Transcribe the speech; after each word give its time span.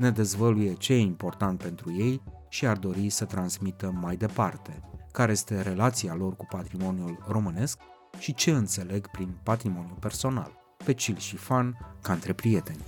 Ne 0.00 0.10
dezvăluie 0.10 0.74
ce 0.74 0.92
e 0.92 0.98
important 0.98 1.62
pentru 1.62 1.92
ei 1.92 2.22
și 2.48 2.66
ar 2.66 2.76
dori 2.76 3.08
să 3.08 3.24
transmită 3.24 3.90
mai 4.00 4.16
departe, 4.16 4.82
care 5.12 5.32
este 5.32 5.62
relația 5.62 6.14
lor 6.14 6.36
cu 6.36 6.46
patrimoniul 6.50 7.24
românesc 7.28 7.78
și 8.18 8.34
ce 8.34 8.50
înțeleg 8.50 9.06
prin 9.06 9.36
patrimoniu 9.42 9.96
personal, 10.00 10.52
pe 10.84 10.92
chill 10.92 11.18
și 11.18 11.36
fan, 11.36 11.96
ca 12.02 12.12
între 12.12 12.32
prieteni. 12.32 12.84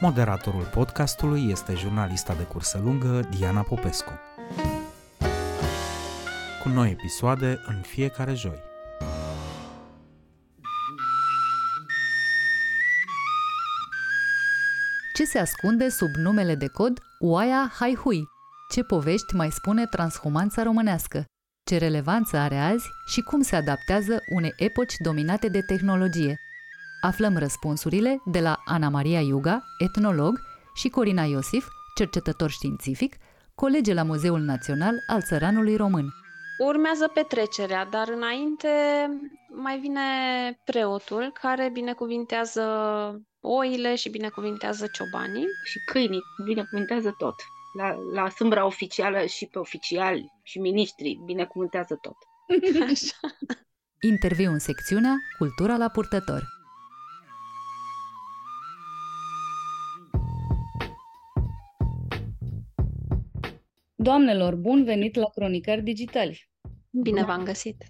Moderatorul 0.00 0.70
podcastului 0.74 1.50
este 1.50 1.74
jurnalista 1.74 2.34
de 2.34 2.42
cursă 2.42 2.80
lungă 2.84 3.28
Diana 3.36 3.62
Popescu 3.62 4.12
cu 6.62 6.68
noi 6.68 6.90
episoade 6.90 7.60
în 7.66 7.80
fiecare 7.80 8.34
joi. 8.34 8.75
Ce 15.16 15.24
se 15.24 15.38
ascunde 15.38 15.88
sub 15.88 16.14
numele 16.14 16.54
de 16.54 16.66
cod 16.66 16.98
Oaia 17.20 17.72
Haihui? 17.78 18.24
Ce 18.70 18.82
povești 18.82 19.34
mai 19.34 19.50
spune 19.50 19.86
transhumanța 19.86 20.62
românească? 20.62 21.24
Ce 21.64 21.78
relevanță 21.78 22.36
are 22.36 22.56
azi 22.56 22.88
și 23.06 23.20
cum 23.20 23.42
se 23.42 23.56
adaptează 23.56 24.18
unei 24.34 24.52
epoci 24.56 24.94
dominate 24.98 25.48
de 25.48 25.60
tehnologie? 25.60 26.36
Aflăm 27.00 27.36
răspunsurile 27.36 28.22
de 28.24 28.40
la 28.40 28.56
Ana 28.64 28.88
Maria 28.88 29.20
Iuga, 29.20 29.62
etnolog, 29.78 30.38
și 30.74 30.88
Corina 30.88 31.22
Iosif, 31.22 31.66
cercetător 31.94 32.50
științific, 32.50 33.16
colege 33.54 33.94
la 33.94 34.02
Muzeul 34.02 34.40
Național 34.40 34.94
al 35.06 35.22
Țăranului 35.22 35.76
Român. 35.76 36.06
Urmează 36.58 37.08
petrecerea, 37.14 37.84
dar 37.84 38.08
înainte 38.08 38.68
mai 39.48 39.78
vine 39.78 40.00
preotul 40.64 41.30
care 41.40 41.70
binecuvintează 41.72 42.62
oile 43.46 43.94
și 43.94 44.08
binecuvintează 44.08 44.86
ciobanii. 44.92 45.46
Și 45.64 45.78
câinii 45.86 46.22
binecuvintează 46.44 47.14
tot. 47.18 47.34
La, 47.76 47.96
la 48.12 48.28
sâmbra 48.28 48.66
oficială 48.66 49.26
și 49.26 49.46
pe 49.46 49.58
oficiali 49.58 50.32
și 50.42 50.58
miniștri 50.58 51.20
binecuvântează 51.24 51.98
tot. 52.00 52.16
Așa. 52.90 53.36
Interviu 54.00 54.50
în 54.50 54.58
secțiunea 54.58 55.14
Cultura 55.38 55.76
la 55.76 55.88
purtător. 55.88 56.54
Doamnelor, 63.94 64.54
bun 64.54 64.84
venit 64.84 65.14
la 65.14 65.30
Cronicari 65.34 65.82
Digitali! 65.82 66.48
Bine 66.90 67.24
v-am 67.24 67.42
găsit! 67.42 67.84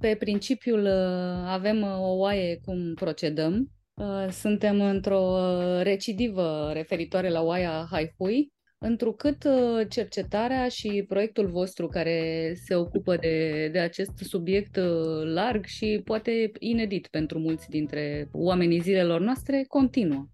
Pe 0.00 0.16
principiul 0.18 0.84
uh, 0.84 1.46
avem 1.46 1.82
uh, 1.82 1.98
o 1.98 2.16
oaie 2.16 2.60
cum 2.64 2.94
procedăm. 2.94 3.70
Uh, 3.98 4.28
suntem 4.30 4.80
într-o 4.80 5.38
recidivă 5.82 6.70
referitoare 6.72 7.28
la 7.28 7.42
oaia 7.42 7.86
Haihui, 7.90 8.52
întrucât 8.78 9.48
cercetarea 9.88 10.68
și 10.68 11.04
proiectul 11.08 11.46
vostru 11.46 11.86
care 11.86 12.52
se 12.64 12.74
ocupă 12.74 13.16
de, 13.16 13.68
de 13.72 13.78
acest 13.78 14.12
subiect 14.16 14.78
larg 15.24 15.64
și 15.64 16.00
poate 16.04 16.52
inedit 16.58 17.06
pentru 17.06 17.38
mulți 17.38 17.68
dintre 17.68 18.28
oamenii 18.32 18.80
zilelor 18.80 19.20
noastre 19.20 19.64
continuă 19.68 20.28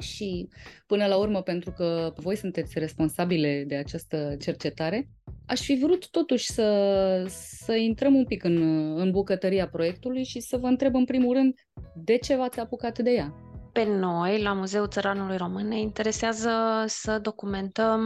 și 0.00 0.48
până 0.86 1.06
la 1.06 1.16
urmă, 1.16 1.42
pentru 1.42 1.70
că 1.70 2.12
voi 2.16 2.36
sunteți 2.36 2.78
responsabile 2.78 3.64
de 3.66 3.76
această 3.76 4.36
cercetare, 4.40 5.08
aș 5.46 5.60
fi 5.60 5.78
vrut 5.78 6.10
totuși 6.10 6.52
să, 6.52 7.24
să 7.28 7.74
intrăm 7.74 8.14
un 8.14 8.24
pic 8.24 8.44
în, 8.44 8.56
în 8.96 9.10
bucătăria 9.10 9.68
proiectului 9.68 10.24
și 10.24 10.40
să 10.40 10.56
vă 10.56 10.66
întreb 10.66 10.94
în 10.94 11.04
primul 11.04 11.34
rând 11.34 11.54
de 11.94 12.16
ce 12.16 12.36
v-ați 12.36 12.60
apucat 12.60 12.98
de 12.98 13.10
ea. 13.10 13.49
Pe 13.72 13.84
noi, 13.84 14.42
la 14.42 14.52
Muzeul 14.52 14.88
Țăranului 14.88 15.36
Român, 15.36 15.68
ne 15.68 15.80
interesează 15.80 16.50
să 16.86 17.18
documentăm 17.18 18.02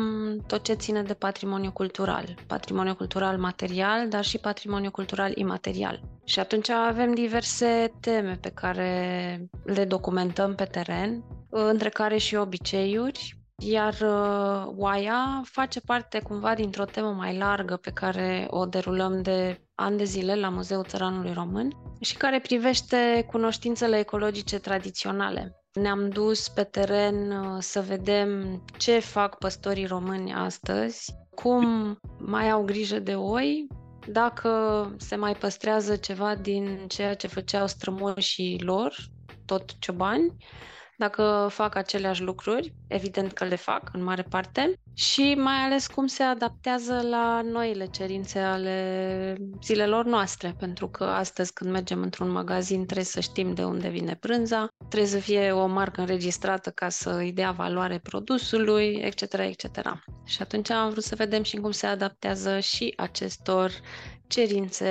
tot 0.47 0.63
ce 0.63 0.73
ține 0.73 1.03
de 1.03 1.15
patrimoniu 1.15 1.73
cultural. 1.73 2.35
Patrimoniu 2.47 2.95
cultural 2.95 3.39
material, 3.39 4.09
dar 4.09 4.25
și 4.25 4.39
patrimoniu 4.39 4.91
cultural 4.91 5.33
imaterial. 5.37 6.01
Și 6.25 6.39
atunci 6.39 6.69
avem 6.69 7.15
diverse 7.15 7.93
teme 8.01 8.39
pe 8.41 8.49
care 8.49 9.49
le 9.65 9.85
documentăm 9.85 10.55
pe 10.55 10.65
teren, 10.65 11.25
între 11.51 11.89
care 11.89 12.17
și 12.17 12.35
obiceiuri, 12.35 13.39
iar 13.57 13.95
uh, 14.01 14.73
oaia 14.77 15.43
face 15.45 15.81
parte 15.81 16.21
cumva 16.21 16.55
dintr-o 16.55 16.85
temă 16.85 17.13
mai 17.13 17.37
largă 17.37 17.77
pe 17.77 17.91
care 17.91 18.47
o 18.51 18.67
derulăm 18.67 19.23
de 19.23 19.64
ani 19.75 19.97
de 19.97 20.05
zile 20.05 20.35
la 20.35 20.49
Muzeul 20.49 20.85
Țăranului 20.85 21.33
Român 21.33 21.73
și 22.01 22.17
care 22.17 22.41
privește 22.41 23.27
cunoștințele 23.31 23.99
ecologice 23.99 24.59
tradiționale. 24.59 25.59
Ne-am 25.73 26.09
dus 26.09 26.49
pe 26.49 26.62
teren 26.62 27.31
uh, 27.31 27.57
să 27.59 27.81
vedem 27.81 28.63
ce 28.79 28.99
fac 28.99 29.39
păstorii 29.39 29.87
români 29.87 30.33
astăzi, 30.33 31.15
cum 31.31 31.97
mai 32.19 32.51
au 32.51 32.63
grijă 32.63 32.99
de 32.99 33.15
oi, 33.15 33.67
dacă 34.07 34.91
se 34.99 35.17
mai 35.17 35.34
păstrează 35.34 35.97
ceva 35.97 36.34
din 36.34 36.84
ceea 36.89 37.15
ce 37.15 37.27
făceau 37.27 37.67
strămoșii 37.67 38.61
lor, 38.61 38.97
tot 39.45 39.79
ciobani, 39.79 40.37
dacă 40.99 41.49
fac 41.50 41.75
aceleași 41.75 42.22
lucruri, 42.22 42.75
evident 42.88 43.32
că 43.32 43.44
le 43.44 43.56
fac 43.56 43.91
în 43.93 44.03
mare 44.03 44.22
parte, 44.22 44.78
și 44.94 45.34
mai 45.37 45.55
ales 45.55 45.87
cum 45.87 46.06
se 46.06 46.22
adaptează 46.22 47.00
la 47.10 47.41
noile 47.43 47.87
cerințe 47.87 48.38
ale 48.38 49.37
zilelor 49.62 50.04
noastre, 50.04 50.54
pentru 50.59 50.88
că 50.88 51.04
astăzi 51.04 51.53
când 51.53 51.71
mergem 51.71 52.03
într-un 52.03 52.31
magazin 52.31 52.84
trebuie 52.84 53.04
să 53.04 53.21
știm 53.21 53.54
de 53.54 53.65
unde 53.65 53.88
vine 53.88 54.16
brânza, 54.21 54.69
trebuie 54.88 55.10
să 55.10 55.19
fie 55.19 55.50
o 55.50 55.66
marcă 55.66 56.00
înregistrată 56.00 56.71
ca 56.71 56.88
să 56.88 57.10
îi 57.10 57.33
dea 57.33 57.50
valoare 57.50 57.99
produsului, 57.99 59.00
etc., 59.03 59.33
etc. 59.33 59.65
Și 60.25 60.43
atunci 60.43 60.71
am 60.71 60.91
vrut 60.91 61.04
să 61.04 61.15
vedem 61.15 61.43
și 61.43 61.56
cum 61.56 61.71
se 61.71 61.87
adaptează 61.87 62.59
și 62.59 62.94
acestor 62.97 63.71
cerințe 64.27 64.91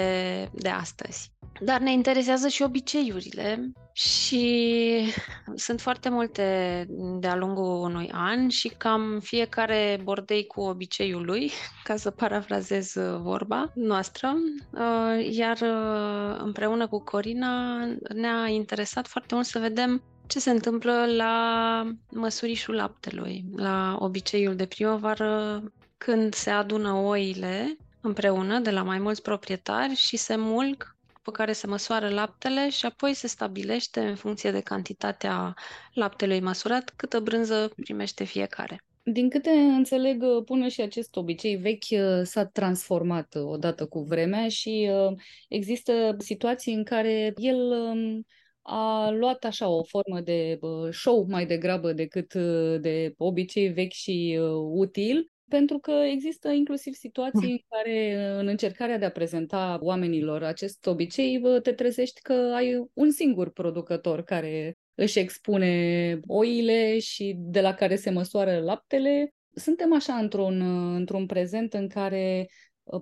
de 0.53 0.69
astăzi. 0.69 1.32
Dar 1.59 1.79
ne 1.79 1.91
interesează 1.91 2.47
și 2.47 2.61
obiceiurile 2.61 3.71
și 3.93 5.13
sunt 5.55 5.81
foarte 5.81 6.09
multe 6.09 6.85
de-a 7.19 7.35
lungul 7.35 7.81
unui 7.81 8.09
an 8.13 8.49
și 8.49 8.67
cam 8.67 9.19
fiecare 9.19 9.99
bordei 10.03 10.45
cu 10.45 10.61
obiceiul 10.61 11.25
lui, 11.25 11.51
ca 11.83 11.95
să 11.95 12.11
parafrazez 12.11 12.93
vorba 13.21 13.71
noastră, 13.75 14.33
uh, 14.71 15.35
iar 15.35 15.57
uh, 15.61 16.39
împreună 16.43 16.87
cu 16.87 17.03
Corina 17.03 17.85
ne-a 18.13 18.47
interesat 18.47 19.07
foarte 19.07 19.35
mult 19.35 19.45
să 19.45 19.59
vedem 19.59 20.03
ce 20.27 20.39
se 20.39 20.49
întâmplă 20.49 21.05
la 21.05 21.83
măsurișul 22.11 22.75
laptelui, 22.75 23.45
la 23.55 23.97
obiceiul 23.99 24.55
de 24.55 24.65
primăvară, 24.65 25.63
când 25.97 26.33
se 26.33 26.49
adună 26.49 26.93
oile 26.93 27.77
împreună 28.01 28.59
de 28.59 28.71
la 28.71 28.83
mai 28.83 28.99
mulți 28.99 29.21
proprietari 29.21 29.95
și 29.95 30.17
se 30.17 30.35
mulg 30.35 30.95
pe 31.23 31.31
care 31.31 31.51
se 31.53 31.67
măsoară 31.67 32.09
laptele 32.09 32.69
și 32.69 32.85
apoi 32.85 33.13
se 33.13 33.27
stabilește 33.27 33.99
în 33.99 34.15
funcție 34.15 34.51
de 34.51 34.61
cantitatea 34.61 35.53
laptelui 35.93 36.39
măsurat 36.39 36.93
câtă 36.95 37.19
brânză 37.19 37.71
primește 37.75 38.23
fiecare. 38.23 38.83
Din 39.05 39.29
câte 39.29 39.49
înțeleg, 39.49 40.23
până 40.45 40.67
și 40.67 40.81
acest 40.81 41.15
obicei 41.15 41.55
vechi 41.55 41.89
uh, 41.91 42.21
s-a 42.23 42.45
transformat 42.45 43.35
uh, 43.35 43.43
odată 43.45 43.85
cu 43.85 43.99
vremea 43.99 44.49
și 44.49 44.89
uh, 44.91 45.17
există 45.47 46.15
situații 46.17 46.73
în 46.73 46.83
care 46.83 47.33
el 47.35 47.55
um, 47.55 48.25
a 48.61 49.09
luat 49.09 49.43
așa 49.43 49.67
o 49.67 49.83
formă 49.83 50.21
de 50.21 50.59
show 50.91 51.25
mai 51.29 51.45
degrabă 51.45 51.93
decât 51.93 52.33
de 52.81 53.13
obicei 53.17 53.67
vechi 53.67 53.91
și 53.91 54.39
util 54.71 55.31
pentru 55.53 55.79
că 55.79 55.91
există 55.91 56.49
inclusiv 56.49 56.93
situații 56.93 57.51
în 57.51 57.57
care, 57.69 58.15
în 58.39 58.47
încercarea 58.47 58.97
de 58.97 59.05
a 59.05 59.11
prezenta 59.11 59.77
oamenilor 59.81 60.43
acest 60.43 60.85
obicei, 60.85 61.41
te 61.63 61.71
trezești 61.71 62.21
că 62.21 62.33
ai 62.33 62.85
un 62.93 63.11
singur 63.11 63.51
producător 63.51 64.23
care 64.23 64.77
își 64.95 65.19
expune 65.19 66.19
oile 66.27 66.99
și 66.99 67.35
de 67.37 67.61
la 67.61 67.73
care 67.73 67.95
se 67.95 68.09
măsoară 68.09 68.59
laptele. 68.59 69.33
Suntem 69.55 69.93
așa 69.93 70.13
într-un, 70.13 70.61
într-un 70.95 71.25
prezent 71.25 71.73
în 71.73 71.87
care 71.87 72.47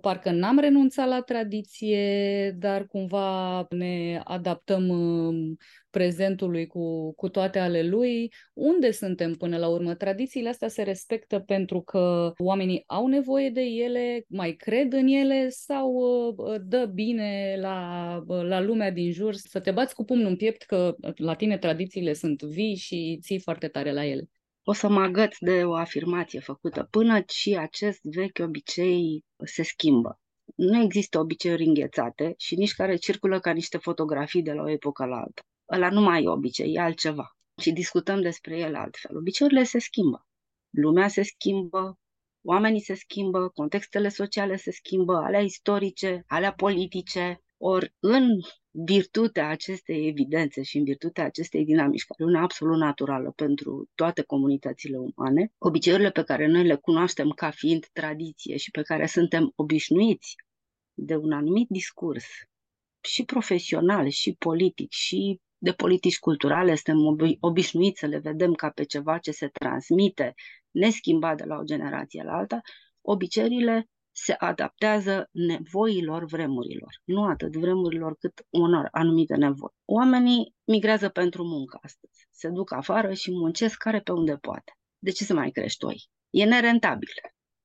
parcă 0.02 0.32
n-am 0.32 0.60
renunțat 0.60 1.08
la 1.08 1.22
tradiție, 1.22 2.52
dar 2.60 2.86
cumva 2.86 3.66
ne 3.70 4.22
adaptăm 4.24 4.90
um, 4.90 5.58
prezentului 5.90 6.68
cu, 6.68 7.14
cu 7.14 7.30
toate 7.30 7.60
ale 7.60 7.84
lui. 7.84 8.34
Unde 8.54 8.92
suntem 8.92 9.34
până 9.34 9.58
la 9.58 9.68
urmă? 9.68 9.94
Tradițiile 9.94 10.50
astea 10.50 10.68
se 10.68 10.84
respectă 10.84 11.40
pentru 11.40 11.82
că 11.82 12.34
oamenii 12.38 12.84
au 12.88 13.08
nevoie 13.08 13.50
de 13.50 13.62
ele, 13.62 14.26
mai 14.28 14.52
cred 14.52 14.94
în 14.94 15.08
ele 15.08 15.50
sau 15.50 15.92
uh, 15.92 16.56
dă 16.64 16.86
bine 16.94 17.58
la, 17.60 18.24
uh, 18.28 18.44
la 18.44 18.62
lumea 18.62 18.92
din 18.92 19.12
jur 19.12 19.34
să 19.34 19.60
te 19.60 19.72
bați 19.72 19.96
cu 19.96 20.04
pumnul 20.04 20.28
în 20.28 20.36
piept 20.36 20.64
că 20.64 20.96
la 21.16 21.34
tine 21.34 21.58
tradițiile 21.58 22.14
sunt 22.14 22.42
vii 22.42 22.76
și 22.76 23.20
ții 23.22 23.40
foarte 23.40 23.68
tare 23.68 23.92
la 23.92 24.06
ele? 24.06 24.30
O 24.64 24.74
să 24.74 24.90
mă 24.90 25.02
agăț 25.02 25.38
de 25.40 25.64
o 25.64 25.76
afirmație 25.76 26.40
făcută. 26.40 26.88
Până 26.90 27.24
și 27.28 27.58
acest 27.58 28.00
vechi 28.04 28.40
obicei 28.42 29.26
se 29.46 29.64
schimbă. 29.64 30.20
Nu 30.56 30.82
există 30.82 31.20
obiceiuri 31.20 31.66
înghețate 31.66 32.34
și 32.38 32.56
nici 32.56 32.74
care 32.74 32.96
circulă 32.96 33.40
ca 33.40 33.52
niște 33.52 33.78
fotografii 33.78 34.42
de 34.44 34.54
la 34.54 34.62
o 34.62 34.70
epocă 34.70 35.06
la 35.06 35.16
alta. 35.16 35.42
Ăla 35.72 35.90
nu 35.90 36.02
mai 36.02 36.24
e 36.24 36.30
obicei, 36.30 36.74
e 36.74 36.80
altceva. 36.80 37.36
Și 37.62 37.72
discutăm 37.72 38.22
despre 38.22 38.58
el 38.58 38.76
altfel. 38.76 39.18
Obiceiurile 39.18 39.64
se 39.64 39.80
schimbă. 39.80 40.26
Lumea 40.70 41.08
se 41.08 41.22
schimbă, 41.22 42.00
oamenii 42.42 42.82
se 42.82 42.94
schimbă, 42.94 43.50
contextele 43.50 44.10
sociale 44.10 44.56
se 44.56 44.72
schimbă, 44.72 45.16
alea 45.16 45.42
istorice, 45.42 46.24
alea 46.28 46.54
politice. 46.54 47.42
Ori 47.58 47.94
în 48.00 48.28
virtutea 48.72 49.50
acestei 49.50 50.08
evidențe 50.08 50.62
și 50.62 50.78
în 50.78 50.84
virtutea 50.84 51.26
acestei 51.26 51.66
dinamici, 51.66 52.04
care 52.04 52.24
e 52.24 52.34
una 52.34 52.42
absolut 52.42 52.78
naturală 52.78 53.32
pentru 53.36 53.90
toate 53.96 54.22
comunitățile 54.22 54.98
umane, 54.98 55.52
obiceiurile 55.58 56.12
pe 56.12 56.24
care 56.24 56.48
noi 56.48 56.66
le 56.66 56.76
cunoaștem 56.76 57.30
ca 57.30 57.50
fiind 57.50 57.88
tradiție 57.94 58.58
și 58.58 58.72
pe 58.72 58.82
care 58.82 59.06
suntem 59.06 59.52
obișnuiți 59.56 60.36
de 60.94 61.16
un 61.16 61.32
anumit 61.32 61.70
discurs 61.70 62.26
și 63.02 63.26
profesional, 63.26 64.10
și 64.10 64.36
politic, 64.40 64.92
și 64.92 65.40
de 65.58 65.72
politici 65.72 66.20
culturale, 66.20 66.76
suntem 66.76 67.38
obișnuiți 67.40 68.00
să 68.00 68.06
le 68.06 68.18
vedem 68.18 68.54
ca 68.54 68.70
pe 68.70 68.84
ceva 68.84 69.18
ce 69.18 69.32
se 69.32 69.48
transmite 69.48 70.34
neschimbat 70.72 71.38
de 71.38 71.44
la 71.44 71.58
o 71.58 71.64
generație 71.64 72.24
la 72.24 72.34
alta, 72.34 72.62
obiceiurile 73.02 73.90
se 74.12 74.34
adaptează 74.34 75.30
nevoilor 75.32 76.26
vremurilor. 76.26 77.02
Nu 77.04 77.24
atât 77.24 77.56
vremurilor 77.56 78.16
cât 78.16 78.46
unor 78.50 78.88
anumite 78.92 79.36
nevoi. 79.36 79.74
Oamenii 79.86 80.56
migrează 80.64 81.10
pentru 81.10 81.44
muncă 81.44 81.80
astăzi. 81.82 82.28
Se 82.30 82.50
duc 82.50 82.72
afară 82.72 83.14
și 83.14 83.32
muncesc 83.32 83.78
care 83.78 84.00
pe 84.00 84.12
unde 84.12 84.36
poate. 84.36 84.72
De 85.00 85.12
ce 85.12 85.24
să 85.24 85.34
mai 85.34 85.52
crești 85.52 85.86
oi? 85.86 86.10
E 86.30 86.46
nerentabil. 86.46 87.10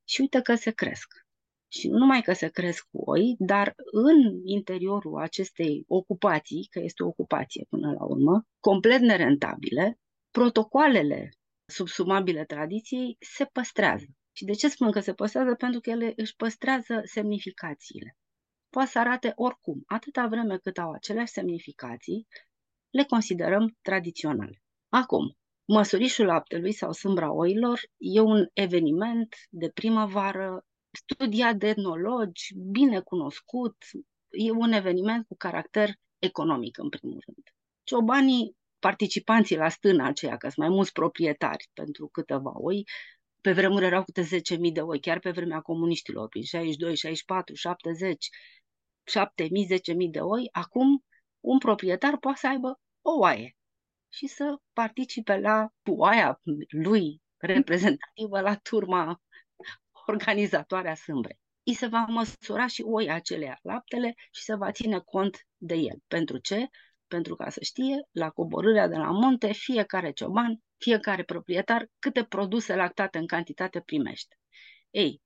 Și 0.04 0.20
uite 0.20 0.40
că 0.40 0.54
se 0.54 0.70
cresc. 0.70 1.06
Și 1.68 1.88
nu 1.88 1.98
numai 1.98 2.20
că 2.22 2.32
se 2.32 2.48
cresc 2.48 2.88
oi, 2.92 3.34
dar 3.38 3.74
în 3.92 4.40
interiorul 4.44 5.20
acestei 5.20 5.84
ocupații, 5.88 6.66
că 6.70 6.80
este 6.82 7.02
o 7.02 7.06
ocupație 7.06 7.66
până 7.68 7.92
la 7.92 8.04
urmă, 8.04 8.42
complet 8.60 9.00
nerentabile, 9.00 9.98
protocoalele 10.30 11.30
subsumabile 11.66 12.44
tradiției 12.44 13.16
se 13.20 13.44
păstrează. 13.44 14.06
Și 14.36 14.44
de 14.44 14.52
ce 14.52 14.68
spun 14.68 14.90
că 14.90 15.00
se 15.00 15.12
păstrează? 15.14 15.54
Pentru 15.54 15.80
că 15.80 15.90
ele 15.90 16.12
își 16.16 16.36
păstrează 16.36 17.00
semnificațiile. 17.04 18.16
Poate 18.68 18.90
să 18.90 18.98
arate 18.98 19.32
oricum. 19.34 19.82
Atâta 19.86 20.26
vreme 20.26 20.58
cât 20.58 20.78
au 20.78 20.90
aceleași 20.92 21.32
semnificații, 21.32 22.26
le 22.90 23.04
considerăm 23.04 23.76
tradiționale. 23.82 24.62
Acum, 24.88 25.36
măsurișul 25.64 26.26
laptelui 26.26 26.72
sau 26.72 26.92
sâmbra 26.92 27.32
oilor 27.32 27.80
e 27.96 28.20
un 28.20 28.46
eveniment 28.52 29.34
de 29.48 29.70
primăvară 29.74 30.64
studiat 30.90 31.56
de 31.56 31.68
etnologi, 31.68 32.54
bine 32.70 33.00
cunoscut, 33.00 33.76
e 34.30 34.50
un 34.50 34.72
eveniment 34.72 35.26
cu 35.26 35.36
caracter 35.36 35.90
economic, 36.18 36.78
în 36.78 36.88
primul 36.88 37.22
rând. 37.26 37.44
Ciobanii, 37.82 38.56
participanții 38.78 39.56
la 39.56 39.68
stâna 39.68 40.06
aceea, 40.06 40.36
că 40.36 40.48
sunt 40.48 40.66
mai 40.66 40.74
mulți 40.76 40.92
proprietari 40.92 41.70
pentru 41.72 42.08
câteva 42.08 42.52
oi, 42.54 42.84
pe 43.46 43.52
vremuri 43.52 43.84
erau 43.84 44.04
câte 44.04 44.22
10.000 44.22 44.72
de 44.72 44.80
oi, 44.80 45.00
chiar 45.00 45.18
pe 45.18 45.30
vremea 45.30 45.60
comuniștilor, 45.60 46.28
prin 46.28 46.42
62, 46.42 46.96
64, 46.96 47.54
70, 47.54 48.28
7.000, 49.04 49.48
10.000 49.48 50.10
de 50.10 50.20
oi. 50.20 50.48
Acum, 50.52 51.04
un 51.40 51.58
proprietar 51.58 52.18
poate 52.18 52.38
să 52.38 52.48
aibă 52.48 52.80
o 53.02 53.18
oaie 53.18 53.56
și 54.08 54.26
să 54.26 54.56
participe 54.72 55.38
la 55.38 55.68
oaia 55.84 56.40
lui 56.68 57.22
reprezentativă 57.36 58.40
la 58.40 58.54
turma 58.56 59.22
organizatoare 60.06 60.90
a 60.90 60.94
sâmbrei. 60.94 61.38
I 61.62 61.72
se 61.72 61.86
va 61.86 62.04
măsura 62.08 62.66
și 62.66 62.82
oia 62.82 63.14
acelea 63.14 63.58
laptele 63.62 64.14
și 64.30 64.42
se 64.42 64.54
va 64.54 64.72
ține 64.72 64.98
cont 64.98 65.46
de 65.56 65.74
el. 65.74 65.98
Pentru 66.06 66.38
ce? 66.38 66.68
Pentru 67.06 67.34
ca 67.36 67.50
să 67.50 67.60
știe, 67.62 68.08
la 68.10 68.30
coborârea 68.30 68.88
de 68.88 68.96
la 68.96 69.10
munte, 69.10 69.52
fiecare 69.52 70.12
cioban 70.12 70.60
fiecare 70.78 71.22
proprietar 71.22 71.88
câte 71.98 72.24
produse 72.24 72.74
lactate 72.74 73.18
în 73.18 73.26
cantitate 73.26 73.80
primește. 73.80 74.38
Ei, 74.90 75.22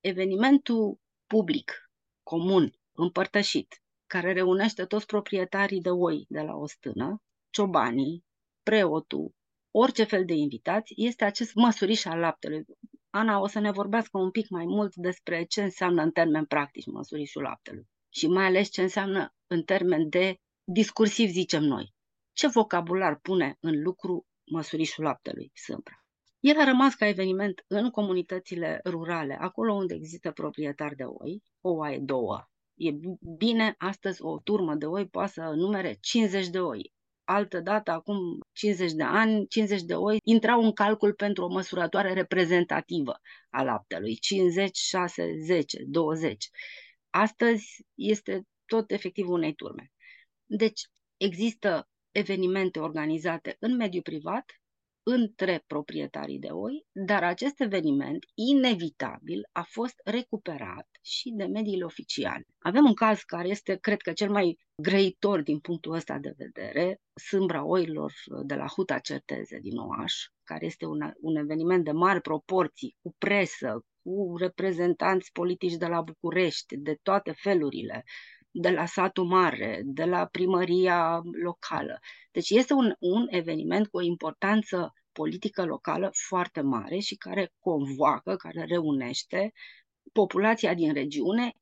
evenimentul 0.00 0.98
public, 1.26 1.90
comun, 2.22 2.72
împărtășit, 2.92 3.82
care 4.06 4.32
reunește 4.32 4.84
toți 4.84 5.06
proprietarii 5.06 5.80
de 5.80 5.90
oi 5.90 6.24
de 6.28 6.40
la 6.40 6.54
o 6.54 6.66
stână, 6.66 7.22
ciobanii, 7.50 8.24
preotul, 8.62 9.34
orice 9.70 10.04
fel 10.04 10.24
de 10.24 10.34
invitați, 10.34 10.92
este 10.96 11.24
acest 11.24 11.54
măsuriș 11.54 12.04
al 12.04 12.18
laptelui. 12.18 12.64
Ana 13.10 13.40
o 13.40 13.46
să 13.46 13.58
ne 13.58 13.70
vorbească 13.70 14.18
un 14.18 14.30
pic 14.30 14.48
mai 14.48 14.64
mult 14.64 14.94
despre 14.94 15.44
ce 15.44 15.62
înseamnă 15.62 16.02
în 16.02 16.10
termen 16.10 16.44
practici 16.44 16.86
măsurișul 16.86 17.42
laptelui 17.42 17.88
și 18.08 18.26
mai 18.26 18.44
ales 18.44 18.68
ce 18.68 18.82
înseamnă 18.82 19.34
în 19.46 19.62
termen 19.62 20.08
de 20.08 20.40
discursiv, 20.72 21.30
zicem 21.30 21.62
noi. 21.62 21.94
Ce 22.32 22.46
vocabular 22.46 23.18
pune 23.18 23.56
în 23.60 23.82
lucru 23.82 24.26
măsurișul 24.50 25.04
laptelui, 25.04 25.50
Sâmbra. 25.54 26.04
El 26.40 26.58
a 26.58 26.64
rămas 26.64 26.94
ca 26.94 27.06
eveniment 27.06 27.64
în 27.66 27.90
comunitățile 27.90 28.80
rurale, 28.84 29.36
acolo 29.40 29.74
unde 29.74 29.94
există 29.94 30.30
proprietari 30.30 30.96
de 30.96 31.04
oi, 31.04 31.42
o 31.60 31.70
oaie, 31.70 31.98
două. 31.98 32.44
E 32.74 32.90
bine, 33.36 33.74
astăzi 33.78 34.22
o 34.22 34.38
turmă 34.38 34.74
de 34.74 34.86
oi 34.86 35.08
poate 35.08 35.32
să 35.32 35.40
numere 35.40 35.96
50 36.00 36.48
de 36.48 36.60
oi. 36.60 36.92
Altă 37.24 37.60
dată, 37.60 37.90
acum 37.90 38.18
50 38.52 38.92
de 38.92 39.02
ani, 39.02 39.46
50 39.46 39.82
de 39.82 39.94
oi 39.94 40.18
intrau 40.24 40.62
în 40.62 40.72
calcul 40.72 41.14
pentru 41.14 41.44
o 41.44 41.48
măsurătoare 41.48 42.12
reprezentativă 42.12 43.20
a 43.50 43.62
laptelui. 43.62 44.16
50, 44.16 44.76
6, 44.76 45.34
10, 45.44 45.84
20. 45.86 46.48
Astăzi 47.10 47.84
este 47.94 48.42
tot 48.66 48.90
efectiv 48.90 49.28
unei 49.28 49.54
turme. 49.54 49.90
Deci 50.52 50.80
există 51.16 51.88
evenimente 52.10 52.78
organizate 52.78 53.56
în 53.58 53.76
mediul 53.76 54.02
privat 54.02 54.44
între 55.02 55.64
proprietarii 55.66 56.38
de 56.38 56.48
oi, 56.48 56.86
dar 56.92 57.24
acest 57.24 57.60
eveniment, 57.60 58.24
inevitabil, 58.34 59.48
a 59.52 59.62
fost 59.62 59.94
recuperat 60.04 60.88
și 61.02 61.30
de 61.30 61.44
mediile 61.44 61.84
oficiale. 61.84 62.46
Avem 62.58 62.84
un 62.84 62.94
caz 62.94 63.20
care 63.20 63.48
este, 63.48 63.76
cred 63.76 64.00
că, 64.00 64.12
cel 64.12 64.30
mai 64.30 64.58
grăitor 64.82 65.42
din 65.42 65.58
punctul 65.58 65.92
ăsta 65.92 66.18
de 66.18 66.34
vedere, 66.36 67.00
Sâmbra 67.28 67.64
Oilor 67.64 68.12
de 68.42 68.54
la 68.54 68.66
Huta 68.66 68.98
Certeze 68.98 69.58
din 69.58 69.76
Oaș, 69.76 70.14
care 70.44 70.66
este 70.66 70.86
un, 70.86 71.12
un 71.20 71.36
eveniment 71.36 71.84
de 71.84 71.92
mari 71.92 72.20
proporții, 72.20 72.96
cu 73.02 73.14
presă, 73.18 73.84
cu 74.02 74.36
reprezentanți 74.38 75.32
politici 75.32 75.76
de 75.76 75.86
la 75.86 76.00
București, 76.00 76.76
de 76.76 76.98
toate 77.02 77.32
felurile, 77.32 78.04
de 78.50 78.70
la 78.70 78.86
satul 78.86 79.24
mare, 79.24 79.82
de 79.84 80.04
la 80.04 80.26
primăria 80.26 81.22
locală. 81.42 81.98
Deci 82.30 82.50
este 82.50 82.72
un, 82.72 82.94
un 82.98 83.26
eveniment 83.30 83.88
cu 83.88 83.96
o 83.96 84.02
importanță 84.02 84.92
politică 85.12 85.64
locală 85.64 86.10
foarte 86.28 86.60
mare 86.60 86.98
și 86.98 87.16
care 87.16 87.52
convoacă, 87.58 88.36
care 88.36 88.64
reunește 88.64 89.52
populația 90.12 90.74
din 90.74 90.92
regiune, 90.92 91.52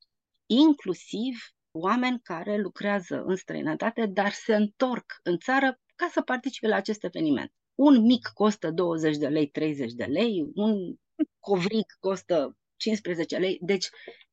inclusiv 0.45 1.37
oameni 1.71 2.19
care 2.23 2.57
lucrează 2.57 3.23
în 3.25 3.35
străinătate, 3.35 4.05
dar 4.05 4.31
se 4.31 4.55
întorc 4.55 5.19
în 5.23 5.37
țară 5.37 5.79
ca 5.95 6.09
să 6.11 6.21
participe 6.21 6.67
la 6.67 6.75
acest 6.75 7.03
eveniment. 7.03 7.51
Un 7.75 8.01
mic 8.01 8.27
costă 8.33 8.71
20 8.71 9.17
de 9.17 9.27
lei, 9.27 9.47
30 9.47 9.91
de 9.91 10.03
lei, 10.03 10.51
un 10.53 10.95
covric 11.39 11.97
costă 11.99 12.57
15 12.75 13.37
lei, 13.37 13.57
deci 13.61 13.87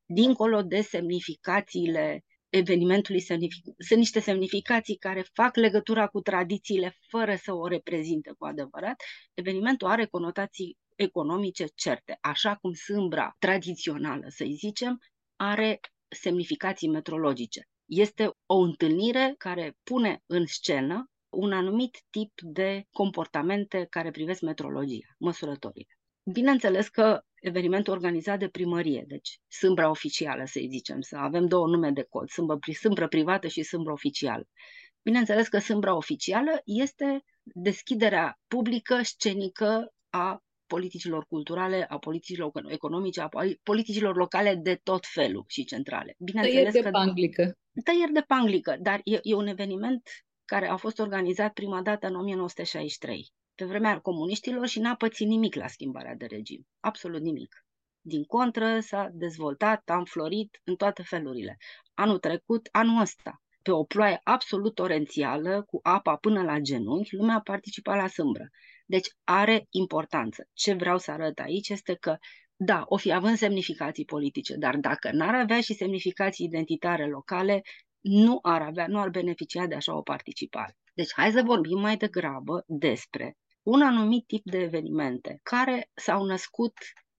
dincolo 0.05 0.61
de 0.61 0.81
semnificațiile 0.81 2.25
evenimentului 2.49 3.21
semnific- 3.21 3.75
sunt 3.77 3.99
niște 3.99 4.19
semnificații 4.19 4.95
care 4.95 5.25
fac 5.33 5.55
legătura 5.55 6.07
cu 6.07 6.21
tradițiile 6.21 6.97
fără 7.09 7.35
să 7.35 7.53
o 7.53 7.67
reprezinte 7.67 8.33
cu 8.37 8.45
adevărat. 8.45 8.95
Evenimentul 9.33 9.87
are 9.87 10.05
conotații 10.05 10.77
economice 10.95 11.65
certe, 11.75 12.17
așa 12.21 12.55
cum 12.55 12.73
sâmbra 12.73 13.35
tradițională, 13.39 14.25
să 14.27 14.45
zicem, 14.55 14.99
are 15.35 15.79
semnificații 16.07 16.89
metrologice. 16.89 17.61
Este 17.85 18.31
o 18.45 18.57
întâlnire 18.57 19.35
care 19.37 19.75
pune 19.83 20.23
în 20.25 20.45
scenă 20.45 21.09
un 21.29 21.53
anumit 21.53 21.97
tip 22.09 22.31
de 22.41 22.85
comportamente 22.91 23.85
care 23.89 24.11
privesc 24.11 24.41
metrologia, 24.41 25.15
măsurătorile. 25.17 25.97
Bineînțeles 26.31 26.87
că 26.87 27.21
eveniment 27.39 27.87
organizat 27.87 28.39
de 28.39 28.47
primărie, 28.47 29.03
deci 29.07 29.39
sâmbra 29.47 29.89
oficială, 29.89 30.43
să 30.45 30.59
zicem, 30.69 31.01
să 31.01 31.17
avem 31.17 31.47
două 31.47 31.67
nume 31.67 31.91
de 31.91 32.05
cod, 32.09 32.29
sâmbra, 32.29 32.57
sâmbra 32.79 33.07
privată 33.07 33.47
și 33.47 33.63
sâmbra 33.63 33.91
oficială. 33.91 34.47
Bineînțeles 35.01 35.47
că 35.47 35.59
sâmbra 35.59 35.95
oficială 35.95 36.61
este 36.65 37.23
deschiderea 37.43 38.39
publică, 38.47 38.99
scenică 39.03 39.93
a 40.09 40.41
politicilor 40.65 41.25
culturale, 41.29 41.85
a 41.89 41.97
politicilor 41.97 42.51
economice, 42.67 43.21
a 43.21 43.29
politicilor 43.63 44.15
locale 44.15 44.55
de 44.55 44.79
tot 44.83 45.05
felul 45.05 45.43
și 45.47 45.65
centrale. 45.65 46.15
Bineînțeles 46.17 46.71
tăieri 46.71 46.73
de 46.73 46.81
că, 46.81 46.89
panglică. 46.89 47.57
Tăieri 47.83 48.11
de 48.11 48.23
panglică, 48.27 48.77
dar 48.79 49.01
e, 49.03 49.19
e 49.21 49.35
un 49.35 49.47
eveniment 49.47 50.09
care 50.45 50.67
a 50.67 50.75
fost 50.75 50.99
organizat 50.99 51.53
prima 51.53 51.81
dată 51.81 52.07
în 52.07 52.15
1963, 52.15 53.29
pe 53.57 53.65
vremea 53.65 53.99
comuniștilor 53.99 54.67
și 54.67 54.79
n-a 54.79 54.95
pățit 54.95 55.27
nimic 55.27 55.55
la 55.55 55.67
schimbarea 55.67 56.15
de 56.15 56.25
regim. 56.25 56.67
Absolut 56.79 57.21
nimic. 57.21 57.65
Din 58.01 58.23
contră, 58.23 58.79
s-a 58.79 59.09
dezvoltat, 59.13 59.89
a 59.89 59.97
înflorit 59.97 60.61
în 60.63 60.75
toate 60.75 61.03
felurile. 61.03 61.57
Anul 61.93 62.19
trecut, 62.19 62.67
anul 62.71 63.01
ăsta, 63.01 63.41
pe 63.61 63.71
o 63.71 63.83
ploaie 63.83 64.19
absolut 64.23 64.75
torențială, 64.75 65.63
cu 65.63 65.79
apa 65.83 66.15
până 66.15 66.43
la 66.43 66.59
genunchi, 66.59 67.15
lumea 67.15 67.35
a 67.35 67.41
participat 67.41 67.95
la 67.95 68.07
sâmbră. 68.07 68.49
Deci 68.85 69.07
are 69.23 69.67
importanță. 69.69 70.47
Ce 70.53 70.73
vreau 70.73 70.97
să 70.97 71.11
arăt 71.11 71.39
aici 71.39 71.69
este 71.69 71.95
că, 71.95 72.17
da, 72.55 72.83
o 72.85 72.97
fi 72.97 73.11
având 73.11 73.37
semnificații 73.37 74.05
politice, 74.05 74.55
dar 74.55 74.75
dacă 74.75 75.09
n-ar 75.11 75.35
avea 75.35 75.61
și 75.61 75.73
semnificații 75.73 76.45
identitare 76.45 77.07
locale, 77.07 77.61
nu 77.99 78.39
ar 78.41 78.61
avea, 78.61 78.87
nu 78.87 78.99
ar 78.99 79.09
beneficia 79.09 79.67
de 79.67 79.75
așa 79.75 79.97
o 79.97 80.01
participare. 80.01 80.77
Deci 80.93 81.13
hai 81.15 81.31
să 81.31 81.41
vorbim 81.45 81.79
mai 81.79 81.97
degrabă 81.97 82.63
despre 82.67 83.37
un 83.67 83.81
anumit 83.81 84.25
tip 84.25 84.43
de 84.43 84.57
evenimente 84.57 85.39
care 85.43 85.89
s-au 85.93 86.25
născut 86.25 86.73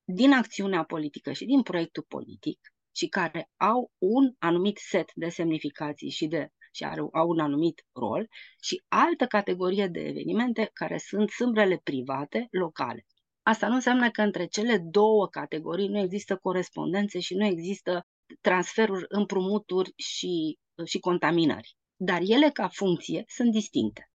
din 0.04 0.32
acțiunea 0.32 0.84
politică 0.84 1.32
și 1.32 1.44
din 1.44 1.62
proiectul 1.62 2.04
politic 2.08 2.58
și 2.96 3.06
care 3.06 3.50
au 3.56 3.92
un 3.98 4.34
anumit 4.38 4.78
set 4.78 5.10
de 5.14 5.28
semnificații 5.28 6.10
și 6.10 6.26
de 6.26 6.48
și 6.72 6.84
are, 6.84 7.00
au 7.12 7.28
un 7.28 7.38
anumit 7.38 7.84
rol, 7.92 8.28
și 8.62 8.82
altă 8.88 9.26
categorie 9.26 9.86
de 9.86 10.00
evenimente 10.00 10.70
care 10.72 10.98
sunt 10.98 11.30
sâmbrele 11.30 11.80
private 11.82 12.46
locale. 12.50 13.06
Asta 13.42 13.68
nu 13.68 13.74
înseamnă 13.74 14.10
că 14.10 14.22
între 14.22 14.46
cele 14.46 14.78
două 14.90 15.26
categorii 15.26 15.88
nu 15.88 15.98
există 15.98 16.36
corespondențe 16.36 17.20
și 17.20 17.34
nu 17.34 17.44
există 17.44 18.06
transferuri, 18.40 19.04
împrumuturi 19.08 19.92
și, 19.96 20.58
și 20.84 20.98
contaminări. 20.98 21.76
Dar 21.96 22.20
ele, 22.22 22.50
ca 22.50 22.68
funcție, 22.68 23.24
sunt 23.26 23.50
distincte. 23.52 24.07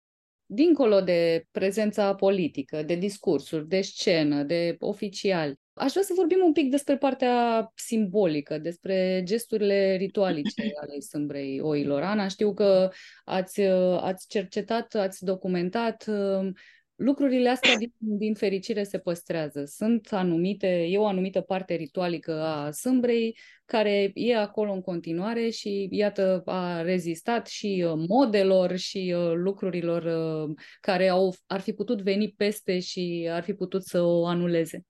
Dincolo 0.53 1.01
de 1.01 1.45
prezența 1.51 2.15
politică, 2.15 2.83
de 2.83 2.95
discursuri, 2.95 3.67
de 3.67 3.81
scenă, 3.81 4.43
de 4.43 4.75
oficiali, 4.79 5.62
Aș 5.75 5.91
vrea 5.91 6.03
să 6.03 6.13
vorbim 6.15 6.38
un 6.43 6.51
pic 6.51 6.69
despre 6.69 6.98
partea 6.98 7.72
simbolică, 7.75 8.57
despre 8.57 9.22
gesturile 9.25 9.95
ritualice 9.95 10.72
ale 10.81 11.00
sâmbrei 11.00 11.60
oilor. 11.60 12.01
Ana, 12.01 12.27
știu 12.27 12.53
că 12.53 12.89
ați, 13.25 13.62
ați 14.00 14.27
cercetat, 14.27 14.95
ați 14.95 15.24
documentat 15.24 16.05
um, 16.07 16.53
lucrurile 16.95 17.50
astea 17.50 17.77
din, 17.77 17.93
din 17.97 18.33
fericire 18.33 18.83
se 18.83 18.97
păstrează. 18.97 19.63
Sunt 19.65 20.07
anumite, 20.12 20.67
e 20.67 20.97
o 20.97 21.05
anumită 21.05 21.41
parte 21.41 21.73
ritualică 21.73 22.41
a 22.41 22.71
sâmbrei 22.71 23.38
care 23.65 24.12
e 24.13 24.38
acolo 24.38 24.71
în 24.71 24.81
continuare 24.81 25.50
și 25.50 25.88
iată 25.91 26.41
a 26.45 26.81
rezistat 26.81 27.47
și 27.47 27.85
uh, 27.88 28.05
modelor 28.07 28.75
și 28.75 29.15
uh, 29.17 29.33
lucrurilor 29.35 30.03
uh, 30.03 30.55
care 30.81 31.07
au, 31.07 31.35
ar 31.45 31.59
fi 31.59 31.73
putut 31.73 32.01
veni 32.01 32.33
peste 32.38 32.79
și 32.79 33.29
ar 33.31 33.43
fi 33.43 33.53
putut 33.53 33.83
să 33.83 34.01
o 34.01 34.25
anuleze. 34.25 34.85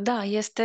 Da, 0.00 0.24
este 0.24 0.64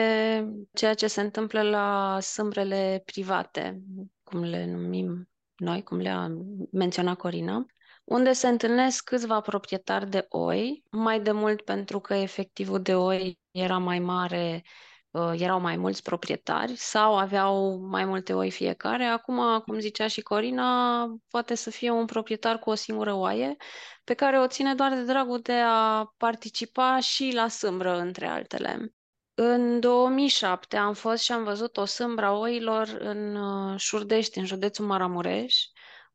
ceea 0.73 0.93
ce 0.93 1.07
se 1.07 1.21
întâmplă 1.21 1.61
la 1.61 2.17
sâmbrele 2.21 3.01
private, 3.05 3.81
cum 4.23 4.43
le 4.43 4.65
numim 4.65 5.29
noi, 5.55 5.83
cum 5.83 5.97
le-a 5.97 6.31
menționat 6.71 7.17
Corina, 7.17 7.65
unde 8.07 8.33
se 8.33 8.47
întâlnesc 8.47 9.03
câțiva 9.03 9.39
proprietari 9.39 10.09
de 10.09 10.25
oi, 10.29 10.83
mai 10.91 11.19
de 11.19 11.31
mult 11.31 11.61
pentru 11.61 11.99
că 11.99 12.13
efectivul 12.13 12.81
de 12.81 12.95
oi 12.95 13.39
era 13.51 13.77
mai 13.77 13.99
mare, 13.99 14.63
uh, 15.11 15.33
erau 15.35 15.59
mai 15.59 15.77
mulți 15.77 16.01
proprietari 16.01 16.75
sau 16.75 17.17
aveau 17.17 17.77
mai 17.77 18.05
multe 18.05 18.33
oi 18.33 18.51
fiecare. 18.51 19.03
Acum, 19.03 19.59
cum 19.65 19.79
zicea 19.79 20.07
și 20.07 20.21
Corina, 20.21 21.05
poate 21.29 21.55
să 21.55 21.69
fie 21.69 21.89
un 21.89 22.05
proprietar 22.05 22.59
cu 22.59 22.69
o 22.69 22.75
singură 22.75 23.13
oaie 23.13 23.55
pe 24.03 24.13
care 24.13 24.39
o 24.39 24.47
ține 24.47 24.75
doar 24.75 24.93
de 24.93 25.03
dragul 25.03 25.39
de 25.39 25.61
a 25.65 26.05
participa 26.17 26.99
și 26.99 27.31
la 27.33 27.47
sâmbră, 27.47 27.97
între 27.99 28.27
altele. 28.27 28.93
În 29.33 29.79
2007 29.79 30.77
am 30.77 30.93
fost 30.93 31.23
și 31.23 31.31
am 31.31 31.43
văzut 31.43 31.77
o 31.77 31.85
sâmbra 31.85 32.37
oilor 32.37 32.87
în 32.99 33.35
uh, 33.35 33.79
Șurdești, 33.79 34.37
în 34.39 34.45
județul 34.45 34.85
Maramureș, 34.85 35.55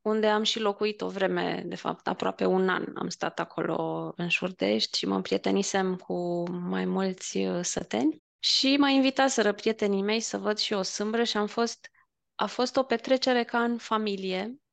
unde 0.03 0.27
am 0.27 0.43
și 0.43 0.59
locuit 0.59 1.01
o 1.01 1.07
vreme, 1.07 1.63
de 1.65 1.75
fapt 1.75 2.07
aproape 2.07 2.45
un 2.45 2.69
an 2.69 2.85
am 2.95 3.09
stat 3.09 3.39
acolo 3.39 4.13
în 4.15 4.27
Șurdești 4.27 4.97
și 4.97 5.05
mă 5.05 5.15
împrietenisem 5.15 5.95
cu 5.95 6.49
mai 6.49 6.85
mulți 6.85 7.37
uh, 7.37 7.59
săteni 7.61 8.21
și 8.39 8.77
m-a 8.77 8.89
invitat 8.89 9.29
să 9.29 9.53
prietenii 9.53 10.01
mei 10.01 10.19
să 10.19 10.37
văd 10.37 10.57
și 10.57 10.73
o 10.73 10.81
sâmbră 10.81 11.23
și 11.23 11.37
am 11.37 11.47
fost, 11.47 11.89
a 12.35 12.45
fost 12.45 12.75
o 12.75 12.83
petrecere 12.83 13.43
ca 13.43 13.63
în 13.63 13.77
familie, 13.77 14.63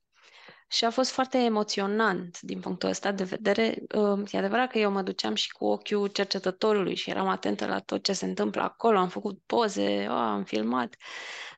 și 0.73 0.85
a 0.85 0.91
fost 0.91 1.11
foarte 1.11 1.39
emoționant 1.39 2.41
din 2.41 2.61
punctul 2.61 2.89
ăsta 2.89 3.13
de 3.13 3.25
vedere. 3.25 3.83
E 4.31 4.39
adevărat 4.39 4.71
că 4.71 4.79
eu 4.79 4.91
mă 4.91 5.03
duceam 5.03 5.35
și 5.35 5.53
cu 5.53 5.65
ochiul 5.65 6.07
cercetătorului 6.07 6.95
și 6.95 7.11
eram 7.11 7.29
atentă 7.29 7.67
la 7.67 7.79
tot 7.79 8.03
ce 8.03 8.13
se 8.13 8.25
întâmplă 8.25 8.63
acolo, 8.63 8.99
am 8.99 9.09
făcut 9.09 9.41
poze, 9.47 10.07
am 10.11 10.45
filmat, 10.45 10.95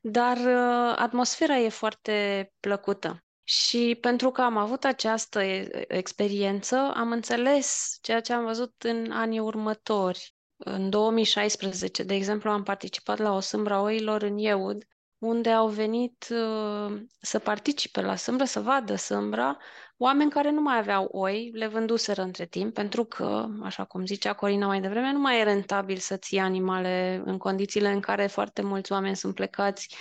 dar 0.00 0.36
uh, 0.36 0.94
atmosfera 0.96 1.56
e 1.56 1.68
foarte 1.68 2.52
plăcută. 2.60 3.24
Și 3.52 3.98
pentru 4.00 4.30
că 4.30 4.40
am 4.42 4.56
avut 4.56 4.84
această 4.84 5.40
experiență, 5.88 6.76
am 6.76 7.10
înțeles 7.10 7.98
ceea 8.00 8.20
ce 8.20 8.32
am 8.32 8.44
văzut 8.44 8.82
în 8.82 9.10
anii 9.10 9.38
următori. 9.38 10.34
În 10.56 10.90
2016, 10.90 12.02
de 12.02 12.14
exemplu, 12.14 12.50
am 12.50 12.62
participat 12.62 13.18
la 13.18 13.32
o 13.32 13.40
sâmbra 13.40 13.80
oilor 13.80 14.22
în 14.22 14.38
Ieud, 14.38 14.84
unde 15.18 15.50
au 15.50 15.68
venit 15.68 16.26
uh, 16.30 17.02
să 17.20 17.38
participe 17.38 18.00
la 18.00 18.16
sâmbră, 18.16 18.44
să 18.44 18.60
vadă 18.60 18.94
sâmbra, 18.94 19.56
oameni 19.96 20.30
care 20.30 20.50
nu 20.50 20.60
mai 20.60 20.78
aveau 20.78 21.04
oi, 21.04 21.50
le 21.54 21.66
vânduseră 21.66 22.22
între 22.22 22.46
timp, 22.46 22.74
pentru 22.74 23.04
că, 23.04 23.46
așa 23.62 23.84
cum 23.84 24.06
zicea 24.06 24.32
Corina 24.32 24.66
mai 24.66 24.80
devreme, 24.80 25.12
nu 25.12 25.18
mai 25.18 25.40
e 25.40 25.42
rentabil 25.42 25.96
să 25.96 26.16
ții 26.16 26.38
animale 26.38 27.22
în 27.24 27.38
condițiile 27.38 27.88
în 27.88 28.00
care 28.00 28.26
foarte 28.26 28.62
mulți 28.62 28.92
oameni 28.92 29.16
sunt 29.16 29.34
plecați 29.34 29.96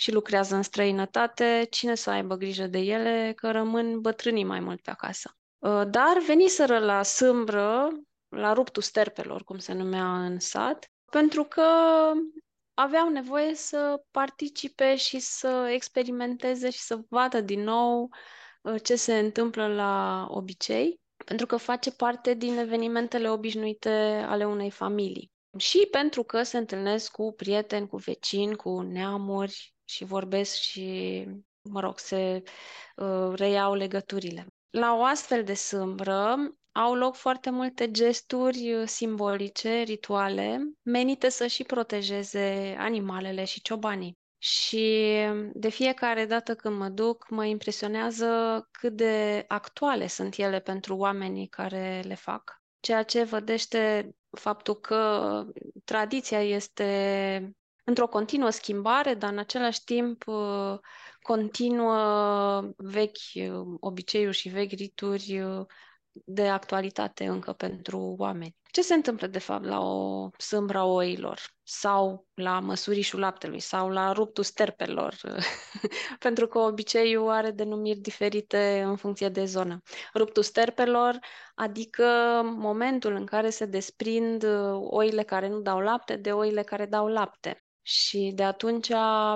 și 0.00 0.12
lucrează 0.12 0.54
în 0.54 0.62
străinătate, 0.62 1.66
cine 1.70 1.94
să 1.94 2.10
aibă 2.10 2.34
grijă 2.34 2.66
de 2.66 2.78
ele, 2.78 3.32
că 3.36 3.50
rămân 3.50 4.00
bătrânii 4.00 4.44
mai 4.44 4.60
mult 4.60 4.80
pe 4.80 4.90
acasă. 4.90 5.36
Uh, 5.58 5.82
dar 5.90 6.18
veniseră 6.26 6.78
la 6.78 7.02
sâmbră, 7.02 7.88
la 8.28 8.52
ruptul 8.52 8.82
sterpelor, 8.82 9.44
cum 9.44 9.58
se 9.58 9.72
numea 9.72 10.24
în 10.24 10.38
sat, 10.38 10.90
pentru 11.10 11.44
că 11.44 11.62
aveau 12.74 13.08
nevoie 13.08 13.54
să 13.54 14.02
participe 14.10 14.96
și 14.96 15.18
să 15.18 15.68
experimenteze 15.72 16.70
și 16.70 16.80
să 16.80 17.00
vadă 17.08 17.40
din 17.40 17.62
nou 17.62 18.08
uh, 18.62 18.82
ce 18.82 18.96
se 18.96 19.18
întâmplă 19.18 19.66
la 19.66 20.26
obicei, 20.30 21.00
pentru 21.24 21.46
că 21.46 21.56
face 21.56 21.90
parte 21.90 22.34
din 22.34 22.58
evenimentele 22.58 23.30
obișnuite 23.30 24.24
ale 24.28 24.44
unei 24.44 24.70
familii. 24.70 25.30
Și 25.58 25.88
pentru 25.90 26.22
că 26.22 26.42
se 26.42 26.58
întâlnesc 26.58 27.10
cu 27.10 27.32
prieteni, 27.32 27.88
cu 27.88 27.96
vecini, 27.96 28.56
cu 28.56 28.80
neamuri 28.80 29.74
și 29.90 30.04
vorbesc 30.04 30.54
și, 30.54 31.26
mă 31.62 31.80
rog, 31.80 31.98
se 31.98 32.42
uh, 32.96 33.32
reiau 33.34 33.74
legăturile. 33.74 34.46
La 34.70 34.94
o 34.94 35.02
astfel 35.02 35.44
de 35.44 35.54
sâmbră, 35.54 36.36
au 36.72 36.94
loc 36.94 37.14
foarte 37.14 37.50
multe 37.50 37.90
gesturi 37.90 38.74
uh, 38.74 38.86
simbolice, 38.86 39.82
rituale, 39.82 40.60
menite 40.82 41.28
să 41.28 41.46
și 41.46 41.62
protejeze 41.62 42.76
animalele 42.78 43.44
și 43.44 43.62
ciobanii. 43.62 44.18
Și 44.42 45.16
de 45.52 45.68
fiecare 45.68 46.26
dată 46.26 46.54
când 46.54 46.76
mă 46.76 46.88
duc, 46.88 47.30
mă 47.30 47.44
impresionează 47.44 48.28
cât 48.70 48.92
de 48.92 49.44
actuale 49.48 50.06
sunt 50.06 50.36
ele 50.36 50.60
pentru 50.60 50.96
oamenii 50.96 51.46
care 51.46 52.02
le 52.06 52.14
fac. 52.14 52.62
Ceea 52.80 53.02
ce 53.02 53.22
vădește 53.22 54.10
faptul 54.30 54.74
că 54.74 55.44
tradiția 55.84 56.42
este 56.42 57.54
într-o 57.84 58.06
continuă 58.08 58.50
schimbare, 58.50 59.14
dar 59.14 59.32
în 59.32 59.38
același 59.38 59.84
timp 59.84 60.26
uh, 60.26 60.78
continuă 61.22 62.72
vechi 62.76 63.34
uh, 63.34 63.76
obiceiuri 63.80 64.36
și 64.36 64.48
vechi 64.48 64.72
rituri 64.72 65.42
de 66.12 66.48
actualitate 66.48 67.26
încă 67.26 67.52
pentru 67.52 68.14
oameni. 68.18 68.56
Ce 68.70 68.82
se 68.82 68.94
întâmplă, 68.94 69.26
de 69.26 69.38
fapt, 69.38 69.64
la 69.64 69.80
o 69.80 70.28
sâmbra 70.36 70.84
oilor 70.84 71.40
sau 71.62 72.26
la 72.34 72.60
măsurișul 72.60 73.20
laptelui 73.20 73.60
sau 73.60 73.88
la 73.88 74.12
ruptul 74.12 74.44
sterpelor? 74.44 75.14
Pentru 76.18 76.46
că 76.46 76.58
obiceiul 76.58 77.28
are 77.30 77.50
denumiri 77.50 77.98
diferite 77.98 78.82
în 78.86 78.96
funcție 78.96 79.28
de 79.28 79.44
zonă. 79.44 79.82
Ruptul 80.14 80.42
sterpelor, 80.42 81.18
adică 81.54 82.04
momentul 82.44 83.14
în 83.14 83.26
care 83.26 83.50
se 83.50 83.66
desprind 83.66 84.44
oile 84.80 85.22
care 85.22 85.48
nu 85.48 85.60
dau 85.60 85.80
lapte 85.80 86.16
de 86.16 86.32
oile 86.32 86.62
care 86.62 86.86
dau 86.86 87.06
lapte. 87.06 87.64
Și 87.90 88.32
de 88.34 88.42
atunci 88.42 88.88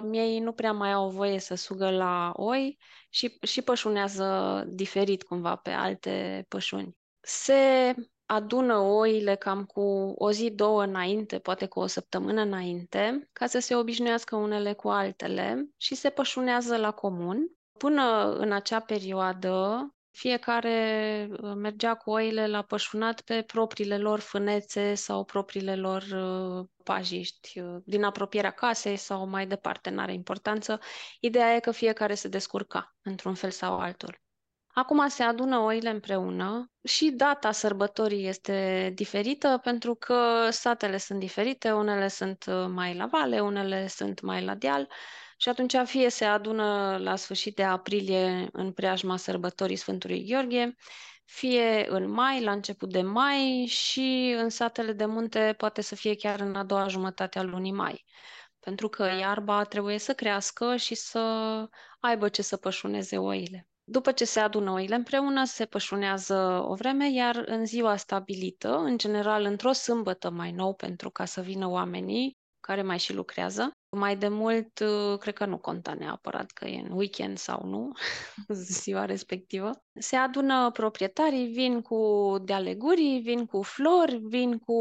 miei 0.02 0.38
nu 0.38 0.52
prea 0.52 0.72
mai 0.72 0.92
au 0.92 1.10
voie 1.10 1.38
să 1.38 1.54
sugă 1.54 1.90
la 1.90 2.32
oi 2.36 2.78
și, 3.08 3.38
și 3.42 3.62
pășunează 3.62 4.64
diferit 4.68 5.22
cumva 5.22 5.56
pe 5.56 5.70
alte 5.70 6.44
pășuni. 6.48 6.96
Se 7.20 7.94
adună 8.26 8.78
oile 8.78 9.34
cam 9.34 9.64
cu 9.64 9.80
o 10.16 10.30
zi, 10.30 10.50
două 10.50 10.82
înainte, 10.82 11.38
poate 11.38 11.66
cu 11.66 11.80
o 11.80 11.86
săptămână 11.86 12.40
înainte, 12.40 13.28
ca 13.32 13.46
să 13.46 13.58
se 13.58 13.76
obișnuiască 13.76 14.36
unele 14.36 14.72
cu 14.72 14.88
altele 14.88 15.68
și 15.76 15.94
se 15.94 16.10
pășunează 16.10 16.76
la 16.76 16.90
comun. 16.90 17.50
Până 17.78 18.32
în 18.38 18.52
acea 18.52 18.80
perioadă, 18.80 19.88
fiecare 20.14 21.28
uh, 21.30 21.52
mergea 21.54 21.94
cu 21.94 22.10
oile 22.10 22.46
la 22.46 22.62
pășunat 22.62 23.20
pe 23.20 23.42
propriile 23.42 23.98
lor 23.98 24.20
fânețe 24.20 24.94
sau 24.94 25.24
propriile 25.24 25.76
lor 25.76 26.02
uh, 26.02 26.66
pajiști, 26.82 27.60
uh, 27.60 27.76
din 27.84 28.04
apropierea 28.04 28.50
casei 28.50 28.96
sau 28.96 29.26
mai 29.26 29.46
departe, 29.46 29.90
n-are 29.90 30.12
importanță. 30.12 30.80
Ideea 31.20 31.54
e 31.54 31.60
că 31.60 31.70
fiecare 31.70 32.14
se 32.14 32.28
descurca 32.28 32.96
într-un 33.02 33.34
fel 33.34 33.50
sau 33.50 33.78
altul. 33.78 34.22
Acum 34.66 35.08
se 35.08 35.22
adună 35.22 35.58
oile 35.58 35.90
împreună 35.90 36.70
și 36.84 37.10
data 37.10 37.52
sărbătorii 37.52 38.26
este 38.26 38.90
diferită 38.94 39.60
pentru 39.62 39.94
că 39.94 40.48
satele 40.50 40.96
sunt 40.96 41.18
diferite, 41.18 41.72
unele 41.72 42.08
sunt 42.08 42.44
mai 42.68 42.94
la 42.96 43.06
vale, 43.06 43.40
unele 43.40 43.86
sunt 43.86 44.20
mai 44.20 44.44
la 44.44 44.54
deal 44.54 44.88
și 45.36 45.48
atunci 45.48 45.74
fie 45.84 46.08
se 46.08 46.24
adună 46.24 46.96
la 47.00 47.16
sfârșit 47.16 47.56
de 47.56 47.62
aprilie 47.64 48.48
în 48.52 48.72
preajma 48.72 49.16
sărbătorii 49.16 49.76
Sfântului 49.76 50.24
Gheorghe, 50.24 50.74
fie 51.24 51.86
în 51.88 52.10
mai, 52.10 52.42
la 52.42 52.52
început 52.52 52.90
de 52.90 53.02
mai 53.02 53.66
și 53.68 54.34
în 54.38 54.48
satele 54.48 54.92
de 54.92 55.04
munte 55.04 55.54
poate 55.56 55.80
să 55.80 55.94
fie 55.94 56.14
chiar 56.14 56.40
în 56.40 56.54
a 56.54 56.64
doua 56.64 56.88
jumătate 56.88 57.38
a 57.38 57.42
lunii 57.42 57.72
mai. 57.72 58.04
Pentru 58.60 58.88
că 58.88 59.04
iarba 59.04 59.64
trebuie 59.64 59.98
să 59.98 60.14
crească 60.14 60.76
și 60.76 60.94
să 60.94 61.20
aibă 62.00 62.28
ce 62.28 62.42
să 62.42 62.56
pășuneze 62.56 63.18
oile. 63.18 63.68
După 63.84 64.12
ce 64.12 64.24
se 64.24 64.40
adună 64.40 64.70
oile 64.70 64.94
împreună, 64.94 65.44
se 65.44 65.64
pășunează 65.64 66.64
o 66.66 66.74
vreme, 66.74 67.12
iar 67.12 67.42
în 67.46 67.66
ziua 67.66 67.96
stabilită, 67.96 68.76
în 68.76 68.98
general 68.98 69.44
într-o 69.44 69.72
sâmbătă 69.72 70.30
mai 70.30 70.52
nou, 70.52 70.74
pentru 70.74 71.10
ca 71.10 71.24
să 71.24 71.40
vină 71.40 71.68
oamenii 71.68 72.36
care 72.60 72.82
mai 72.82 72.98
și 72.98 73.12
lucrează, 73.12 73.72
mai 73.94 74.16
de 74.16 74.28
mult, 74.28 74.78
uh, 74.78 75.18
cred 75.18 75.34
că 75.34 75.44
nu 75.44 75.58
conta 75.58 75.94
neapărat 75.94 76.50
că 76.50 76.66
e 76.66 76.80
în 76.80 76.92
weekend 76.92 77.38
sau 77.38 77.66
nu, 77.66 77.92
ziua 78.80 79.04
respectivă. 79.04 79.70
Se 80.00 80.16
adună 80.16 80.70
proprietarii, 80.70 81.46
vin 81.46 81.80
cu 81.82 82.34
dealegurii, 82.44 83.20
vin 83.20 83.46
cu 83.46 83.62
flori, 83.62 84.16
vin 84.16 84.58
cu 84.58 84.74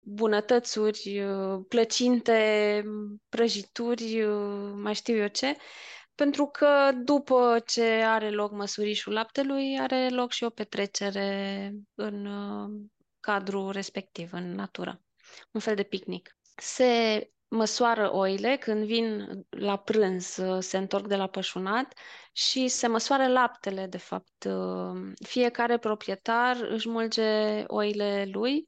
bunătățuri, 0.00 1.22
uh, 1.22 1.64
plăcinte, 1.68 2.82
prăjituri, 3.28 4.22
uh, 4.22 4.72
mai 4.74 4.94
știu 4.94 5.16
eu 5.16 5.28
ce, 5.28 5.56
pentru 6.14 6.46
că 6.46 6.90
după 7.04 7.62
ce 7.66 7.84
are 7.84 8.30
loc 8.30 8.52
măsurișul 8.52 9.12
laptelui, 9.12 9.78
are 9.80 10.08
loc 10.08 10.30
și 10.30 10.44
o 10.44 10.50
petrecere 10.50 11.72
în 11.94 12.28
cadrul 13.20 13.70
respectiv, 13.70 14.32
în 14.32 14.54
natură. 14.54 15.00
Un 15.52 15.60
fel 15.60 15.74
de 15.74 15.82
picnic. 15.82 16.36
Se 16.56 17.30
măsoară 17.48 18.14
oile 18.14 18.56
când 18.56 18.84
vin 18.84 19.28
la 19.50 19.76
prânz, 19.76 20.40
se 20.58 20.76
întorc 20.76 21.06
de 21.06 21.16
la 21.16 21.26
pășunat 21.26 21.94
și 22.32 22.68
se 22.68 22.86
măsoară 22.86 23.28
laptele, 23.28 23.86
de 23.86 23.98
fapt. 23.98 24.46
Fiecare 25.24 25.78
proprietar 25.78 26.56
își 26.70 26.88
mulge 26.88 27.62
oile 27.66 28.28
lui. 28.32 28.66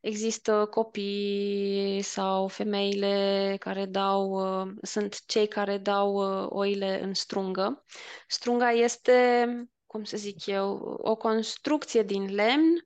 Există 0.00 0.66
copii 0.70 2.00
sau 2.02 2.48
femeile 2.48 3.56
care 3.58 3.84
dau, 3.86 4.40
sunt 4.82 5.26
cei 5.26 5.48
care 5.48 5.78
dau 5.78 6.16
oile 6.48 7.02
în 7.02 7.14
strungă. 7.14 7.84
Strunga 8.28 8.70
este, 8.70 9.46
cum 9.86 10.04
să 10.04 10.16
zic 10.16 10.46
eu, 10.46 10.98
o 11.02 11.16
construcție 11.16 12.02
din 12.02 12.34
lemn 12.34 12.85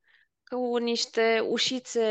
cu 0.51 0.77
niște 0.77 1.45
ușițe 1.49 2.07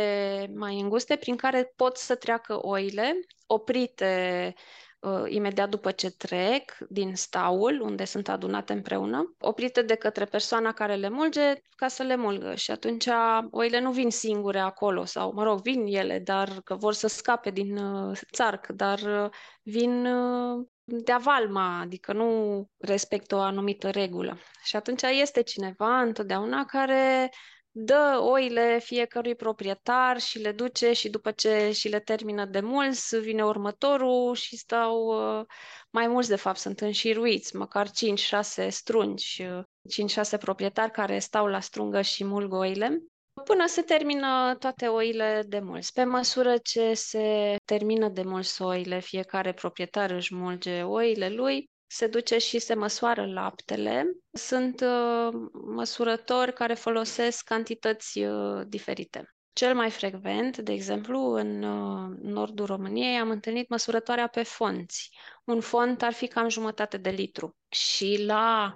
mai 0.56 0.80
înguste 0.80 1.16
prin 1.16 1.36
care 1.36 1.74
pot 1.76 1.98
să 1.98 2.16
treacă 2.16 2.66
oile, 2.68 3.20
oprite 3.48 4.54
uh, 5.00 5.24
imediat 5.28 5.70
după 5.70 5.92
ce 5.92 6.10
trec 6.12 6.78
din 6.90 7.16
staul 7.16 7.82
unde 7.82 8.06
sunt 8.06 8.30
adunate 8.30 8.74
împreună, 8.74 9.36
oprite 9.40 9.82
de 9.82 9.96
către 9.96 10.26
persoana 10.26 10.72
care 10.72 10.96
le 10.96 11.10
mulge 11.10 11.54
ca 11.76 11.88
să 11.88 12.04
le 12.04 12.16
mulgă. 12.16 12.56
Și 12.56 12.72
atunci 12.72 13.08
oile 13.52 13.80
nu 13.80 13.92
vin 13.92 14.10
singure 14.10 14.60
acolo 14.60 15.06
sau, 15.06 15.34
mă 15.34 15.44
rog, 15.44 15.62
vin 15.62 15.86
ele, 15.86 16.20
dar 16.20 16.50
că 16.64 16.76
vor 16.76 16.94
să 16.94 17.08
scape 17.08 17.50
din 17.50 17.78
uh, 17.78 18.20
țarc, 18.32 18.68
dar 18.68 19.00
uh, 19.00 19.30
vin 19.64 20.06
uh, 20.06 20.66
de 20.84 21.12
avalma, 21.12 21.80
adică 21.80 22.14
nu 22.14 22.66
respectă 22.78 23.36
o 23.36 23.40
anumită 23.40 23.90
regulă. 23.90 24.38
Și 24.64 24.76
atunci 24.76 25.02
este 25.02 25.42
cineva 25.42 26.02
întotdeauna 26.02 26.66
care 26.66 27.32
dă 27.72 28.20
oile 28.22 28.80
fiecărui 28.80 29.36
proprietar 29.36 30.20
și 30.20 30.40
le 30.40 30.52
duce 30.52 30.94
și 30.94 31.10
după 31.10 31.32
ce 31.32 31.72
și 31.72 31.88
le 31.88 32.00
termină 32.00 32.46
de 32.46 32.60
mulți, 32.60 33.20
vine 33.20 33.46
următorul 33.46 34.36
și 34.36 34.58
stau 34.58 35.06
uh, 35.40 35.46
mai 35.90 36.08
mulți, 36.08 36.30
de 36.30 36.36
fapt, 36.36 36.58
sunt 36.58 36.80
înșiruiți, 36.80 37.56
măcar 37.56 37.88
5-6 37.88 38.68
strungi, 38.68 39.44
5-6 39.46 40.40
proprietari 40.40 40.92
care 40.92 41.20
stau 41.20 41.46
la 41.46 41.60
strungă 41.60 42.02
și 42.02 42.24
mulg 42.24 42.54
oile 42.54 43.04
până 43.44 43.68
se 43.68 43.82
termină 43.82 44.56
toate 44.60 44.88
oile 44.88 45.44
de 45.48 45.60
mulți. 45.60 45.94
Pe 45.94 46.04
măsură 46.04 46.58
ce 46.58 46.94
se 46.94 47.56
termină 47.66 48.10
de 48.10 48.22
mulți 48.22 48.62
oile, 48.62 49.00
fiecare 49.00 49.54
proprietar 49.54 50.12
își 50.12 50.36
mulge 50.36 50.84
oile 50.84 51.30
lui, 51.30 51.70
se 51.92 52.08
duce 52.08 52.38
și 52.38 52.60
se 52.60 52.74
măsoară 52.74 53.26
laptele. 53.26 54.18
Sunt 54.32 54.82
uh, 54.82 55.30
măsurători 55.66 56.54
care 56.54 56.74
folosesc 56.74 57.44
cantități 57.44 58.20
uh, 58.20 58.62
diferite. 58.68 59.34
Cel 59.54 59.76
mai 59.76 59.90
frecvent, 59.90 60.58
de 60.58 60.72
exemplu, 60.72 61.20
în 61.20 61.64
uh, 61.64 62.18
nordul 62.22 62.66
României, 62.66 63.20
am 63.20 63.30
întâlnit 63.30 63.70
măsurătoarea 63.70 64.28
pe 64.28 64.44
fonți. 64.44 65.10
Un 65.46 65.60
font 65.60 66.02
ar 66.02 66.14
fi 66.14 66.28
cam 66.28 66.50
jumătate 66.50 66.98
de 66.98 67.10
litru. 67.10 67.58
Și 67.70 68.24
la 68.26 68.76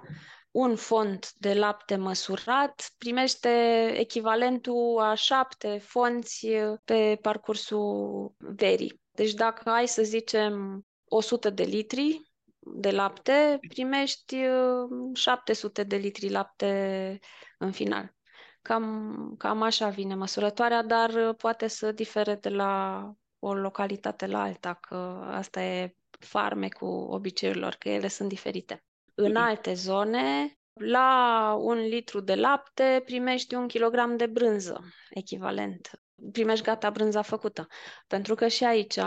un 0.50 0.76
font 0.76 1.32
de 1.34 1.54
lapte 1.54 1.96
măsurat 1.96 2.94
primește 2.98 3.48
echivalentul 3.96 4.98
a 5.00 5.14
șapte 5.14 5.78
fonți 5.78 6.46
uh, 6.46 6.78
pe 6.84 7.18
parcursul 7.22 8.32
verii. 8.38 9.00
Deci 9.10 9.32
dacă 9.32 9.70
ai, 9.70 9.88
să 9.88 10.02
zicem, 10.02 10.82
100 11.04 11.50
de 11.50 11.62
litri 11.62 12.33
de 12.66 12.90
lapte, 12.90 13.58
primești 13.68 14.36
700 15.14 15.80
uh, 15.80 15.86
de 15.86 15.96
litri 15.96 16.30
lapte 16.30 17.18
în 17.58 17.72
final. 17.72 18.14
Cam, 18.62 19.34
cam 19.38 19.62
așa 19.62 19.88
vine 19.88 20.14
măsurătoarea, 20.14 20.82
dar 20.82 21.10
uh, 21.10 21.34
poate 21.36 21.66
să 21.66 21.92
difere 21.92 22.34
de 22.34 22.48
la 22.48 23.12
o 23.38 23.54
localitate 23.54 24.26
la 24.26 24.42
alta, 24.42 24.74
că 24.74 24.94
asta 25.30 25.62
e 25.62 25.96
farme 26.18 26.68
cu 26.68 26.86
obiceiurilor, 26.86 27.74
că 27.74 27.88
ele 27.88 28.08
sunt 28.08 28.28
diferite. 28.28 28.84
În 29.14 29.36
alte 29.36 29.74
zone, 29.74 30.58
la 30.80 31.54
un 31.58 31.78
litru 31.78 32.20
de 32.20 32.34
lapte 32.34 33.02
primești 33.04 33.54
un 33.54 33.66
kilogram 33.66 34.16
de 34.16 34.26
brânză, 34.26 34.84
echivalent. 35.10 35.90
Primești 36.32 36.64
gata 36.64 36.90
brânza 36.90 37.22
făcută. 37.22 37.66
Pentru 38.06 38.34
că 38.34 38.48
și 38.48 38.64
aici 38.64 38.98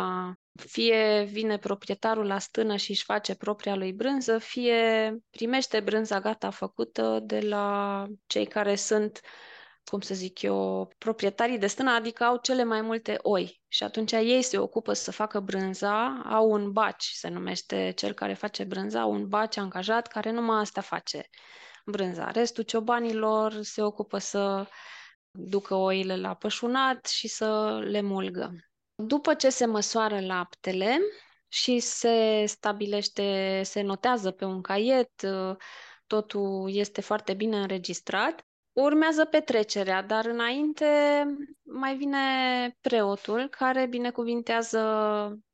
fie 0.65 1.23
vine 1.23 1.57
proprietarul 1.57 2.25
la 2.25 2.39
stână 2.39 2.75
și 2.75 2.91
își 2.91 3.03
face 3.03 3.35
propria 3.35 3.75
lui 3.75 3.93
brânză, 3.93 4.37
fie 4.37 5.11
primește 5.29 5.79
brânza 5.79 6.19
gata 6.19 6.49
făcută 6.49 7.19
de 7.23 7.39
la 7.39 8.05
cei 8.27 8.45
care 8.45 8.75
sunt 8.75 9.21
cum 9.89 10.01
să 10.01 10.13
zic 10.13 10.41
eu, 10.41 10.91
proprietarii 10.97 11.57
de 11.57 11.67
stână, 11.67 11.91
adică 11.91 12.23
au 12.23 12.37
cele 12.37 12.63
mai 12.63 12.81
multe 12.81 13.17
oi. 13.21 13.61
Și 13.67 13.83
atunci 13.83 14.11
ei 14.11 14.41
se 14.41 14.57
ocupă 14.57 14.93
să 14.93 15.11
facă 15.11 15.39
brânza, 15.39 16.21
au 16.25 16.49
un 16.49 16.71
baci, 16.71 17.09
se 17.13 17.27
numește 17.27 17.93
cel 17.95 18.13
care 18.13 18.33
face 18.33 18.63
brânza, 18.63 19.05
un 19.05 19.27
baci 19.27 19.57
angajat 19.57 20.07
care 20.07 20.31
numai 20.31 20.59
asta 20.59 20.81
face 20.81 21.29
brânza. 21.85 22.31
Restul 22.31 22.63
ciobanilor 22.63 23.61
se 23.61 23.81
ocupă 23.81 24.17
să 24.17 24.67
ducă 25.31 25.75
oile 25.75 26.17
la 26.17 26.33
pășunat 26.33 27.05
și 27.05 27.27
să 27.27 27.79
le 27.83 28.01
mulgă. 28.01 28.66
După 29.03 29.33
ce 29.33 29.49
se 29.49 29.65
măsoară 29.65 30.19
laptele 30.19 30.99
și 31.47 31.79
se 31.79 32.43
stabilește, 32.45 33.61
se 33.63 33.81
notează 33.81 34.31
pe 34.31 34.45
un 34.45 34.61
caiet, 34.61 35.11
totul 36.07 36.69
este 36.73 37.01
foarte 37.01 37.33
bine 37.33 37.59
înregistrat, 37.59 38.45
urmează 38.73 39.25
petrecerea, 39.25 40.01
dar 40.03 40.25
înainte 40.25 40.85
mai 41.63 41.97
vine 41.97 42.17
preotul 42.81 43.47
care 43.47 43.85
binecuvintează 43.85 44.81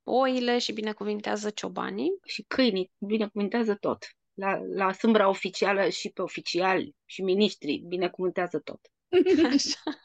oile 0.04 0.58
și 0.58 0.74
binecuvintează 0.74 1.50
ciobanii. 1.50 2.12
Și 2.26 2.44
câinii 2.48 2.92
binecuvintează 2.98 3.76
tot. 3.76 4.06
La, 4.34 4.60
la 4.76 4.92
sâmbra 4.92 5.30
oficială 5.30 5.90
și 5.90 6.10
pe 6.10 6.22
oficiali 6.22 6.96
și 7.06 7.22
miniștri 7.22 7.84
binecuvântează 7.88 8.60
tot. 8.60 8.80
Așa. 9.54 10.00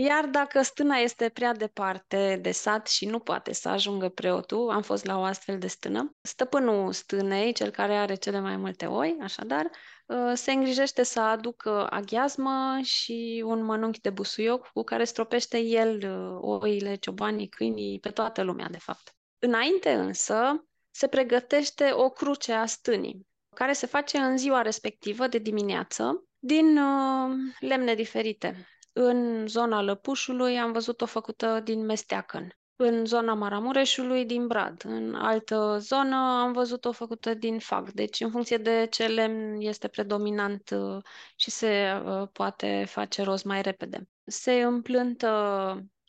Iar 0.00 0.26
dacă 0.26 0.62
stâna 0.62 0.96
este 0.96 1.28
prea 1.28 1.52
departe 1.52 2.38
de 2.42 2.50
sat 2.50 2.88
și 2.88 3.06
nu 3.06 3.18
poate 3.18 3.52
să 3.52 3.68
ajungă 3.68 4.08
preotul, 4.08 4.70
am 4.70 4.82
fost 4.82 5.04
la 5.04 5.18
o 5.18 5.22
astfel 5.22 5.58
de 5.58 5.66
stână, 5.66 6.16
stăpânul 6.20 6.92
stânei, 6.92 7.52
cel 7.52 7.70
care 7.70 7.96
are 7.96 8.14
cele 8.14 8.40
mai 8.40 8.56
multe 8.56 8.86
oi, 8.86 9.16
așadar, 9.20 9.70
ă, 10.08 10.34
se 10.34 10.52
îngrijește 10.52 11.02
să 11.02 11.20
aducă 11.20 11.86
aghiazmă 11.90 12.78
și 12.82 13.42
un 13.46 13.64
mănunchi 13.64 14.00
de 14.00 14.10
busuioc 14.10 14.66
cu 14.72 14.82
care 14.82 15.04
stropește 15.04 15.58
el 15.58 16.02
ă, 16.04 16.38
oile, 16.40 16.94
ciobanii, 16.94 17.48
câinii, 17.48 18.00
pe 18.00 18.10
toată 18.10 18.42
lumea, 18.42 18.68
de 18.68 18.78
fapt. 18.78 19.14
Înainte 19.38 19.92
însă, 19.92 20.64
se 20.90 21.06
pregătește 21.06 21.90
o 21.92 22.10
cruce 22.10 22.52
a 22.52 22.66
stânii, 22.66 23.26
care 23.54 23.72
se 23.72 23.86
face 23.86 24.18
în 24.18 24.36
ziua 24.36 24.62
respectivă 24.62 25.26
de 25.26 25.38
dimineață, 25.38 26.24
din 26.38 26.78
uh, 26.78 27.30
lemne 27.60 27.94
diferite. 27.94 28.66
În 29.00 29.46
zona 29.46 29.82
Lăpușului 29.82 30.58
am 30.58 30.72
văzut-o 30.72 31.06
făcută 31.06 31.60
din 31.64 31.84
mesteacăn. 31.84 32.58
În 32.76 33.04
zona 33.04 33.34
Maramureșului 33.34 34.24
din 34.24 34.46
brad. 34.46 34.82
În 34.84 35.14
altă 35.14 35.76
zonă 35.80 36.16
am 36.16 36.52
văzut-o 36.52 36.92
făcută 36.92 37.34
din 37.34 37.58
fag. 37.58 37.90
Deci 37.90 38.20
în 38.20 38.30
funcție 38.30 38.56
de 38.56 38.86
ce 38.90 39.06
lemn 39.06 39.60
este 39.60 39.88
predominant 39.88 40.70
uh, 40.70 41.02
și 41.36 41.50
se 41.50 42.02
uh, 42.04 42.28
poate 42.32 42.84
face 42.88 43.22
rost 43.22 43.44
mai 43.44 43.62
repede. 43.62 44.08
Se 44.24 44.52
împlântă 44.52 45.28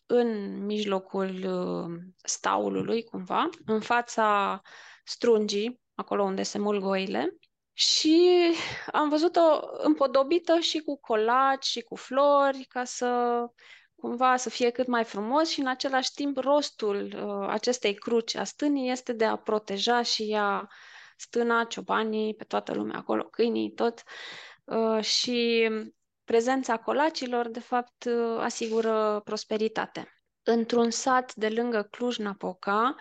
în 0.05 0.59
mijlocul 0.65 1.29
uh, 1.29 1.99
staulului, 2.23 3.03
cumva, 3.03 3.49
în 3.65 3.79
fața 3.79 4.61
strungii, 5.03 5.79
acolo 5.95 6.23
unde 6.23 6.43
se 6.43 6.57
mulg 6.57 6.83
oile, 6.83 7.37
și 7.79 8.51
am 8.91 9.09
văzut-o 9.09 9.59
împodobită 9.71 10.59
și 10.59 10.79
cu 10.79 10.99
colaci 10.99 11.65
și 11.65 11.81
cu 11.81 11.95
flori, 11.95 12.65
ca 12.69 12.83
să 12.83 13.41
cumva 13.95 14.35
să 14.35 14.49
fie 14.49 14.69
cât 14.69 14.87
mai 14.87 15.03
frumos 15.03 15.49
și 15.49 15.59
în 15.59 15.67
același 15.67 16.13
timp 16.13 16.37
rostul 16.37 17.13
uh, 17.15 17.47
acestei 17.49 17.93
cruci 17.93 18.35
a 18.35 18.43
stânii 18.43 18.91
este 18.91 19.13
de 19.13 19.25
a 19.25 19.35
proteja 19.35 20.01
și 20.01 20.23
ea 20.31 20.69
stâna, 21.17 21.63
ciobanii, 21.63 22.35
pe 22.35 22.43
toată 22.43 22.73
lumea 22.73 22.97
acolo, 22.97 23.23
câinii, 23.23 23.71
tot. 23.71 24.03
Uh, 24.63 25.03
și 25.03 25.69
prezența 26.23 26.77
colacilor, 26.77 27.47
de 27.47 27.59
fapt, 27.59 28.03
uh, 28.03 28.37
asigură 28.39 29.21
prosperitate. 29.23 30.21
Într-un 30.43 30.89
sat 30.89 31.35
de 31.35 31.49
lângă 31.49 31.87
Cluj-Napoca, 31.91 32.95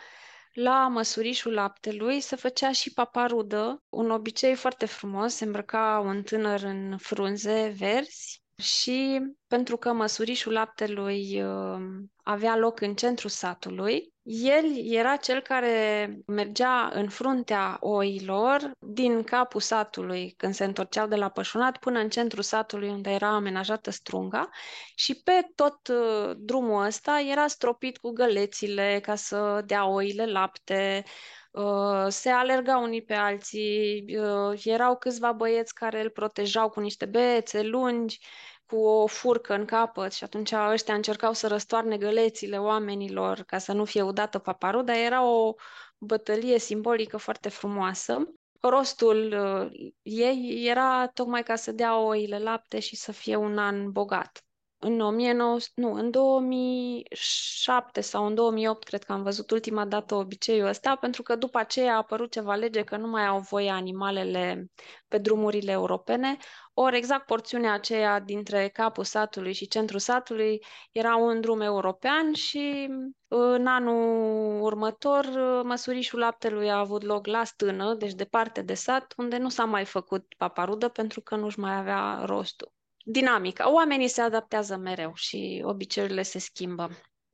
la 0.61 0.89
măsurișul 0.89 1.53
laptelui 1.53 2.21
se 2.21 2.37
făcea 2.37 2.73
și 2.73 2.93
paparudă, 2.93 3.83
un 3.89 4.11
obicei 4.11 4.55
foarte 4.55 4.87
frumos, 4.87 5.35
se 5.35 5.45
îmbrăca 5.45 6.03
un 6.05 6.23
tânăr 6.23 6.63
în 6.63 6.97
frunze 6.97 7.75
verzi 7.77 8.43
și 8.57 9.21
pentru 9.47 9.77
că 9.77 9.93
măsurișul 9.93 10.53
laptelui 10.53 11.43
uh, 11.43 11.81
avea 12.23 12.57
loc 12.57 12.81
în 12.81 12.95
centrul 12.95 13.31
satului, 13.31 14.13
el 14.31 14.65
era 14.93 15.17
cel 15.17 15.41
care 15.41 16.09
mergea 16.27 16.91
în 16.93 17.09
fruntea 17.09 17.77
oilor 17.81 18.71
din 18.79 19.23
capul 19.23 19.61
satului 19.61 20.35
când 20.37 20.55
se 20.55 20.65
întorceau 20.65 21.07
de 21.07 21.17
la 21.17 21.29
pășunat 21.29 21.79
până 21.79 21.99
în 21.99 22.09
centrul 22.09 22.43
satului 22.43 22.89
unde 22.89 23.11
era 23.11 23.29
amenajată 23.29 23.91
strunga. 23.91 24.49
Și 24.95 25.23
pe 25.23 25.49
tot 25.55 25.89
uh, 25.89 26.31
drumul 26.37 26.85
ăsta 26.85 27.21
era 27.21 27.47
stropit 27.47 27.99
cu 27.99 28.11
gălețile 28.11 29.01
ca 29.03 29.15
să 29.15 29.63
dea 29.67 29.87
oile 29.87 30.27
lapte, 30.27 31.05
Uh, 31.51 32.07
se 32.09 32.31
alergau 32.31 32.83
unii 32.83 33.03
pe 33.03 33.15
alții, 33.15 34.05
uh, 34.19 34.61
erau 34.65 34.97
câțiva 34.97 35.33
băieți 35.33 35.75
care 35.75 36.03
îl 36.03 36.11
protejau 36.11 36.69
cu 36.69 36.81
niște 36.81 37.07
bețe 37.07 37.63
lungi, 37.63 38.21
cu 38.69 38.77
o 38.77 39.07
furcă 39.07 39.55
în 39.55 39.65
capăt 39.65 40.13
și 40.13 40.25
atunci 40.25 40.53
ăștia 40.53 40.95
încercau 40.95 41.33
să 41.33 41.47
răstoarne 41.47 41.97
gălețile 41.97 42.59
oamenilor 42.61 43.43
ca 43.43 43.59
să 43.59 43.73
nu 43.73 43.85
fie 43.85 44.03
udată 44.03 44.39
paparul, 44.39 44.85
dar 44.85 44.97
era 44.97 45.25
o 45.25 45.55
bătălie 45.99 46.59
simbolică 46.59 47.17
foarte 47.17 47.49
frumoasă. 47.49 48.33
Rostul 48.61 49.33
uh, 49.33 49.91
ei 50.03 50.65
era 50.67 51.07
tocmai 51.07 51.43
ca 51.43 51.57
să 51.57 51.73
dea 51.73 51.99
oile 51.99 52.39
lapte 52.39 52.79
și 52.79 52.97
să 52.97 53.13
fie 53.13 53.37
un 53.37 53.59
an 53.59 53.91
bogat 53.91 54.43
în 54.81 55.01
1900, 55.01 55.81
nu, 55.81 55.93
în 55.93 56.11
2007 56.11 58.01
sau 58.01 58.27
în 58.27 58.35
2008 58.35 58.85
cred 58.85 59.03
că 59.05 59.13
am 59.13 59.23
văzut 59.23 59.51
ultima 59.51 59.85
dată 59.87 60.15
obiceiul 60.15 60.67
ăsta, 60.67 60.97
pentru 60.97 61.23
că 61.23 61.37
după 61.37 61.59
aceea 61.59 61.93
a 61.93 61.97
apărut 61.97 62.31
ceva 62.31 62.55
lege 62.55 62.83
că 62.83 62.97
nu 62.97 63.07
mai 63.07 63.27
au 63.27 63.39
voie 63.39 63.71
animalele 63.71 64.71
pe 65.09 65.19
drumurile 65.19 65.71
europene, 65.71 66.37
ori 66.75 66.97
exact 66.97 67.27
porțiunea 67.27 67.73
aceea 67.73 68.21
dintre 68.21 68.69
capul 68.69 69.05
satului 69.05 69.53
și 69.53 69.69
centrul 69.69 69.99
satului 69.99 70.65
era 70.93 71.17
un 71.17 71.41
drum 71.41 71.61
european 71.61 72.33
și 72.33 72.89
în 73.29 73.67
anul 73.67 74.61
următor 74.63 75.27
măsurișul 75.65 76.19
laptelui 76.19 76.71
a 76.71 76.79
avut 76.79 77.03
loc 77.03 77.27
la 77.27 77.45
stână, 77.45 77.95
deci 77.95 78.13
departe 78.15 78.63
de 78.63 78.75
sat, 78.75 79.15
unde 79.17 79.37
nu 79.39 79.49
s-a 79.49 79.65
mai 79.65 79.85
făcut 79.85 80.35
paparudă 80.37 80.89
pentru 80.89 81.21
că 81.21 81.37
nu-și 81.37 81.59
mai 81.59 81.77
avea 81.77 82.23
rostul 82.25 82.77
dinamică. 83.11 83.71
Oamenii 83.73 84.09
se 84.09 84.21
adaptează 84.21 84.77
mereu 84.77 85.13
și 85.15 85.63
obiceiurile 85.65 86.23
se 86.23 86.39
schimbă. 86.39 86.91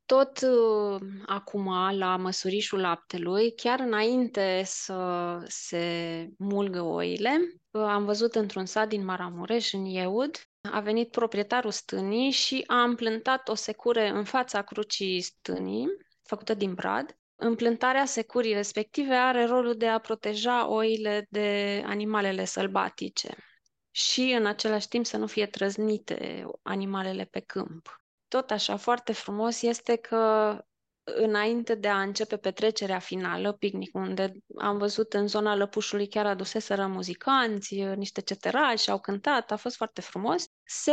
Tot 0.06 0.40
uh, 0.40 1.00
acum, 1.26 1.96
la 1.96 2.16
măsurișul 2.16 2.80
laptelui, 2.80 3.54
chiar 3.54 3.80
înainte 3.80 4.62
să 4.64 5.38
se 5.46 6.28
mulgă 6.38 6.82
oile, 6.82 7.38
uh, 7.70 7.82
am 7.82 8.04
văzut 8.04 8.34
într-un 8.34 8.66
sat 8.66 8.88
din 8.88 9.04
Maramureș, 9.04 9.72
în 9.72 9.84
Ieud, 9.84 10.36
a 10.70 10.80
venit 10.80 11.10
proprietarul 11.10 11.70
stânii 11.70 12.30
și 12.30 12.64
a 12.66 12.82
împlântat 12.82 13.48
o 13.48 13.54
secure 13.54 14.08
în 14.08 14.24
fața 14.24 14.62
crucii 14.62 15.20
stânii, 15.20 15.86
făcută 16.22 16.54
din 16.54 16.74
brad. 16.74 17.16
Împlântarea 17.36 18.04
securii 18.04 18.54
respective 18.54 19.14
are 19.14 19.44
rolul 19.44 19.76
de 19.76 19.86
a 19.86 19.98
proteja 19.98 20.68
oile 20.68 21.26
de 21.30 21.82
animalele 21.86 22.44
sălbatice 22.44 23.36
și 23.96 24.34
în 24.38 24.46
același 24.46 24.88
timp 24.88 25.06
să 25.06 25.16
nu 25.16 25.26
fie 25.26 25.46
trăznite 25.46 26.46
animalele 26.62 27.24
pe 27.24 27.40
câmp. 27.40 28.02
Tot 28.28 28.50
așa, 28.50 28.76
foarte 28.76 29.12
frumos 29.12 29.62
este 29.62 29.96
că 29.96 30.58
înainte 31.02 31.74
de 31.74 31.88
a 31.88 32.00
începe 32.00 32.36
petrecerea 32.36 32.98
finală, 32.98 33.52
picnic, 33.52 33.94
unde 33.94 34.32
am 34.56 34.78
văzut 34.78 35.12
în 35.12 35.26
zona 35.26 35.56
Lăpușului 35.56 36.08
chiar 36.08 36.26
aduseseră 36.26 36.86
muzicanți, 36.86 37.74
niște 37.74 38.20
ceterași, 38.20 38.90
au 38.90 39.00
cântat, 39.00 39.50
a 39.50 39.56
fost 39.56 39.76
foarte 39.76 40.00
frumos, 40.00 40.44
se 40.64 40.92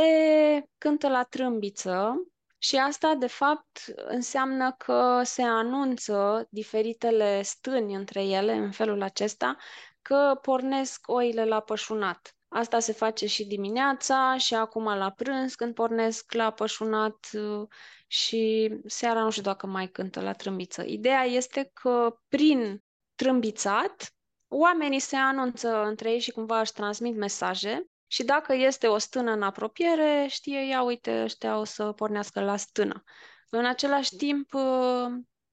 cântă 0.78 1.08
la 1.10 1.24
trâmbiță 1.24 2.14
și 2.58 2.76
asta, 2.76 3.16
de 3.16 3.28
fapt, 3.28 3.94
înseamnă 3.96 4.72
că 4.78 5.22
se 5.24 5.42
anunță 5.42 6.48
diferitele 6.50 7.42
stâni 7.42 7.94
între 7.94 8.24
ele, 8.24 8.54
în 8.54 8.72
felul 8.72 9.02
acesta, 9.02 9.58
că 10.02 10.40
pornesc 10.42 11.08
oile 11.08 11.46
la 11.46 11.60
pășunat. 11.60 12.36
Asta 12.54 12.80
se 12.80 12.94
face 12.94 13.26
și 13.26 13.46
dimineața 13.46 14.38
și 14.38 14.56
acum 14.56 14.84
la 14.84 15.10
prânz 15.10 15.56
când 15.56 15.74
pornesc 15.74 16.34
la 16.34 16.52
pășunat 16.52 17.30
uh, 17.34 17.68
și 18.08 18.74
seara 18.86 19.24
nu 19.24 19.30
știu 19.30 19.44
dacă 19.44 19.68
mai 19.68 19.88
cântă 19.88 20.22
la 20.22 20.34
trâmbiță. 20.34 20.84
Ideea 20.84 21.24
este 21.24 21.70
că 21.74 22.16
prin 22.28 22.84
trâmbițat 23.16 24.14
oamenii 24.48 25.00
se 25.00 25.16
anunță 25.16 25.84
între 25.84 26.12
ei 26.12 26.20
și 26.20 26.32
cumva 26.32 26.60
își 26.60 26.74
transmit 26.74 27.16
mesaje 27.16 27.90
și 28.08 28.24
dacă 28.24 28.54
este 28.54 28.88
o 28.88 28.98
stână 28.98 29.32
în 29.32 29.42
apropiere, 29.42 30.26
știe, 30.30 30.68
ia 30.68 30.82
uite, 30.84 31.22
ăștia 31.24 31.60
o 31.60 31.64
să 31.64 31.92
pornească 31.92 32.42
la 32.42 32.58
stână. 32.58 33.04
În 33.50 33.66
același 33.66 34.16
timp, 34.16 34.54
uh, 34.54 35.08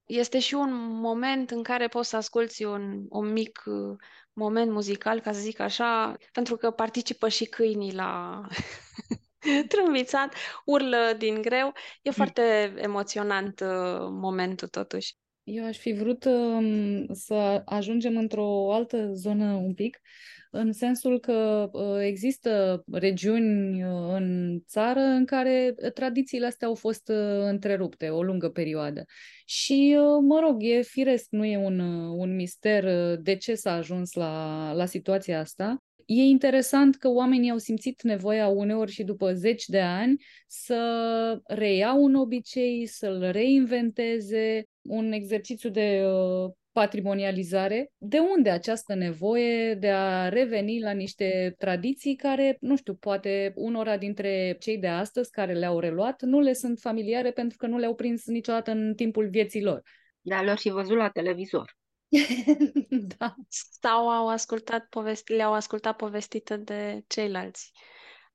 este 0.05 0.39
și 0.39 0.53
un 0.53 0.73
moment 0.99 1.51
în 1.51 1.63
care 1.63 1.87
poți 1.87 2.09
să 2.09 2.15
asculți 2.15 2.63
un, 2.63 3.05
un 3.09 3.31
mic 3.31 3.63
uh, 3.65 3.97
moment 4.39 4.71
muzical, 4.71 5.19
ca 5.19 5.31
să 5.31 5.39
zic 5.39 5.59
așa, 5.59 6.17
pentru 6.31 6.55
că 6.55 6.71
participă 6.71 7.27
și 7.27 7.45
câinii 7.45 7.93
la 7.93 8.41
trâmbițat, 9.71 10.33
urlă 10.65 11.15
din 11.17 11.41
greu. 11.41 11.73
E 12.01 12.09
mm. 12.09 12.15
foarte 12.15 12.73
emoționant 12.77 13.59
uh, 13.59 14.07
momentul 14.09 14.67
totuși. 14.67 15.15
Eu 15.43 15.65
aș 15.65 15.77
fi 15.77 15.91
vrut 15.91 16.25
um, 16.25 17.13
să 17.13 17.61
ajungem 17.65 18.17
într-o 18.17 18.73
altă 18.73 19.13
zonă 19.13 19.53
un 19.53 19.73
pic, 19.73 19.99
în 20.49 20.71
sensul 20.71 21.19
că 21.19 21.69
uh, 21.71 21.97
există 22.01 22.83
regiuni 22.91 23.83
uh, 23.83 24.13
în 24.13 24.59
țară 24.67 24.99
în 24.99 25.25
care 25.25 25.75
tradițiile 25.93 26.45
astea 26.45 26.67
au 26.67 26.75
fost 26.75 27.09
uh, 27.09 27.15
întrerupte 27.41 28.09
o 28.09 28.23
lungă 28.23 28.49
perioadă. 28.49 29.05
Și, 29.45 29.97
mă 30.21 30.39
rog, 30.39 30.63
e 30.63 30.81
firesc, 30.81 31.27
nu 31.29 31.45
e 31.45 31.57
un, 31.57 31.79
un 32.09 32.35
mister 32.35 33.15
de 33.17 33.35
ce 33.35 33.55
s-a 33.55 33.73
ajuns 33.73 34.13
la, 34.13 34.71
la 34.73 34.85
situația 34.85 35.39
asta. 35.39 35.83
e 36.05 36.21
interesant 36.21 36.95
că 36.95 37.07
oamenii 37.09 37.51
au 37.51 37.57
simțit 37.57 38.01
nevoia 38.01 38.47
uneori 38.47 38.91
și 38.91 39.03
după 39.03 39.33
zeci 39.33 39.65
de 39.65 39.79
ani 39.79 40.23
să 40.47 41.41
reiau 41.47 42.03
un 42.03 42.15
obicei, 42.15 42.85
să-l 42.85 43.29
reinventeze, 43.31 44.67
un 44.81 45.11
exercițiu 45.11 45.69
de 45.69 46.03
uh, 46.05 46.51
patrimonializare. 46.79 47.91
De 47.97 48.19
unde 48.19 48.49
această 48.49 48.93
nevoie 48.93 49.73
de 49.73 49.89
a 49.89 50.29
reveni 50.29 50.81
la 50.81 50.91
niște 50.91 51.55
tradiții 51.57 52.15
care, 52.15 52.57
nu 52.61 52.75
știu, 52.75 52.95
poate 52.95 53.51
unora 53.55 53.97
dintre 53.97 54.55
cei 54.59 54.77
de 54.77 54.87
astăzi 54.87 55.31
care 55.31 55.53
le-au 55.53 55.79
reluat 55.79 56.21
nu 56.21 56.39
le 56.39 56.53
sunt 56.53 56.79
familiare 56.79 57.31
pentru 57.31 57.57
că 57.57 57.67
nu 57.67 57.77
le-au 57.77 57.95
prins 57.95 58.25
niciodată 58.25 58.71
în 58.71 58.93
timpul 58.95 59.29
vieții 59.29 59.63
lor. 59.63 59.81
Da, 60.21 60.41
le-au 60.41 60.55
și 60.55 60.69
văzut 60.69 60.97
la 60.97 61.09
televizor. 61.09 61.77
da. 63.17 63.35
Sau 63.81 64.09
au 64.09 64.27
ascultat 64.27 64.85
povesti, 64.89 65.33
le-au 65.33 65.53
ascultat 65.53 65.95
povestită 65.95 66.57
de 66.57 67.03
ceilalți 67.07 67.71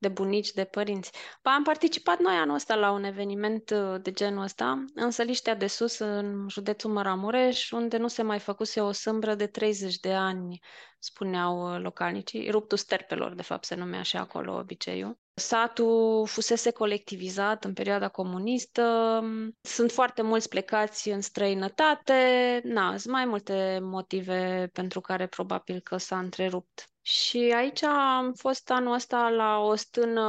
de 0.04 0.10
bunici, 0.10 0.52
de 0.52 0.64
părinți. 0.64 1.10
Pa, 1.42 1.50
am 1.50 1.62
participat 1.62 2.18
noi 2.18 2.34
anul 2.34 2.54
ăsta 2.54 2.74
la 2.74 2.90
un 2.90 3.04
eveniment 3.04 3.70
uh, 3.70 4.00
de 4.02 4.10
genul 4.12 4.42
ăsta, 4.42 4.84
în 4.94 5.10
Săliștea 5.10 5.54
de 5.54 5.66
Sus, 5.66 5.98
în 5.98 6.46
județul 6.48 6.90
Maramureș, 6.90 7.70
unde 7.70 7.96
nu 7.96 8.08
se 8.08 8.22
mai 8.22 8.38
făcuse 8.38 8.80
o 8.80 8.92
sâmbră 8.92 9.34
de 9.34 9.46
30 9.46 9.96
de 9.96 10.12
ani, 10.12 10.60
spuneau 10.98 11.74
uh, 11.74 11.80
localnicii. 11.82 12.50
Ruptul 12.50 12.78
sterpelor, 12.78 13.34
de 13.34 13.42
fapt, 13.42 13.64
se 13.64 13.74
numea 13.74 14.02
și 14.02 14.16
acolo 14.16 14.58
obiceiul. 14.58 15.18
Satul 15.34 16.26
fusese 16.26 16.70
colectivizat 16.70 17.64
în 17.64 17.72
perioada 17.72 18.08
comunistă, 18.08 19.20
sunt 19.60 19.90
foarte 19.90 20.22
mulți 20.22 20.48
plecați 20.48 21.08
în 21.08 21.20
străinătate, 21.20 22.60
na, 22.64 22.96
sunt 22.96 23.12
mai 23.12 23.24
multe 23.24 23.78
motive 23.82 24.70
pentru 24.72 25.00
care 25.00 25.26
probabil 25.26 25.80
că 25.80 25.96
s-a 25.96 26.18
întrerupt 26.18 26.88
și 27.06 27.52
aici 27.56 27.82
am 27.82 28.32
fost 28.32 28.70
anul 28.70 28.92
ăsta 28.92 29.28
la 29.28 29.58
o 29.58 29.74
stână 29.74 30.22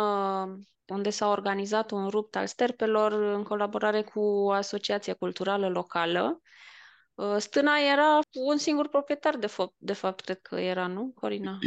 unde 0.85 1.09
s-a 1.09 1.27
organizat 1.29 1.91
un 1.91 2.07
rupt 2.07 2.35
al 2.35 2.47
sterpelor 2.47 3.11
în 3.11 3.43
colaborare 3.43 4.01
cu 4.01 4.49
Asociația 4.51 5.13
Culturală 5.13 5.69
Locală. 5.69 6.41
Uh, 7.13 7.35
stâna 7.38 7.77
era 7.77 8.19
un 8.31 8.57
singur 8.57 8.88
proprietar, 8.88 9.38
de 9.38 9.47
fapt, 9.47 9.73
de 9.77 9.93
fapt 9.93 10.19
cred 10.19 10.39
că 10.41 10.55
era, 10.55 10.88
nu, 10.88 11.11
Corina? 11.15 11.57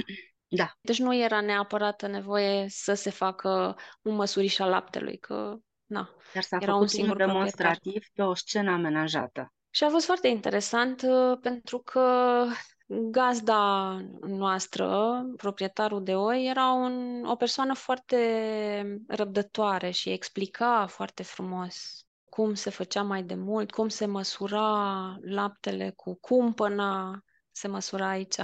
Da. 0.48 0.72
Deci 0.80 0.98
nu 0.98 1.14
era 1.14 1.40
neapărat 1.40 2.10
nevoie 2.10 2.66
să 2.68 2.94
se 2.94 3.10
facă 3.10 3.76
un 4.02 4.14
măsuriș 4.14 4.58
al 4.58 4.70
laptelui, 4.70 5.18
că 5.18 5.56
na, 5.84 6.10
Dar 6.34 6.42
s-a 6.42 6.56
era 6.60 6.66
făcut 6.66 6.80
un 6.82 6.86
singur 6.86 7.16
un 7.20 7.26
demonstrativ 7.26 7.92
proprietar. 7.92 8.10
pe 8.14 8.22
o 8.22 8.34
scenă 8.34 8.70
amenajată. 8.70 9.52
Și 9.70 9.84
a 9.84 9.88
fost 9.88 10.04
foarte 10.04 10.28
interesant 10.28 11.02
uh, 11.02 11.38
pentru 11.40 11.78
că 11.78 12.44
Gazda 12.90 13.96
noastră, 14.20 15.22
proprietarul 15.37 16.03
de 16.03 16.14
oi, 16.14 16.46
era 16.46 16.70
un, 16.72 17.24
o 17.24 17.35
persoană 17.37 17.74
foarte 17.74 19.03
răbdătoare 19.07 19.90
și 19.90 20.11
explica 20.11 20.87
foarte 20.87 21.22
frumos 21.22 22.03
cum 22.29 22.55
se 22.55 22.70
făcea 22.70 23.03
mai 23.03 23.22
de 23.22 23.35
mult, 23.35 23.70
cum 23.70 23.88
se 23.88 24.07
măsura 24.07 25.16
laptele 25.20 25.92
cu 25.96 26.14
cumpăna, 26.20 27.22
se 27.51 27.68
măsura 27.68 28.09
aici. 28.09 28.38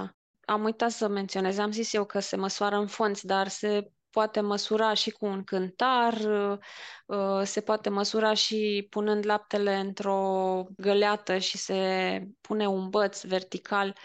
Am 0.45 0.65
uitat 0.65 0.91
să 0.91 1.09
menționez, 1.09 1.59
am 1.59 1.71
zis 1.71 1.93
eu 1.93 2.05
că 2.05 2.21
se 2.21 2.37
măsoară 2.37 2.77
în 2.77 2.87
fonți, 2.87 3.27
dar 3.27 3.49
se 3.49 3.91
poate 4.11 4.41
măsura 4.41 4.95
și 4.95 5.11
cu 5.11 5.27
un 5.27 5.45
cântar, 5.45 6.15
uh, 7.07 7.43
se 7.43 7.61
poate 7.61 7.89
măsura 7.89 8.35
și 8.35 8.87
punând 8.91 9.27
laptele 9.27 9.77
într-o 9.77 10.65
găleată 10.77 11.39
și 11.39 11.59
se 11.59 12.21
pune 12.41 12.67
un 12.67 12.89
băț 12.89 13.23
vertical 13.23 13.97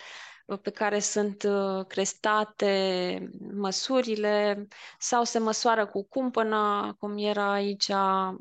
pe 0.58 0.70
care 0.70 1.00
sunt 1.00 1.44
uh, 1.44 1.86
crestate 1.88 3.30
măsurile 3.54 4.68
sau 5.00 5.24
se 5.24 5.40
măsoară 5.40 5.86
cu 5.86 6.08
cumpăna, 6.08 6.94
cum 7.00 7.18
era 7.18 7.52
aici, 7.52 7.92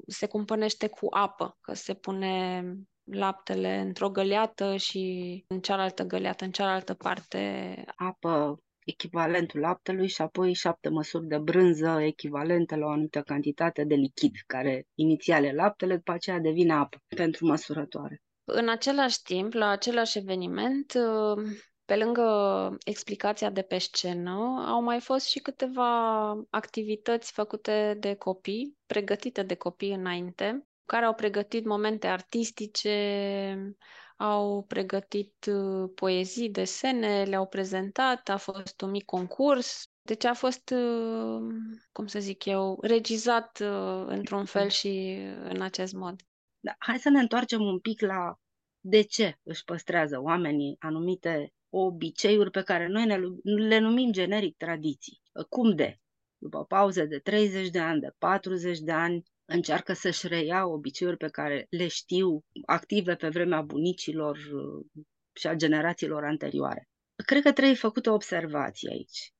se 0.06 0.26
cumpănește 0.26 0.88
cu 0.88 1.06
apă, 1.10 1.56
că 1.60 1.74
se 1.74 1.94
pune 1.94 2.62
laptele 3.04 3.78
într-o 3.78 4.10
găleată 4.10 4.76
și 4.76 5.44
în 5.48 5.60
cealaltă 5.60 6.02
găleată, 6.02 6.44
în 6.44 6.50
cealaltă 6.50 6.94
parte. 6.94 7.84
Apă 7.96 8.62
echivalentul 8.84 9.60
laptelui 9.60 10.08
și 10.08 10.22
apoi 10.22 10.52
șapte 10.52 10.88
măsuri 10.88 11.26
de 11.26 11.38
brânză 11.38 11.98
echivalente 12.00 12.76
la 12.76 12.86
o 12.86 12.90
anumită 12.90 13.22
cantitate 13.22 13.84
de 13.84 13.94
lichid, 13.94 14.32
care 14.46 14.86
inițial 14.94 15.44
e 15.44 15.52
laptele, 15.52 15.96
după 15.96 16.12
aceea 16.12 16.38
devine 16.38 16.72
apă 16.72 17.02
pentru 17.16 17.46
măsurătoare. 17.46 18.22
În 18.44 18.68
același 18.68 19.22
timp, 19.22 19.52
la 19.52 19.68
același 19.68 20.18
eveniment, 20.18 20.92
uh, 20.94 21.44
pe 21.88 21.96
lângă 21.96 22.76
explicația 22.84 23.50
de 23.50 23.62
pe 23.62 23.78
scenă, 23.78 24.64
au 24.66 24.82
mai 24.82 25.00
fost 25.00 25.26
și 25.26 25.38
câteva 25.38 26.28
activități 26.50 27.32
făcute 27.32 27.96
de 28.00 28.14
copii, 28.14 28.76
pregătite 28.86 29.42
de 29.42 29.54
copii 29.54 29.92
înainte, 29.92 30.66
care 30.84 31.04
au 31.04 31.14
pregătit 31.14 31.64
momente 31.64 32.06
artistice, 32.06 33.74
au 34.16 34.64
pregătit 34.64 35.46
uh, 35.46 35.90
poezii, 35.94 36.50
desene, 36.50 37.24
le-au 37.24 37.46
prezentat, 37.46 38.28
a 38.28 38.36
fost 38.36 38.80
un 38.80 38.90
mic 38.90 39.04
concurs. 39.04 39.90
Deci 40.02 40.24
a 40.24 40.34
fost, 40.34 40.70
uh, 40.70 41.54
cum 41.92 42.06
să 42.06 42.18
zic 42.18 42.44
eu, 42.44 42.78
regizat 42.80 43.58
uh, 43.60 44.04
într-un 44.06 44.44
fel 44.44 44.68
și 44.68 45.18
în 45.42 45.62
acest 45.62 45.92
mod. 45.92 46.20
Da, 46.60 46.74
hai 46.78 46.98
să 46.98 47.08
ne 47.08 47.18
întoarcem 47.18 47.60
un 47.60 47.78
pic 47.78 48.00
la 48.00 48.38
de 48.80 49.02
ce 49.02 49.38
își 49.42 49.64
păstrează 49.64 50.20
oamenii 50.22 50.76
anumite 50.78 51.52
obiceiuri 51.70 52.50
pe 52.50 52.62
care 52.62 52.86
noi 52.86 53.06
ne, 53.06 53.16
le 53.42 53.78
numim 53.78 54.12
generic 54.12 54.56
tradiții. 54.56 55.20
Cum 55.48 55.74
de? 55.74 55.98
După 56.38 56.64
pauze 56.64 57.04
de 57.04 57.18
30 57.18 57.68
de 57.68 57.78
ani, 57.78 58.00
de 58.00 58.10
40 58.18 58.78
de 58.78 58.92
ani, 58.92 59.22
încearcă 59.44 59.92
să-și 59.92 60.28
reia 60.28 60.66
obiceiuri 60.66 61.16
pe 61.16 61.28
care 61.28 61.66
le 61.70 61.88
știu 61.88 62.44
active 62.66 63.14
pe 63.14 63.28
vremea 63.28 63.62
bunicilor 63.62 64.36
uh, 64.36 64.86
și 65.32 65.46
a 65.46 65.54
generațiilor 65.54 66.24
anterioare. 66.24 66.88
Cred 67.26 67.42
că 67.42 67.52
trebuie 67.52 67.74
făcută 67.74 68.10
o 68.10 68.14
observație 68.14 68.90
aici. 68.90 69.32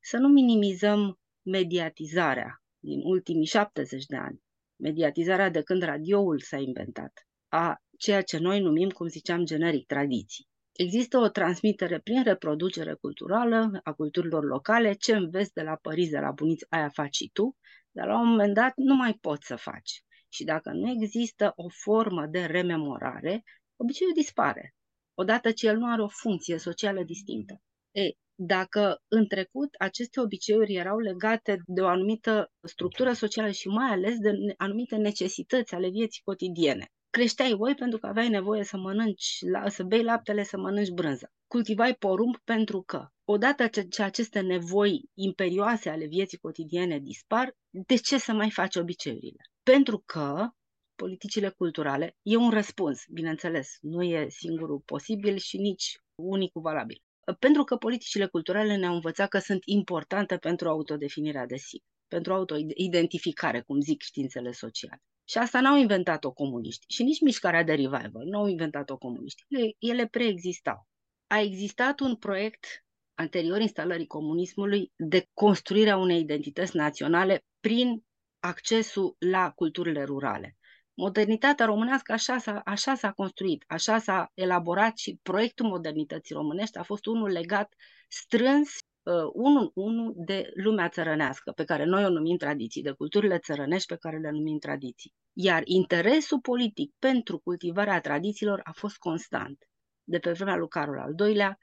Să 0.00 0.16
nu 0.16 0.28
minimizăm 0.28 1.18
mediatizarea 1.42 2.62
din 2.78 3.00
ultimii 3.04 3.46
70 3.46 4.04
de 4.04 4.16
ani, 4.16 4.42
mediatizarea 4.76 5.48
de 5.50 5.62
când 5.62 5.82
radioul 5.82 6.40
s-a 6.40 6.56
inventat, 6.56 7.26
a 7.48 7.82
ceea 7.98 8.22
ce 8.22 8.38
noi 8.38 8.60
numim, 8.60 8.88
cum 8.88 9.06
ziceam, 9.06 9.44
generic, 9.44 9.86
tradiții. 9.86 10.48
Există 10.72 11.18
o 11.18 11.28
transmitere 11.28 11.98
prin 11.98 12.22
reproducere 12.22 12.94
culturală 12.94 13.80
a 13.82 13.92
culturilor 13.92 14.44
locale, 14.44 14.92
ce 14.92 15.16
înveți 15.16 15.52
de 15.52 15.62
la 15.62 15.76
părinți, 15.76 16.10
de 16.10 16.18
la 16.18 16.30
buniți, 16.30 16.66
aia 16.68 16.88
faci 16.88 17.14
și 17.14 17.30
tu, 17.32 17.56
dar 17.90 18.06
la 18.06 18.20
un 18.20 18.28
moment 18.28 18.54
dat 18.54 18.72
nu 18.76 18.94
mai 18.94 19.12
poți 19.20 19.46
să 19.46 19.56
faci. 19.56 20.02
Și 20.28 20.44
dacă 20.44 20.70
nu 20.70 20.90
există 20.90 21.52
o 21.56 21.68
formă 21.68 22.26
de 22.26 22.44
rememorare, 22.44 23.42
obiceiul 23.76 24.12
dispare, 24.14 24.74
odată 25.14 25.52
ce 25.52 25.66
el 25.66 25.76
nu 25.76 25.92
are 25.92 26.02
o 26.02 26.08
funcție 26.08 26.58
socială 26.58 27.02
distinctă. 27.02 27.60
E, 27.90 28.10
dacă 28.34 29.02
în 29.08 29.26
trecut 29.26 29.74
aceste 29.78 30.20
obiceiuri 30.20 30.74
erau 30.74 30.98
legate 30.98 31.62
de 31.66 31.80
o 31.80 31.86
anumită 31.86 32.52
structură 32.62 33.12
socială 33.12 33.50
și 33.50 33.68
mai 33.68 33.90
ales 33.90 34.18
de 34.18 34.30
anumite 34.56 34.96
necesități 34.96 35.74
ale 35.74 35.88
vieții 35.88 36.22
cotidiene, 36.24 36.86
creșteai 37.10 37.52
oi 37.58 37.74
pentru 37.74 37.98
că 37.98 38.06
aveai 38.06 38.28
nevoie 38.28 38.64
să 38.64 38.76
mănânci, 38.76 39.38
să 39.66 39.82
bei 39.82 40.02
laptele, 40.02 40.42
să 40.42 40.58
mănânci 40.58 40.90
brânză. 40.90 41.32
Cultivai 41.46 41.94
porumb 41.94 42.36
pentru 42.44 42.82
că, 42.82 43.08
odată 43.24 43.66
ce 43.66 44.02
aceste 44.02 44.40
nevoi 44.40 45.10
imperioase 45.14 45.88
ale 45.90 46.06
vieții 46.06 46.38
cotidiene 46.38 46.98
dispar, 46.98 47.56
de 47.70 47.96
ce 47.96 48.18
să 48.18 48.32
mai 48.32 48.50
faci 48.50 48.76
obiceiurile? 48.76 49.42
Pentru 49.62 50.02
că 50.06 50.48
politicile 50.94 51.48
culturale 51.48 52.16
e 52.22 52.36
un 52.36 52.50
răspuns, 52.50 53.02
bineînțeles, 53.12 53.76
nu 53.80 54.02
e 54.02 54.28
singurul 54.28 54.82
posibil 54.84 55.36
și 55.36 55.56
nici 55.56 56.00
unicul 56.14 56.62
valabil. 56.62 57.02
Pentru 57.38 57.64
că 57.64 57.76
politicile 57.76 58.26
culturale 58.26 58.76
ne-au 58.76 58.94
învățat 58.94 59.28
că 59.28 59.38
sunt 59.38 59.62
importante 59.64 60.36
pentru 60.36 60.68
autodefinirea 60.68 61.46
de 61.46 61.56
sine, 61.56 61.84
pentru 62.08 62.32
autoidentificare, 62.32 63.60
cum 63.60 63.80
zic 63.80 64.02
științele 64.02 64.52
sociale. 64.52 65.02
Și 65.30 65.38
asta 65.38 65.60
n-au 65.60 65.76
inventat-o 65.76 66.32
comuniști 66.32 66.84
și 66.88 67.02
nici 67.02 67.20
mișcarea 67.20 67.62
de 67.62 67.72
revival 67.72 68.24
n-au 68.24 68.46
inventat-o 68.46 68.96
comuniști. 68.96 69.44
Ele, 69.48 69.76
ele 69.78 70.06
preexistau. 70.06 70.86
A 71.26 71.40
existat 71.40 72.00
un 72.00 72.16
proiect 72.16 72.66
anterior 73.14 73.60
instalării 73.60 74.06
comunismului 74.06 74.92
de 74.96 75.28
construirea 75.34 75.96
unei 75.96 76.20
identități 76.20 76.76
naționale 76.76 77.44
prin 77.60 78.04
accesul 78.40 79.16
la 79.18 79.50
culturile 79.50 80.04
rurale. 80.04 80.56
Modernitatea 80.94 81.66
românească 81.66 82.12
așa 82.12 82.38
s-a, 82.38 82.60
așa 82.64 82.94
s-a 82.94 83.12
construit, 83.12 83.64
așa 83.66 83.98
s-a 83.98 84.30
elaborat 84.34 84.98
și 84.98 85.18
proiectul 85.22 85.66
modernității 85.66 86.34
românești 86.34 86.78
a 86.78 86.82
fost 86.82 87.06
unul 87.06 87.28
legat 87.28 87.74
strâns 88.08 88.68
uh, 88.68 88.89
unul 89.32 89.70
unul 89.74 90.12
de 90.16 90.50
lumea 90.54 90.88
țărănească, 90.88 91.52
pe 91.52 91.64
care 91.64 91.84
noi 91.84 92.04
o 92.04 92.08
numim 92.08 92.36
tradiții, 92.36 92.82
de 92.82 92.90
culturile 92.90 93.38
țărănești 93.38 93.86
pe 93.86 93.96
care 93.96 94.18
le 94.18 94.30
numim 94.30 94.58
tradiții. 94.58 95.14
Iar 95.32 95.62
interesul 95.64 96.40
politic 96.40 96.92
pentru 96.98 97.38
cultivarea 97.38 98.00
tradițiilor 98.00 98.60
a 98.64 98.72
fost 98.72 98.96
constant. 98.96 99.68
De 100.04 100.18
pe 100.18 100.32
vremea 100.32 100.56
lui 100.56 100.68
Carol 100.68 100.98
al 100.98 101.28
II-lea, 101.28 101.58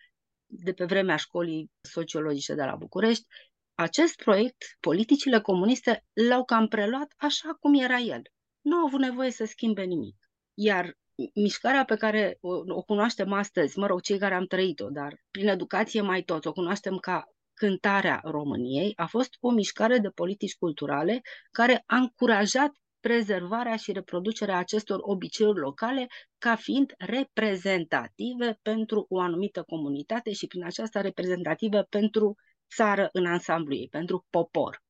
de 0.46 0.74
pe 0.74 0.86
vremea 0.86 1.16
școlii 1.16 1.72
sociologice 1.82 2.54
de 2.54 2.64
la 2.64 2.76
București, 2.76 3.26
acest 3.74 4.16
proiect, 4.16 4.64
politicile 4.80 5.40
comuniste 5.40 6.06
l-au 6.14 6.46
cam 6.46 6.68
preluat 6.68 7.14
așa 7.18 7.54
cum 7.60 7.74
era 7.74 7.98
el. 7.98 8.22
Nu 8.62 8.76
au 8.78 8.86
avut 8.86 9.00
nevoie 9.00 9.32
să 9.32 9.46
schimbe 9.46 9.84
nimic. 9.84 10.16
Iar 10.54 10.98
mișcarea 11.34 11.86
pe 11.86 11.96
care 11.96 12.38
o, 12.42 12.50
o 12.68 12.82
cunoaștem 12.82 13.34
astăzi, 13.34 13.80
mă 13.80 13.86
rog, 13.86 14.02
cei 14.02 14.18
care 14.18 14.34
am 14.34 14.46
trăit-o, 14.46 14.90
dar 14.90 15.22
prin 15.32 15.48
educație 15.48 16.02
mai 16.02 16.22
toți, 16.22 16.48
o 16.48 16.52
cunoaștem 16.52 16.98
ca 16.98 17.24
cântarea 17.54 18.22
României, 18.24 18.94
a 18.96 19.06
fost 19.06 19.30
o 19.40 19.52
mișcare 19.52 19.98
de 19.98 20.10
politici 20.10 20.56
culturale 20.56 21.22
care 21.52 21.84
a 21.86 21.96
încurajat 21.96 22.72
prezervarea 23.00 23.76
și 23.76 23.92
reproducerea 23.92 24.58
acestor 24.58 25.00
obiceiuri 25.02 25.60
locale 25.60 26.08
ca 26.38 26.56
fiind 26.56 26.94
reprezentative 26.98 28.60
pentru 28.62 29.06
o 29.10 29.20
anumită 29.20 29.64
comunitate 29.64 30.32
și 30.32 30.48
prin 30.48 30.64
aceasta 30.66 31.02
reprezentative 31.02 31.86
pentru 31.90 32.36
țară 32.76 33.10
în 33.12 33.26
ansamblu 33.26 33.76
ei, 33.76 33.88
pentru 33.92 34.26
popor. 34.30 34.82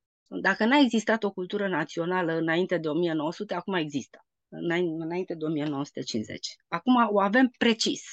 Dacă 0.41 0.65
n-a 0.65 0.77
existat 0.77 1.23
o 1.23 1.31
cultură 1.31 1.67
națională 1.67 2.33
înainte 2.33 2.77
de 2.77 2.87
1900, 2.87 3.53
acum 3.53 3.73
există, 3.73 4.25
înainte 4.49 5.35
de 5.35 5.45
1950. 5.45 6.55
Acum 6.67 6.95
o 7.11 7.19
avem 7.19 7.51
precis 7.57 8.03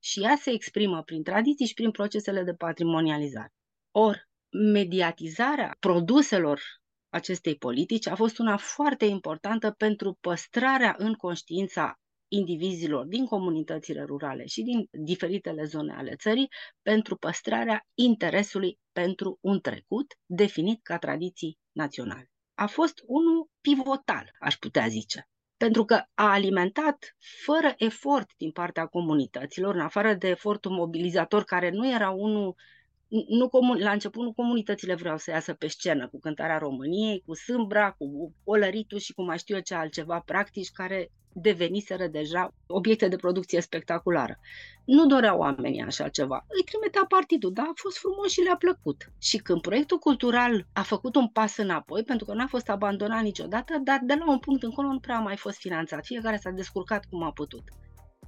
și 0.00 0.22
ea 0.22 0.36
se 0.36 0.50
exprimă 0.50 1.02
prin 1.02 1.22
tradiții 1.22 1.66
și 1.66 1.74
prin 1.74 1.90
procesele 1.90 2.42
de 2.42 2.54
patrimonializare. 2.54 3.52
Or, 3.90 4.28
mediatizarea 4.72 5.76
produselor 5.78 6.60
acestei 7.08 7.56
politici 7.56 8.06
a 8.06 8.14
fost 8.14 8.38
una 8.38 8.56
foarte 8.56 9.04
importantă 9.04 9.70
pentru 9.70 10.18
păstrarea 10.20 10.94
în 10.98 11.14
conștiința 11.14 11.98
indivizilor 12.28 13.06
din 13.06 13.26
comunitățile 13.26 14.02
rurale 14.02 14.46
și 14.46 14.62
din 14.62 14.88
diferitele 14.90 15.64
zone 15.64 15.94
ale 15.94 16.14
țării 16.16 16.48
pentru 16.82 17.16
păstrarea 17.16 17.86
interesului 17.94 18.78
pentru 18.92 19.38
un 19.40 19.60
trecut 19.60 20.06
definit 20.26 20.82
ca 20.82 20.98
tradiții 20.98 21.58
naționale. 21.72 22.30
A 22.54 22.66
fost 22.66 23.02
unul 23.06 23.48
pivotal, 23.60 24.30
aș 24.40 24.54
putea 24.54 24.88
zice, 24.88 25.28
pentru 25.56 25.84
că 25.84 25.94
a 26.14 26.30
alimentat 26.30 27.16
fără 27.44 27.74
efort 27.76 28.30
din 28.36 28.50
partea 28.50 28.86
comunităților, 28.86 29.74
în 29.74 29.80
afară 29.80 30.14
de 30.14 30.28
efortul 30.28 30.70
mobilizator 30.70 31.44
care 31.44 31.70
nu 31.70 31.92
era 31.92 32.10
unul 32.10 32.54
nu 33.28 33.48
comun, 33.48 33.78
la 33.78 33.90
început 33.90 34.22
nu 34.22 34.32
comunitățile 34.32 34.94
vreau 34.94 35.18
să 35.18 35.30
iasă 35.30 35.54
pe 35.54 35.66
scenă 35.66 36.08
cu 36.08 36.18
cântarea 36.18 36.58
României, 36.58 37.22
cu 37.26 37.34
sâmbra, 37.34 37.92
cu 37.92 38.34
olăritul 38.44 38.98
și 38.98 39.12
cu 39.12 39.22
mai 39.22 39.38
știu 39.38 39.54
eu 39.54 39.60
ce 39.60 39.74
altceva 39.74 40.20
practici 40.20 40.70
care 40.70 41.10
deveniseră 41.34 42.06
deja 42.06 42.54
obiecte 42.66 43.08
de 43.08 43.16
producție 43.16 43.60
spectaculară. 43.60 44.38
Nu 44.84 45.06
doreau 45.06 45.38
oamenii 45.38 45.80
așa 45.80 46.08
ceva. 46.08 46.44
Îi 46.48 46.64
trimitea 46.64 47.04
partidul, 47.08 47.52
dar 47.52 47.64
a 47.68 47.72
fost 47.74 47.98
frumos 47.98 48.30
și 48.30 48.40
le-a 48.40 48.56
plăcut. 48.56 49.12
Și 49.18 49.36
când 49.36 49.60
proiectul 49.60 49.98
cultural 49.98 50.66
a 50.72 50.82
făcut 50.82 51.16
un 51.16 51.28
pas 51.28 51.56
înapoi, 51.56 52.02
pentru 52.02 52.26
că 52.26 52.34
n-a 52.34 52.46
fost 52.46 52.68
abandonat 52.68 53.22
niciodată, 53.22 53.80
dar 53.84 54.00
de 54.02 54.14
la 54.14 54.30
un 54.30 54.38
punct 54.38 54.62
încolo 54.62 54.88
nu 54.88 55.00
prea 55.00 55.16
a 55.16 55.20
mai 55.20 55.36
fost 55.36 55.56
finanțat. 55.56 56.04
Fiecare 56.04 56.36
s-a 56.36 56.50
descurcat 56.50 57.04
cum 57.10 57.22
a 57.22 57.32
putut. 57.32 57.62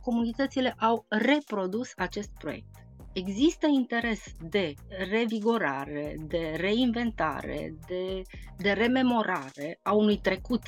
Comunitățile 0.00 0.74
au 0.78 1.06
reprodus 1.08 1.92
acest 1.96 2.30
proiect 2.38 2.86
există 3.16 3.66
interes 3.66 4.24
de 4.40 4.74
revigorare, 5.10 6.16
de 6.26 6.54
reinventare, 6.56 7.74
de, 7.86 8.22
de 8.56 8.72
rememorare 8.72 9.78
a 9.82 9.92
unui 9.92 10.18
trecut 10.18 10.62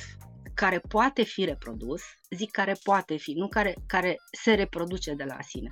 care 0.59 0.79
poate 0.79 1.23
fi 1.23 1.45
reprodus, 1.45 2.01
zic 2.35 2.51
care 2.51 2.75
poate 2.83 3.17
fi, 3.17 3.33
nu 3.33 3.47
care, 3.47 3.73
care 3.87 4.15
se 4.31 4.53
reproduce 4.53 5.13
de 5.13 5.23
la 5.23 5.41
sine. 5.41 5.69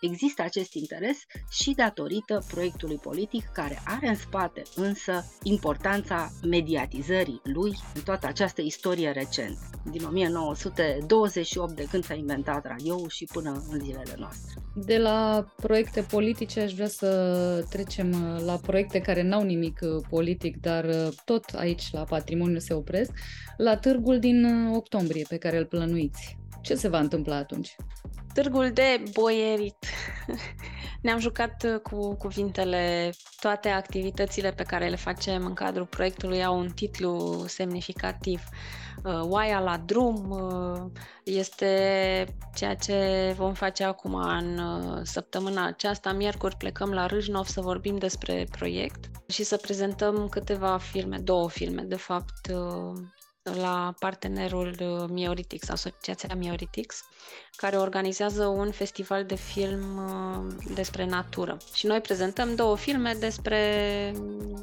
Există 0.00 0.42
acest 0.42 0.74
interes 0.74 1.16
și 1.50 1.72
datorită 1.74 2.44
proiectului 2.50 2.96
politic 2.96 3.44
care 3.52 3.82
are 3.84 4.08
în 4.08 4.14
spate 4.14 4.62
însă 4.74 5.24
importanța 5.42 6.30
mediatizării 6.42 7.40
lui 7.42 7.78
în 7.94 8.02
toată 8.02 8.26
această 8.26 8.60
istorie 8.62 9.10
recent, 9.10 9.58
din 9.90 10.04
1928 10.04 11.76
de 11.76 11.86
când 11.90 12.04
s-a 12.04 12.14
inventat 12.14 12.66
radioul 12.66 13.08
și 13.08 13.28
până 13.32 13.64
în 13.70 13.80
zilele 13.80 14.14
noastre. 14.18 14.62
De 14.74 14.98
la 14.98 15.46
proiecte 15.56 16.00
politice 16.00 16.60
aș 16.60 16.72
vrea 16.72 16.88
să 16.88 17.66
trecem 17.70 18.38
la 18.44 18.56
proiecte 18.56 19.00
care 19.00 19.22
n-au 19.22 19.42
nimic 19.42 19.78
politic, 20.08 20.56
dar 20.60 20.86
tot 21.24 21.44
aici 21.54 21.90
la 21.92 22.04
patrimoniu 22.04 22.58
se 22.58 22.74
opresc, 22.74 23.10
la 23.56 23.76
târgul 23.76 24.18
din 24.18 24.70
octombrie 24.74 25.24
pe 25.28 25.36
care 25.36 25.58
îl 25.58 25.66
plănuiți. 25.66 26.38
Ce 26.62 26.74
se 26.74 26.88
va 26.88 26.98
întâmpla 26.98 27.36
atunci? 27.36 27.76
Târgul 28.36 28.70
de 28.70 29.02
boierit. 29.12 29.86
Ne-am 31.02 31.18
jucat 31.18 31.64
uh, 31.64 31.80
cu 31.80 32.14
cuvintele, 32.14 33.12
toate 33.40 33.68
activitățile 33.68 34.50
pe 34.50 34.62
care 34.62 34.88
le 34.88 34.96
facem 34.96 35.44
în 35.44 35.54
cadrul 35.54 35.86
proiectului 35.86 36.44
au 36.44 36.58
un 36.58 36.68
titlu 36.68 37.44
semnificativ. 37.46 38.42
Uh, 39.04 39.20
oaia 39.22 39.60
la 39.60 39.76
drum 39.76 40.30
uh, 40.30 41.00
este 41.24 42.34
ceea 42.54 42.74
ce 42.74 43.32
vom 43.36 43.54
face 43.54 43.84
acum 43.84 44.14
în 44.14 44.60
săptămâna 45.04 45.66
aceasta. 45.66 46.12
Miercuri 46.12 46.56
plecăm 46.56 46.90
la 46.90 47.06
Râșnov 47.06 47.46
să 47.46 47.60
vorbim 47.60 47.96
despre 47.96 48.46
proiect 48.50 49.10
și 49.28 49.42
să 49.42 49.56
prezentăm 49.56 50.28
câteva 50.30 50.78
filme, 50.78 51.18
două 51.18 51.48
filme, 51.48 51.82
de 51.82 51.96
fapt, 51.96 52.52
la 53.54 53.94
partenerul 53.98 54.74
uh, 54.80 55.04
Mioritix, 55.08 55.68
Asociația 55.68 56.34
Mioritix, 56.34 57.04
care 57.56 57.76
organizează 57.76 58.46
un 58.46 58.70
festival 58.70 59.24
de 59.24 59.34
film 59.34 59.96
uh, 59.96 60.54
despre 60.74 61.06
natură. 61.06 61.56
Și 61.74 61.86
noi 61.86 62.00
prezentăm 62.00 62.54
două 62.54 62.76
filme 62.76 63.16
despre 63.18 63.60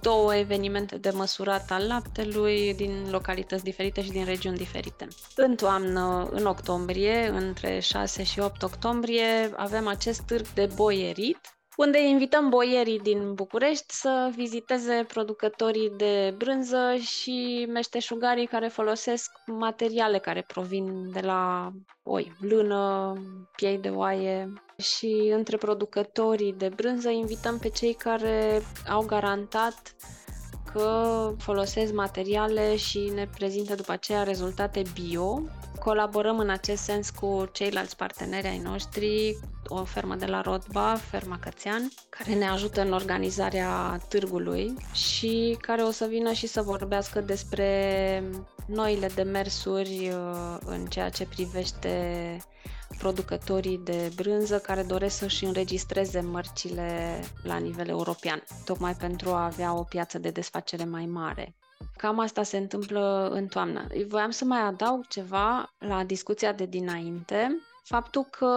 două 0.01 0.35
evenimente 0.35 0.97
de 0.97 1.09
măsurat 1.09 1.71
al 1.71 1.87
laptelui 1.87 2.73
din 2.73 3.07
localități 3.09 3.63
diferite 3.63 4.03
și 4.03 4.11
din 4.11 4.25
regiuni 4.25 4.57
diferite. 4.57 5.07
În 5.35 5.55
toamnă, 5.55 6.29
în 6.31 6.45
octombrie, 6.45 7.27
între 7.27 7.79
6 7.79 8.23
și 8.23 8.39
8 8.39 8.63
octombrie, 8.63 9.51
avem 9.55 9.87
acest 9.87 10.21
târg 10.21 10.47
de 10.47 10.69
boierit, 10.75 11.39
unde 11.77 12.07
invităm 12.07 12.49
boierii 12.49 12.99
din 12.99 13.33
București 13.33 13.93
să 13.93 14.31
viziteze 14.35 15.05
producătorii 15.07 15.91
de 15.97 16.33
brânză 16.37 16.95
și 16.95 17.67
meșteșugarii 17.69 18.47
care 18.47 18.67
folosesc 18.67 19.31
materiale 19.45 20.17
care 20.17 20.43
provin 20.47 21.11
de 21.11 21.19
la 21.19 21.71
oi, 22.03 22.31
lână, 22.39 23.13
piei 23.55 23.77
de 23.77 23.89
oaie. 23.89 24.53
Și 24.77 25.31
între 25.35 25.57
producătorii 25.57 26.53
de 26.53 26.69
brânză 26.75 27.09
invităm 27.09 27.59
pe 27.59 27.69
cei 27.69 27.93
care 27.93 28.61
au 28.89 29.05
garantat 29.05 29.95
că 30.73 31.31
folosesc 31.37 31.93
materiale 31.93 32.75
și 32.75 33.11
ne 33.15 33.27
prezintă 33.37 33.75
după 33.75 33.91
aceea 33.91 34.23
rezultate 34.23 34.81
bio. 34.93 35.41
Colaborăm 35.79 36.39
în 36.39 36.49
acest 36.49 36.83
sens 36.83 37.09
cu 37.09 37.49
ceilalți 37.51 37.95
parteneri 37.95 38.47
ai 38.47 38.57
noștri, 38.57 39.37
o 39.67 39.83
fermă 39.83 40.15
de 40.15 40.25
la 40.25 40.41
Rodba, 40.41 40.95
ferma 40.95 41.37
Cățean, 41.39 41.91
care 42.09 42.33
ne 42.33 42.47
ajută 42.47 42.81
în 42.81 42.93
organizarea 42.93 43.99
târgului 44.09 44.73
și 44.93 45.57
care 45.61 45.81
o 45.81 45.91
să 45.91 46.05
vină 46.05 46.31
și 46.31 46.47
să 46.47 46.61
vorbească 46.61 47.21
despre 47.21 48.23
noile 48.65 49.07
demersuri 49.15 50.11
uh, 50.13 50.57
în 50.65 50.85
ceea 50.85 51.09
ce 51.09 51.25
privește 51.25 52.37
producătorii 53.03 53.77
de 53.77 54.11
brânză 54.15 54.59
care 54.59 54.83
doresc 54.83 55.17
să-și 55.17 55.45
înregistreze 55.45 56.21
mărcile 56.21 57.19
la 57.43 57.57
nivel 57.57 57.89
european, 57.89 58.43
tocmai 58.65 58.93
pentru 58.93 59.29
a 59.29 59.43
avea 59.45 59.73
o 59.73 59.83
piață 59.83 60.17
de 60.19 60.29
desfacere 60.29 60.83
mai 60.83 61.05
mare. 61.05 61.55
Cam 61.97 62.19
asta 62.19 62.43
se 62.43 62.57
întâmplă 62.57 63.29
în 63.31 63.47
toamnă. 63.47 63.87
Voiam 64.07 64.29
să 64.29 64.45
mai 64.45 64.59
adaug 64.59 65.07
ceva 65.07 65.73
la 65.77 66.03
discuția 66.03 66.53
de 66.53 66.65
dinainte, 66.65 67.59
faptul 67.83 68.23
că 68.23 68.51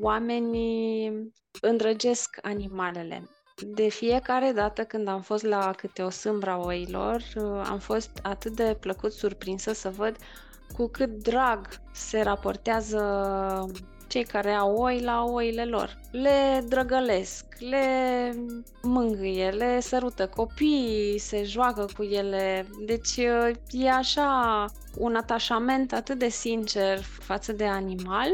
oamenii 0.00 1.32
îndrăgesc 1.60 2.38
animalele. 2.42 3.28
De 3.66 3.88
fiecare 3.88 4.52
dată 4.54 4.84
când 4.84 5.08
am 5.08 5.20
fost 5.20 5.42
la 5.44 5.72
câte 5.76 6.02
o 6.02 6.10
sâmbra 6.10 6.64
oilor, 6.66 7.22
am 7.64 7.78
fost 7.78 8.10
atât 8.22 8.52
de 8.52 8.76
plăcut 8.80 9.12
surprinsă 9.12 9.72
să 9.72 9.90
văd 9.90 10.16
cu 10.76 10.88
cât 10.88 11.22
drag 11.22 11.66
se 11.92 12.22
raportează 12.22 13.00
cei 14.12 14.24
care 14.24 14.50
au 14.50 14.76
oi 14.76 15.00
la 15.00 15.24
oile 15.24 15.64
lor. 15.64 15.98
Le 16.10 16.64
drăgălesc, 16.68 17.44
le 17.58 17.86
mângâie, 18.82 19.48
le 19.50 19.80
sărută 19.80 20.26
copiii, 20.26 21.18
se 21.18 21.42
joacă 21.44 21.86
cu 21.96 22.02
ele. 22.02 22.66
Deci 22.86 23.16
e 23.70 23.90
așa 23.90 24.64
un 24.96 25.14
atașament 25.14 25.92
atât 25.92 26.18
de 26.18 26.28
sincer 26.28 26.98
față 27.02 27.52
de 27.52 27.64
animal 27.64 28.28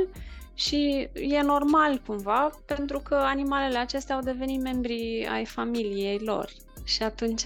și 0.55 1.09
e 1.15 1.43
normal 1.43 2.03
cumva 2.07 2.51
pentru 2.65 3.01
că 3.01 3.15
animalele 3.15 3.79
acestea 3.79 4.15
au 4.15 4.23
devenit 4.23 4.63
membri 4.63 5.29
ai 5.33 5.45
familiei 5.45 6.19
lor. 6.19 6.51
Și 6.85 7.03
atunci, 7.03 7.45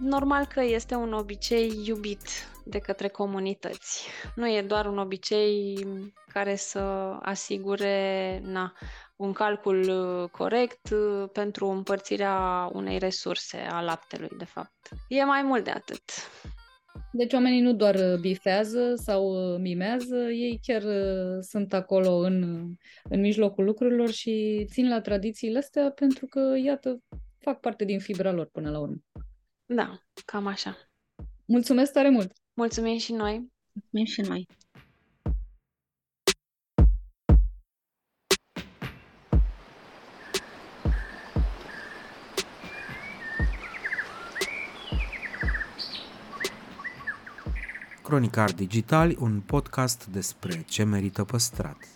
normal 0.00 0.46
că 0.54 0.62
este 0.62 0.94
un 0.94 1.12
obicei 1.12 1.82
iubit 1.84 2.20
de 2.68 2.78
către 2.78 3.08
comunități. 3.08 4.08
Nu 4.34 4.48
e 4.48 4.62
doar 4.62 4.86
un 4.86 4.98
obicei 4.98 5.86
care 6.32 6.56
să 6.56 6.80
asigure 7.22 8.40
na, 8.44 8.72
un 9.16 9.32
calcul 9.32 9.80
uh, 9.88 10.30
corect 10.30 10.90
uh, 10.90 11.28
pentru 11.32 11.66
împărțirea 11.66 12.68
unei 12.72 12.98
resurse 12.98 13.56
a 13.56 13.80
laptelui, 13.80 14.30
de 14.38 14.44
fapt. 14.44 14.88
E 15.08 15.24
mai 15.24 15.42
mult 15.42 15.64
de 15.64 15.70
atât. 15.70 16.02
Deci 17.12 17.32
oamenii 17.32 17.60
nu 17.60 17.72
doar 17.72 17.94
uh, 17.94 18.18
bifează 18.20 18.94
sau 18.94 19.32
mimează, 19.58 20.16
ei 20.16 20.60
chiar 20.62 20.82
sunt 21.40 21.72
acolo 21.72 22.16
în, 22.16 22.66
în 23.02 23.20
mijlocul 23.20 23.64
lucrurilor 23.64 24.10
și 24.10 24.66
țin 24.70 24.88
la 24.88 25.00
tradițiile 25.00 25.58
astea 25.58 25.90
pentru 25.90 26.26
că, 26.26 26.54
iată, 26.64 27.00
fac 27.38 27.60
parte 27.60 27.84
din 27.84 27.98
fibra 27.98 28.32
lor 28.32 28.48
până 28.52 28.70
la 28.70 28.78
urmă. 28.78 28.96
Da, 29.66 29.98
cam 30.24 30.46
așa. 30.46 30.76
Mulțumesc 31.44 31.92
tare 31.92 32.08
mult! 32.08 32.32
Mulțumim 32.58 32.98
și 32.98 33.12
noi! 33.12 33.52
Mulțumim 33.72 34.04
și 34.04 34.20
noi! 34.20 34.46
Cronicar 48.02 48.52
Digitali, 48.52 49.16
un 49.20 49.40
podcast 49.40 50.06
despre 50.06 50.62
ce 50.62 50.84
merită 50.84 51.24
păstrat. 51.24 51.95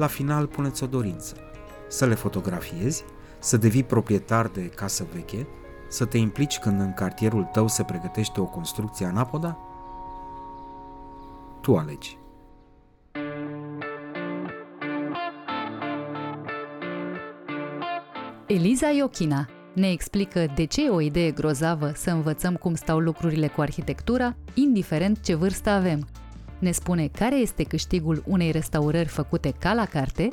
La 0.00 0.06
final 0.06 0.46
puneți 0.46 0.82
o 0.82 0.86
dorință. 0.86 1.36
Să 1.88 2.06
le 2.06 2.14
fotografiezi, 2.14 3.04
să 3.38 3.56
devii 3.56 3.84
proprietar 3.84 4.46
de 4.46 4.66
casă 4.66 5.06
veche, 5.14 5.46
să 5.88 6.04
te 6.04 6.18
implici 6.18 6.58
când 6.58 6.80
în 6.80 6.94
cartierul 6.94 7.44
tău 7.52 7.68
se 7.68 7.82
pregătește 7.82 8.40
o 8.40 8.44
construcție 8.44 9.06
anapoda? 9.06 9.58
Tu 11.60 11.76
alegi. 11.76 12.18
Eliza 18.46 18.88
Iochina 18.88 19.48
ne 19.74 19.90
explică 19.90 20.46
de 20.54 20.64
ce 20.64 20.84
e 20.84 20.88
o 20.88 21.00
idee 21.00 21.30
grozavă 21.30 21.92
să 21.94 22.10
învățăm 22.10 22.54
cum 22.54 22.74
stau 22.74 22.98
lucrurile 22.98 23.48
cu 23.48 23.60
arhitectura, 23.60 24.36
indiferent 24.54 25.20
ce 25.20 25.34
vârstă 25.34 25.70
avem. 25.70 26.06
Ne 26.60 26.70
spune 26.70 27.06
care 27.06 27.36
este 27.36 27.62
câștigul 27.62 28.22
unei 28.26 28.50
restaurări 28.50 29.08
făcute 29.08 29.54
ca 29.58 29.72
la 29.72 29.84
carte? 29.84 30.28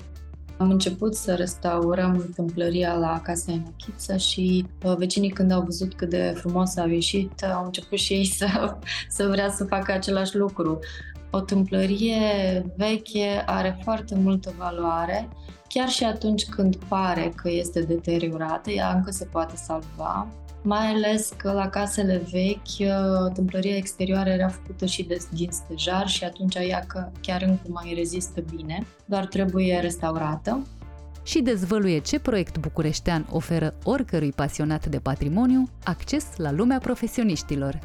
Am 0.58 0.70
început 0.70 1.16
să 1.16 1.34
restaurăm 1.34 2.30
tâmplăria 2.36 2.94
la 2.94 3.22
Casa 3.24 3.52
Enochiță 3.52 4.18
și 4.18 4.66
uh, 4.84 4.96
vecinii 4.98 5.30
când 5.30 5.52
au 5.52 5.62
văzut 5.62 5.94
cât 5.94 6.10
de 6.10 6.34
frumos 6.36 6.76
a 6.76 6.86
ieșit, 6.86 7.44
au 7.44 7.66
început 7.66 7.98
și 7.98 8.14
ei 8.14 8.26
să, 8.40 8.78
să 9.10 9.28
vrea 9.28 9.50
să 9.50 9.64
facă 9.64 9.92
același 9.92 10.36
lucru. 10.36 10.80
O 11.32 11.40
tâmplărie 11.40 12.20
veche 12.78 13.44
are 13.46 13.80
foarte 13.84 14.16
multă 14.16 14.54
valoare. 14.58 15.30
Chiar 15.68 15.90
și 15.90 16.04
atunci 16.04 16.46
când 16.46 16.76
pare 16.76 17.34
că 17.36 17.50
este 17.50 17.82
deteriorată, 17.82 18.72
ea 18.72 18.94
încă 18.94 19.12
se 19.12 19.26
poate 19.26 19.56
salva, 19.56 20.28
mai 20.68 20.88
ales 20.88 21.30
că 21.38 21.52
la 21.52 21.70
casele 21.70 22.22
vechi 22.32 22.90
uh, 22.90 23.32
tâmplăria 23.34 23.76
exterioară 23.76 24.30
era 24.30 24.48
făcută 24.48 24.86
și 24.86 25.04
de, 25.04 25.18
din 25.34 25.50
stejar 25.52 26.08
și 26.08 26.24
atunci 26.24 26.56
ea 26.56 26.84
că 26.88 27.10
chiar 27.22 27.42
încă 27.42 27.62
mai 27.68 27.94
rezistă 27.96 28.44
bine, 28.56 28.86
doar 29.06 29.26
trebuie 29.26 29.80
restaurată. 29.80 30.68
Și 31.24 31.42
dezvăluie 31.42 32.00
ce 32.00 32.20
proiect 32.20 32.58
bucureștean 32.58 33.28
oferă 33.32 33.74
oricărui 33.84 34.32
pasionat 34.32 34.86
de 34.86 35.00
patrimoniu 35.00 35.70
acces 35.84 36.26
la 36.38 36.52
lumea 36.52 36.78
profesioniștilor. 36.78 37.80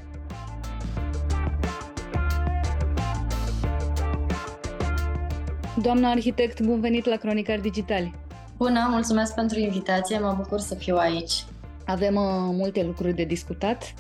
Doamna 5.83 6.11
arhitect, 6.11 6.61
bun 6.61 6.81
venit 6.81 7.05
la 7.05 7.17
Cronicar 7.17 7.61
Digitali! 7.61 8.15
Bună, 8.57 8.87
mulțumesc 8.91 9.35
pentru 9.35 9.59
invitație, 9.59 10.19
mă 10.19 10.35
bucur 10.37 10.59
să 10.59 10.75
fiu 10.75 10.97
aici. 10.97 11.45
Avem 11.87 12.15
uh, 12.15 12.23
multe 12.53 12.83
lucruri 12.83 13.15
de 13.15 13.25
discutat. 13.25 13.95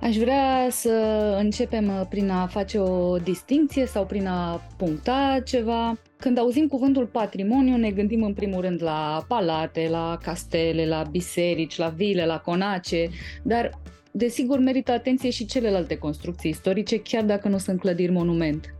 Aș 0.00 0.16
vrea 0.16 0.66
să 0.70 0.90
începem 1.38 1.88
uh, 1.88 2.06
prin 2.08 2.30
a 2.30 2.46
face 2.46 2.78
o 2.78 3.16
distinție 3.16 3.86
sau 3.86 4.06
prin 4.06 4.26
a 4.26 4.60
puncta 4.76 5.40
ceva. 5.44 5.98
Când 6.16 6.38
auzim 6.38 6.66
cuvântul 6.66 7.06
patrimoniu, 7.06 7.76
ne 7.76 7.90
gândim 7.90 8.22
în 8.22 8.34
primul 8.34 8.60
rând 8.60 8.82
la 8.82 9.24
palate, 9.28 9.88
la 9.90 10.18
castele, 10.22 10.86
la 10.86 11.02
biserici, 11.10 11.78
la 11.78 11.88
vile, 11.88 12.26
la 12.26 12.38
conace, 12.38 13.08
dar 13.42 13.70
desigur 14.10 14.58
merită 14.58 14.92
atenție 14.92 15.30
și 15.30 15.46
celelalte 15.46 15.96
construcții 15.96 16.50
istorice, 16.50 17.00
chiar 17.00 17.24
dacă 17.24 17.48
nu 17.48 17.58
sunt 17.58 17.80
clădiri 17.80 18.12
monument 18.12 18.77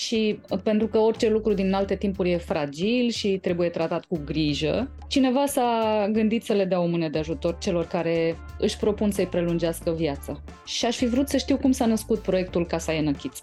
și 0.00 0.40
uh, 0.48 0.58
pentru 0.62 0.86
că 0.86 0.98
orice 0.98 1.28
lucru 1.28 1.52
din 1.52 1.72
alte 1.72 1.96
timpuri 1.96 2.30
e 2.30 2.36
fragil 2.36 3.10
și 3.10 3.38
trebuie 3.42 3.68
tratat 3.68 4.04
cu 4.04 4.20
grijă, 4.24 4.90
cineva 5.06 5.46
s-a 5.46 6.08
gândit 6.12 6.44
să 6.44 6.52
le 6.52 6.64
dea 6.64 6.80
o 6.80 6.86
mână 6.86 7.08
de 7.08 7.18
ajutor 7.18 7.58
celor 7.58 7.86
care 7.86 8.36
își 8.58 8.76
propun 8.76 9.10
să-i 9.10 9.26
prelungească 9.26 9.90
viața. 9.90 10.40
Și 10.64 10.86
aș 10.86 10.96
fi 10.96 11.06
vrut 11.06 11.28
să 11.28 11.36
știu 11.36 11.56
cum 11.56 11.72
s-a 11.72 11.86
născut 11.86 12.18
proiectul 12.18 12.66
Casa 12.66 12.94
Enăchiță. 12.94 13.42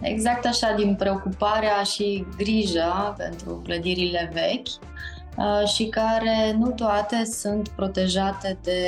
Exact 0.00 0.46
așa, 0.46 0.74
din 0.76 0.94
preocuparea 0.94 1.82
și 1.82 2.24
grija 2.36 3.14
pentru 3.16 3.62
clădirile 3.64 4.30
vechi, 4.32 4.68
uh, 5.36 5.68
și 5.68 5.84
care 5.84 6.56
nu 6.58 6.70
toate 6.70 7.24
sunt 7.24 7.68
protejate 7.68 8.58
de 8.62 8.80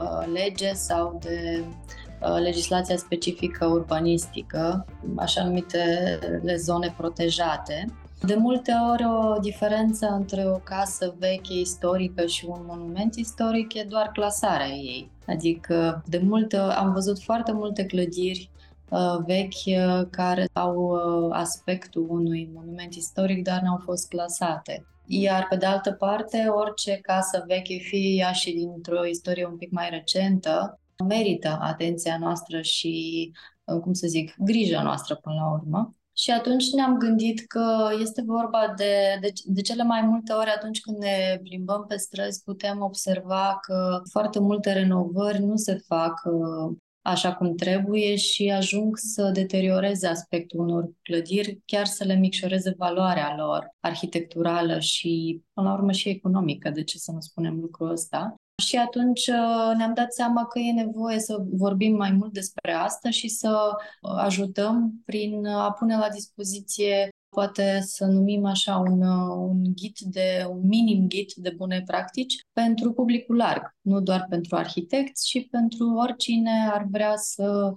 uh, 0.00 0.26
lege 0.32 0.72
sau 0.72 1.18
de 1.22 1.64
Uh, 1.64 2.09
legislația 2.42 2.96
specifică 2.96 3.66
urbanistică, 3.66 4.86
așa 5.16 5.44
numitele 5.44 6.56
zone 6.56 6.94
protejate. 6.96 7.86
De 8.22 8.34
multe 8.34 8.72
ori 8.92 9.04
o 9.04 9.38
diferență 9.38 10.06
între 10.06 10.44
o 10.46 10.56
casă 10.56 11.14
veche 11.18 11.52
istorică 11.52 12.26
și 12.26 12.44
un 12.48 12.60
monument 12.66 13.14
istoric 13.14 13.74
e 13.74 13.86
doar 13.88 14.10
clasarea 14.12 14.68
ei. 14.68 15.10
Adică 15.26 16.02
de 16.06 16.18
multe 16.18 16.56
am 16.56 16.92
văzut 16.92 17.22
foarte 17.22 17.52
multe 17.52 17.84
clădiri 17.84 18.50
uh, 18.88 19.16
vechi 19.26 19.66
uh, 19.66 20.06
care 20.10 20.48
au 20.52 20.92
aspectul 21.30 22.06
unui 22.08 22.50
monument 22.54 22.94
istoric, 22.94 23.44
dar 23.44 23.60
n-au 23.60 23.80
fost 23.84 24.08
clasate. 24.08 24.84
Iar 25.06 25.46
pe 25.48 25.56
de 25.56 25.66
altă 25.66 25.92
parte, 25.92 26.46
orice 26.48 26.98
casă 27.02 27.44
veche, 27.46 27.76
fie 27.76 28.08
ea 28.08 28.32
și 28.32 28.52
dintr-o 28.52 29.06
istorie 29.06 29.46
un 29.46 29.56
pic 29.56 29.70
mai 29.70 29.88
recentă, 29.90 30.78
merită 31.08 31.58
atenția 31.60 32.18
noastră 32.18 32.60
și, 32.62 33.30
uh, 33.64 33.80
cum 33.80 33.92
să 33.92 34.06
zic, 34.06 34.34
grija 34.38 34.82
noastră 34.82 35.14
până 35.14 35.34
la 35.34 35.52
urmă. 35.52 35.94
Și 36.12 36.30
atunci 36.30 36.72
ne-am 36.72 36.96
gândit 36.96 37.46
că 37.46 37.90
este 38.00 38.22
vorba 38.26 38.72
de, 38.76 39.18
de, 39.20 39.32
de 39.44 39.60
cele 39.60 39.82
mai 39.82 40.02
multe 40.02 40.32
ori 40.32 40.50
atunci 40.50 40.80
când 40.80 40.96
ne 40.96 41.40
plimbăm 41.42 41.84
pe 41.88 41.96
străzi, 41.96 42.42
putem 42.42 42.80
observa 42.80 43.58
că 43.60 44.02
foarte 44.10 44.40
multe 44.40 44.72
renovări 44.72 45.44
nu 45.44 45.56
se 45.56 45.74
fac 45.86 46.22
uh, 46.24 46.76
așa 47.02 47.34
cum 47.34 47.54
trebuie 47.54 48.16
și 48.16 48.50
ajung 48.50 48.96
să 48.96 49.30
deterioreze 49.30 50.06
aspectul 50.06 50.60
unor 50.60 50.90
clădiri, 51.02 51.60
chiar 51.64 51.86
să 51.86 52.04
le 52.04 52.14
micșoreze 52.14 52.74
valoarea 52.78 53.34
lor 53.36 53.74
arhitecturală 53.80 54.78
și, 54.78 55.42
până 55.52 55.68
la 55.68 55.74
urmă, 55.74 55.92
și 55.92 56.08
economică, 56.08 56.70
de 56.70 56.84
ce 56.84 56.98
să 56.98 57.12
nu 57.12 57.20
spunem 57.20 57.60
lucrul 57.60 57.90
ăsta. 57.90 58.34
Și 58.60 58.76
atunci 58.76 59.26
uh, 59.26 59.76
ne-am 59.76 59.94
dat 59.94 60.12
seama 60.12 60.46
că 60.46 60.58
e 60.58 60.72
nevoie 60.72 61.18
să 61.18 61.44
vorbim 61.50 61.96
mai 61.96 62.10
mult 62.12 62.32
despre 62.32 62.72
asta 62.72 63.10
și 63.10 63.28
să 63.28 63.70
uh, 64.02 64.10
ajutăm 64.16 65.02
prin 65.04 65.46
a 65.46 65.72
pune 65.72 65.96
la 65.96 66.08
dispoziție 66.08 67.08
poate 67.28 67.80
să 67.82 68.04
numim 68.06 68.44
așa 68.44 68.76
un, 68.76 69.02
uh, 69.02 69.36
un 69.36 69.62
ghid 69.74 69.98
de, 69.98 70.46
un 70.50 70.60
minim 70.66 71.08
ghid 71.08 71.32
de 71.32 71.52
bune 71.56 71.82
practici 71.86 72.34
pentru 72.52 72.92
publicul 72.92 73.36
larg, 73.36 73.76
nu 73.80 74.00
doar 74.00 74.26
pentru 74.28 74.56
arhitecți, 74.56 75.26
ci 75.26 75.48
pentru 75.50 75.94
oricine 75.94 76.68
ar 76.72 76.86
vrea 76.90 77.16
să 77.16 77.72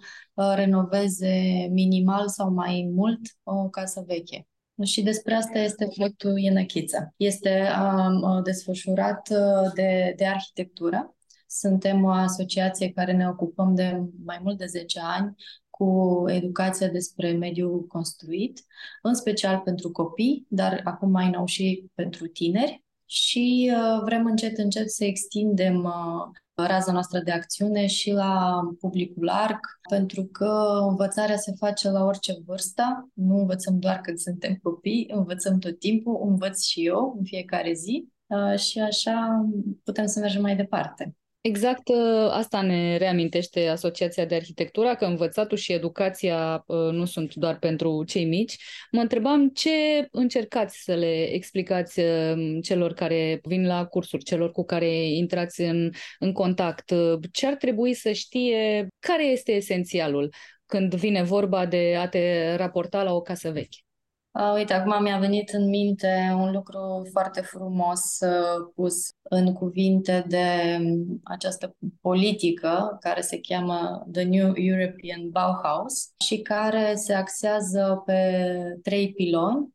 renoveze 0.55 1.67
minimal 1.71 2.29
sau 2.29 2.51
mai 2.51 2.91
mult 2.93 3.19
o 3.43 3.69
casă 3.69 4.03
veche. 4.07 4.47
Și 4.81 5.01
despre 5.01 5.33
asta 5.33 5.59
este 5.59 5.87
proiectul 5.95 6.37
Ienăchiță. 6.37 7.13
Este 7.17 7.67
um, 7.79 8.43
desfășurat 8.43 9.29
uh, 9.29 9.71
de, 9.73 10.13
de 10.15 10.25
arhitectură. 10.25 11.15
Suntem 11.47 12.03
o 12.03 12.09
asociație 12.09 12.91
care 12.91 13.13
ne 13.13 13.27
ocupăm 13.27 13.75
de 13.75 14.01
mai 14.25 14.39
mult 14.43 14.57
de 14.57 14.65
10 14.65 14.99
ani 15.03 15.35
cu 15.69 16.23
educația 16.27 16.87
despre 16.87 17.31
mediul 17.31 17.87
construit, 17.87 18.65
în 19.01 19.13
special 19.13 19.59
pentru 19.59 19.91
copii, 19.91 20.45
dar 20.49 20.81
acum 20.83 21.11
mai 21.11 21.29
nou 21.29 21.45
și 21.45 21.85
pentru 21.93 22.27
tineri. 22.27 22.83
Și 23.05 23.71
uh, 23.73 24.01
vrem 24.03 24.25
încet, 24.25 24.57
încet 24.57 24.91
să 24.91 25.03
extindem 25.03 25.83
uh, 25.83 26.41
raza 26.55 26.91
noastră 26.91 27.19
de 27.19 27.31
acțiune 27.31 27.87
și 27.87 28.11
la 28.11 28.61
publicul 28.79 29.23
larg, 29.23 29.59
pentru 29.89 30.25
că 30.25 30.79
învățarea 30.89 31.37
se 31.37 31.53
face 31.57 31.89
la 31.89 32.03
orice 32.03 32.33
vârstă, 32.45 33.09
nu 33.13 33.37
învățăm 33.37 33.79
doar 33.79 33.99
când 34.01 34.17
suntem 34.17 34.59
copii, 34.63 35.09
învățăm 35.13 35.59
tot 35.59 35.79
timpul, 35.79 36.19
învăț 36.27 36.63
și 36.63 36.85
eu 36.85 37.15
în 37.17 37.23
fiecare 37.23 37.73
zi 37.73 38.07
uh, 38.25 38.59
și 38.59 38.79
așa 38.79 39.45
putem 39.83 40.05
să 40.05 40.19
mergem 40.19 40.41
mai 40.41 40.55
departe. 40.55 41.15
Exact 41.45 41.87
ă, 41.89 42.31
asta 42.33 42.61
ne 42.61 42.97
reamintește 42.97 43.67
Asociația 43.67 44.25
de 44.25 44.35
Arhitectură, 44.35 44.95
că 44.95 45.05
învățatul 45.05 45.57
și 45.57 45.73
educația 45.73 46.63
ă, 46.69 46.91
nu 46.91 47.05
sunt 47.05 47.33
doar 47.33 47.59
pentru 47.59 48.03
cei 48.03 48.25
mici. 48.25 48.57
Mă 48.91 49.01
întrebam 49.01 49.49
ce 49.49 49.69
încercați 50.11 50.83
să 50.83 50.93
le 50.93 51.23
explicați 51.33 51.99
ă, 52.01 52.35
celor 52.61 52.93
care 52.93 53.39
vin 53.43 53.65
la 53.65 53.85
cursuri, 53.85 54.23
celor 54.23 54.51
cu 54.51 54.65
care 54.65 54.87
intrați 55.09 55.61
în, 55.61 55.89
în 56.19 56.31
contact, 56.31 56.93
ce 57.31 57.47
ar 57.47 57.55
trebui 57.55 57.93
să 57.93 58.11
știe, 58.11 58.87
care 58.99 59.25
este 59.25 59.51
esențialul 59.51 60.33
când 60.65 60.95
vine 60.95 61.23
vorba 61.23 61.65
de 61.65 61.95
a 61.99 62.07
te 62.07 62.55
raporta 62.55 63.03
la 63.03 63.13
o 63.13 63.21
casă 63.21 63.51
veche. 63.51 63.82
Uh, 64.33 64.53
uite, 64.53 64.73
acum 64.73 65.01
mi-a 65.01 65.17
venit 65.17 65.49
în 65.49 65.69
minte 65.69 66.33
un 66.35 66.51
lucru 66.51 67.07
foarte 67.11 67.41
frumos 67.41 68.19
uh, 68.19 68.71
pus 68.75 69.15
în 69.21 69.53
cuvinte 69.53 70.25
de 70.27 70.77
um, 70.79 71.19
această 71.23 71.75
politică 72.01 72.97
care 72.99 73.21
se 73.21 73.39
cheamă 73.39 74.07
The 74.11 74.23
New 74.23 74.51
European 74.55 75.29
Bauhaus 75.29 76.13
și 76.25 76.41
care 76.41 76.95
se 76.95 77.13
axează 77.13 78.03
pe 78.05 78.43
trei 78.83 79.13
piloni. 79.13 79.57
Uh, 79.57 79.72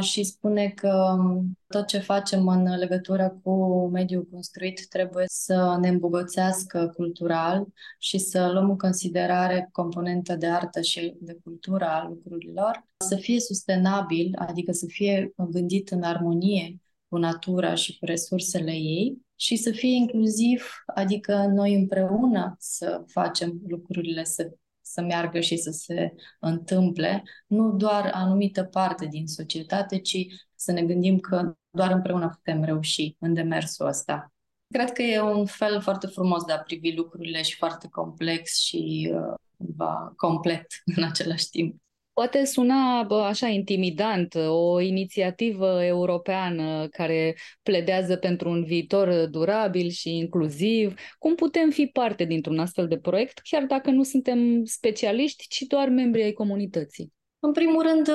și 0.00 0.24
spune 0.24 0.68
că 0.68 1.16
um, 1.18 1.58
tot 1.66 1.86
ce 1.86 1.98
facem 1.98 2.48
în 2.48 2.76
legătură 2.76 3.40
cu 3.42 3.86
mediul 3.92 4.28
construit 4.30 4.86
trebuie 4.88 5.24
să 5.28 5.76
ne 5.80 5.88
îmbogățească 5.88 6.92
cultural 6.96 7.66
și 7.98 8.18
să 8.18 8.50
luăm 8.52 8.70
în 8.70 8.78
considerare 8.78 9.68
componentă 9.72 10.36
de 10.36 10.46
artă 10.46 10.80
și 10.80 11.16
de 11.20 11.38
cultură 11.44 11.84
a 11.84 12.06
lucrurilor, 12.08 12.86
să 12.96 13.16
fie 13.16 13.40
sustenabil, 13.40 14.34
adică 14.38 14.72
să 14.72 14.86
fie 14.88 15.32
gândit 15.36 15.90
în 15.90 16.02
armonie 16.02 16.76
cu 17.08 17.16
natura 17.16 17.74
și 17.74 17.98
cu 17.98 18.04
resursele 18.04 18.72
ei 18.72 19.18
și 19.36 19.56
să 19.56 19.70
fie 19.70 19.94
inclusiv, 19.94 20.64
adică 20.94 21.46
noi 21.54 21.74
împreună 21.74 22.56
să 22.58 23.02
facem 23.06 23.60
lucrurile 23.66 24.24
să 24.24 24.52
să 24.94 25.02
meargă 25.02 25.40
și 25.40 25.56
să 25.56 25.70
se 25.70 26.14
întâmple, 26.40 27.22
nu 27.46 27.72
doar 27.72 28.10
anumită 28.12 28.64
parte 28.64 29.06
din 29.06 29.26
societate, 29.26 29.98
ci 29.98 30.26
să 30.54 30.72
ne 30.72 30.82
gândim 30.82 31.18
că 31.18 31.54
doar 31.70 31.90
împreună 31.90 32.28
putem 32.28 32.64
reuși 32.64 33.16
în 33.18 33.34
demersul 33.34 33.86
ăsta. 33.86 34.32
Cred 34.68 34.92
că 34.92 35.02
e 35.02 35.20
un 35.20 35.46
fel 35.46 35.80
foarte 35.80 36.06
frumos 36.06 36.44
de 36.44 36.52
a 36.52 36.58
privi 36.58 36.94
lucrurile 36.94 37.42
și 37.42 37.56
foarte 37.56 37.88
complex 37.88 38.58
și 38.58 39.12
uh, 39.14 40.10
complet 40.16 40.66
în 40.96 41.02
același 41.02 41.48
timp. 41.48 41.82
Poate 42.14 42.44
suna 42.44 43.06
așa 43.26 43.46
intimidant 43.46 44.34
o 44.34 44.80
inițiativă 44.80 45.84
europeană 45.84 46.88
care 46.88 47.36
pledează 47.62 48.16
pentru 48.16 48.48
un 48.48 48.64
viitor 48.64 49.26
durabil 49.26 49.88
și 49.88 50.16
inclusiv. 50.16 50.94
Cum 51.18 51.34
putem 51.34 51.70
fi 51.70 51.86
parte 51.86 52.24
dintr-un 52.24 52.58
astfel 52.58 52.88
de 52.88 52.98
proiect, 52.98 53.38
chiar 53.38 53.62
dacă 53.64 53.90
nu 53.90 54.02
suntem 54.02 54.64
specialiști, 54.64 55.46
ci 55.48 55.60
doar 55.60 55.88
membri 55.88 56.22
ai 56.22 56.32
comunității? 56.32 57.12
În 57.44 57.52
primul 57.52 57.82
rând, 57.82 58.08
ă, 58.08 58.12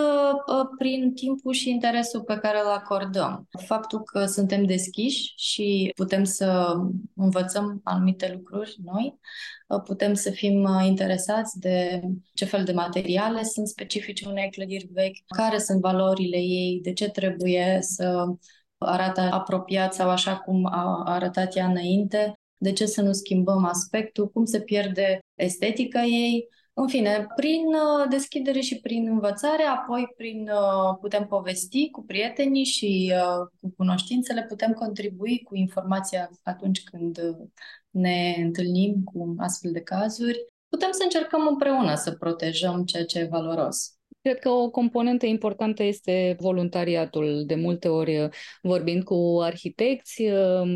ă, 0.47 0.69
prin 0.77 1.13
timpul 1.13 1.53
și 1.53 1.69
interesul 1.69 2.21
pe 2.21 2.38
care 2.38 2.59
îl 2.59 2.69
acordăm. 2.69 3.47
Faptul 3.65 4.03
că 4.03 4.25
suntem 4.25 4.65
deschiși 4.65 5.34
și 5.36 5.91
putem 5.95 6.23
să 6.23 6.75
învățăm 7.15 7.82
anumite 7.84 8.32
lucruri 8.34 8.75
noi, 8.84 9.19
ă, 9.69 9.80
putem 9.80 10.13
să 10.13 10.30
fim 10.30 10.67
interesați 10.86 11.59
de 11.59 12.01
ce 12.34 12.45
fel 12.45 12.63
de 12.63 12.71
materiale 12.71 13.43
sunt 13.43 13.67
specifice 13.67 14.27
unei 14.27 14.49
clădiri 14.49 14.89
vechi, 14.91 15.17
care 15.27 15.57
sunt 15.57 15.82
valorile 15.82 16.38
ei, 16.38 16.80
de 16.84 16.93
ce 16.93 17.09
trebuie 17.09 17.77
să 17.82 18.25
arate 18.77 19.21
apropiat 19.21 19.93
sau 19.93 20.09
așa 20.09 20.38
cum 20.38 20.65
a 20.65 21.03
arătat 21.05 21.55
ea 21.55 21.65
înainte, 21.65 22.34
de 22.57 22.71
ce 22.71 22.86
să 22.86 23.01
nu 23.01 23.11
schimbăm 23.11 23.65
aspectul, 23.65 24.30
cum 24.30 24.45
se 24.45 24.61
pierde 24.61 25.19
estetica 25.36 26.03
ei, 26.03 26.47
în 26.82 26.88
fine, 26.88 27.27
prin 27.36 27.65
uh, 27.65 28.07
deschidere 28.09 28.59
și 28.59 28.80
prin 28.80 29.07
învățare, 29.07 29.63
apoi 29.63 30.13
prin 30.17 30.49
uh, 30.49 30.97
putem 30.99 31.25
povesti 31.25 31.89
cu 31.89 32.03
prietenii 32.03 32.63
și 32.63 33.13
uh, 33.15 33.47
cu 33.61 33.73
cunoștințele, 33.77 34.45
putem 34.47 34.73
contribui 34.73 35.41
cu 35.43 35.55
informația 35.55 36.30
atunci 36.43 36.84
când 36.84 37.19
ne 37.89 38.36
întâlnim 38.38 39.03
cu 39.03 39.36
astfel 39.38 39.71
de 39.71 39.82
cazuri. 39.82 40.47
Putem 40.69 40.91
să 40.91 41.03
încercăm 41.03 41.47
împreună 41.47 41.95
să 41.95 42.11
protejăm 42.11 42.84
ceea 42.84 43.05
ce 43.05 43.19
e 43.19 43.27
valoros. 43.32 43.93
Cred 44.21 44.39
că 44.39 44.49
o 44.49 44.69
componentă 44.69 45.25
importantă 45.25 45.84
este 45.84 46.36
voluntariatul. 46.39 47.43
De 47.45 47.55
multe 47.55 47.88
ori 47.88 48.30
vorbind 48.61 49.03
cu 49.03 49.38
arhitecți 49.41 50.23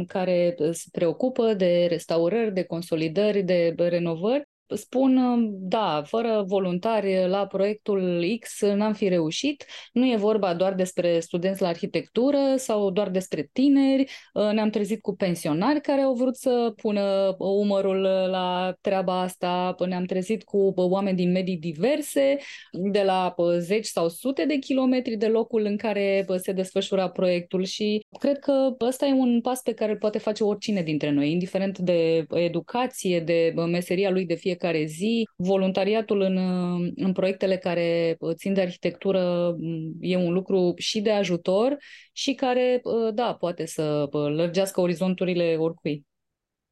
care 0.07 0.55
se 0.71 0.87
preocupă 0.91 1.53
de 1.53 1.85
restaurări, 1.89 2.53
de 2.53 2.63
consolidări, 2.63 3.41
de 3.41 3.75
renovări, 3.77 4.51
spun, 4.75 5.47
da, 5.51 6.03
fără 6.05 6.43
voluntari 6.47 7.27
la 7.27 7.47
proiectul 7.47 8.25
X 8.39 8.61
n-am 8.61 8.93
fi 8.93 9.07
reușit. 9.07 9.65
Nu 9.93 10.05
e 10.11 10.15
vorba 10.15 10.53
doar 10.53 10.73
despre 10.73 11.19
studenți 11.19 11.61
la 11.61 11.67
arhitectură 11.67 12.37
sau 12.55 12.91
doar 12.91 13.09
despre 13.09 13.49
tineri. 13.53 14.11
Ne-am 14.53 14.69
trezit 14.69 15.01
cu 15.01 15.15
pensionari 15.15 15.81
care 15.81 16.01
au 16.01 16.13
vrut 16.13 16.35
să 16.35 16.73
pună 16.75 17.35
umărul 17.37 18.01
la 18.29 18.73
treaba 18.81 19.21
asta. 19.21 19.75
Ne-am 19.87 20.05
trezit 20.05 20.43
cu 20.43 20.73
oameni 20.75 21.17
din 21.17 21.31
medii 21.31 21.57
diverse, 21.57 22.37
de 22.71 23.01
la 23.03 23.35
zeci 23.57 23.85
sau 23.85 24.09
sute 24.09 24.45
de 24.45 24.55
kilometri 24.55 25.15
de 25.15 25.27
locul 25.27 25.65
în 25.65 25.77
care 25.77 26.25
se 26.35 26.51
desfășura 26.51 27.09
proiectul 27.09 27.63
și 27.63 28.05
cred 28.19 28.39
că 28.39 28.75
ăsta 28.81 29.05
e 29.05 29.11
un 29.11 29.41
pas 29.41 29.61
pe 29.61 29.73
care 29.73 29.91
îl 29.91 29.97
poate 29.97 30.17
face 30.17 30.43
oricine 30.43 30.81
dintre 30.81 31.09
noi, 31.09 31.31
indiferent 31.31 31.77
de 31.77 32.25
educație, 32.29 33.19
de 33.19 33.53
meseria 33.67 34.09
lui 34.09 34.25
de 34.25 34.33
fiecare 34.33 34.61
fiecare 34.63 34.85
zi. 34.85 35.29
Voluntariatul 35.35 36.21
în, 36.21 36.37
în 36.95 37.11
proiectele 37.11 37.57
care 37.57 38.17
țin 38.33 38.53
de 38.53 38.61
arhitectură 38.61 39.55
e 39.99 40.17
un 40.17 40.33
lucru 40.33 40.73
și 40.77 41.01
de 41.01 41.11
ajutor 41.11 41.77
și 42.11 42.33
care, 42.33 42.81
da, 43.13 43.35
poate 43.39 43.65
să 43.65 44.07
lărgească 44.11 44.81
orizonturile 44.81 45.55
oricui. 45.59 46.05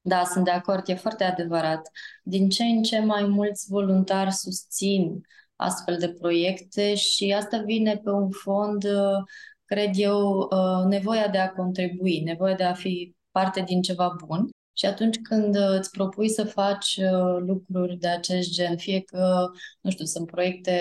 Da, 0.01 0.23
sunt 0.23 0.45
de 0.45 0.51
acord, 0.51 0.89
e 0.89 0.93
foarte 0.93 1.23
adevărat. 1.23 1.89
Din 2.23 2.49
ce 2.49 2.63
în 2.63 2.83
ce 2.83 2.99
mai 2.99 3.23
mulți 3.23 3.65
voluntari 3.69 4.31
susțin 4.31 5.21
astfel 5.55 5.97
de 5.99 6.13
proiecte 6.19 6.95
și 6.95 7.33
asta 7.37 7.63
vine 7.65 7.97
pe 8.03 8.09
un 8.09 8.29
fond, 8.29 8.83
cred 9.65 9.91
eu, 9.93 10.49
nevoia 10.87 11.27
de 11.27 11.37
a 11.37 11.51
contribui, 11.51 12.19
nevoia 12.19 12.55
de 12.55 12.63
a 12.63 12.73
fi 12.73 13.15
parte 13.31 13.61
din 13.61 13.81
ceva 13.81 14.15
bun. 14.25 14.49
Și 14.82 14.88
atunci 14.88 15.19
când 15.21 15.55
uh, 15.55 15.77
îți 15.77 15.89
propui 15.89 16.29
să 16.29 16.43
faci 16.43 16.99
uh, 17.01 17.43
lucruri 17.45 17.97
de 17.97 18.07
acest 18.07 18.49
gen, 18.51 18.77
fie 18.77 19.01
că, 19.01 19.49
nu 19.82 19.89
știu, 19.89 20.05
sunt 20.05 20.25
proiecte 20.32 20.73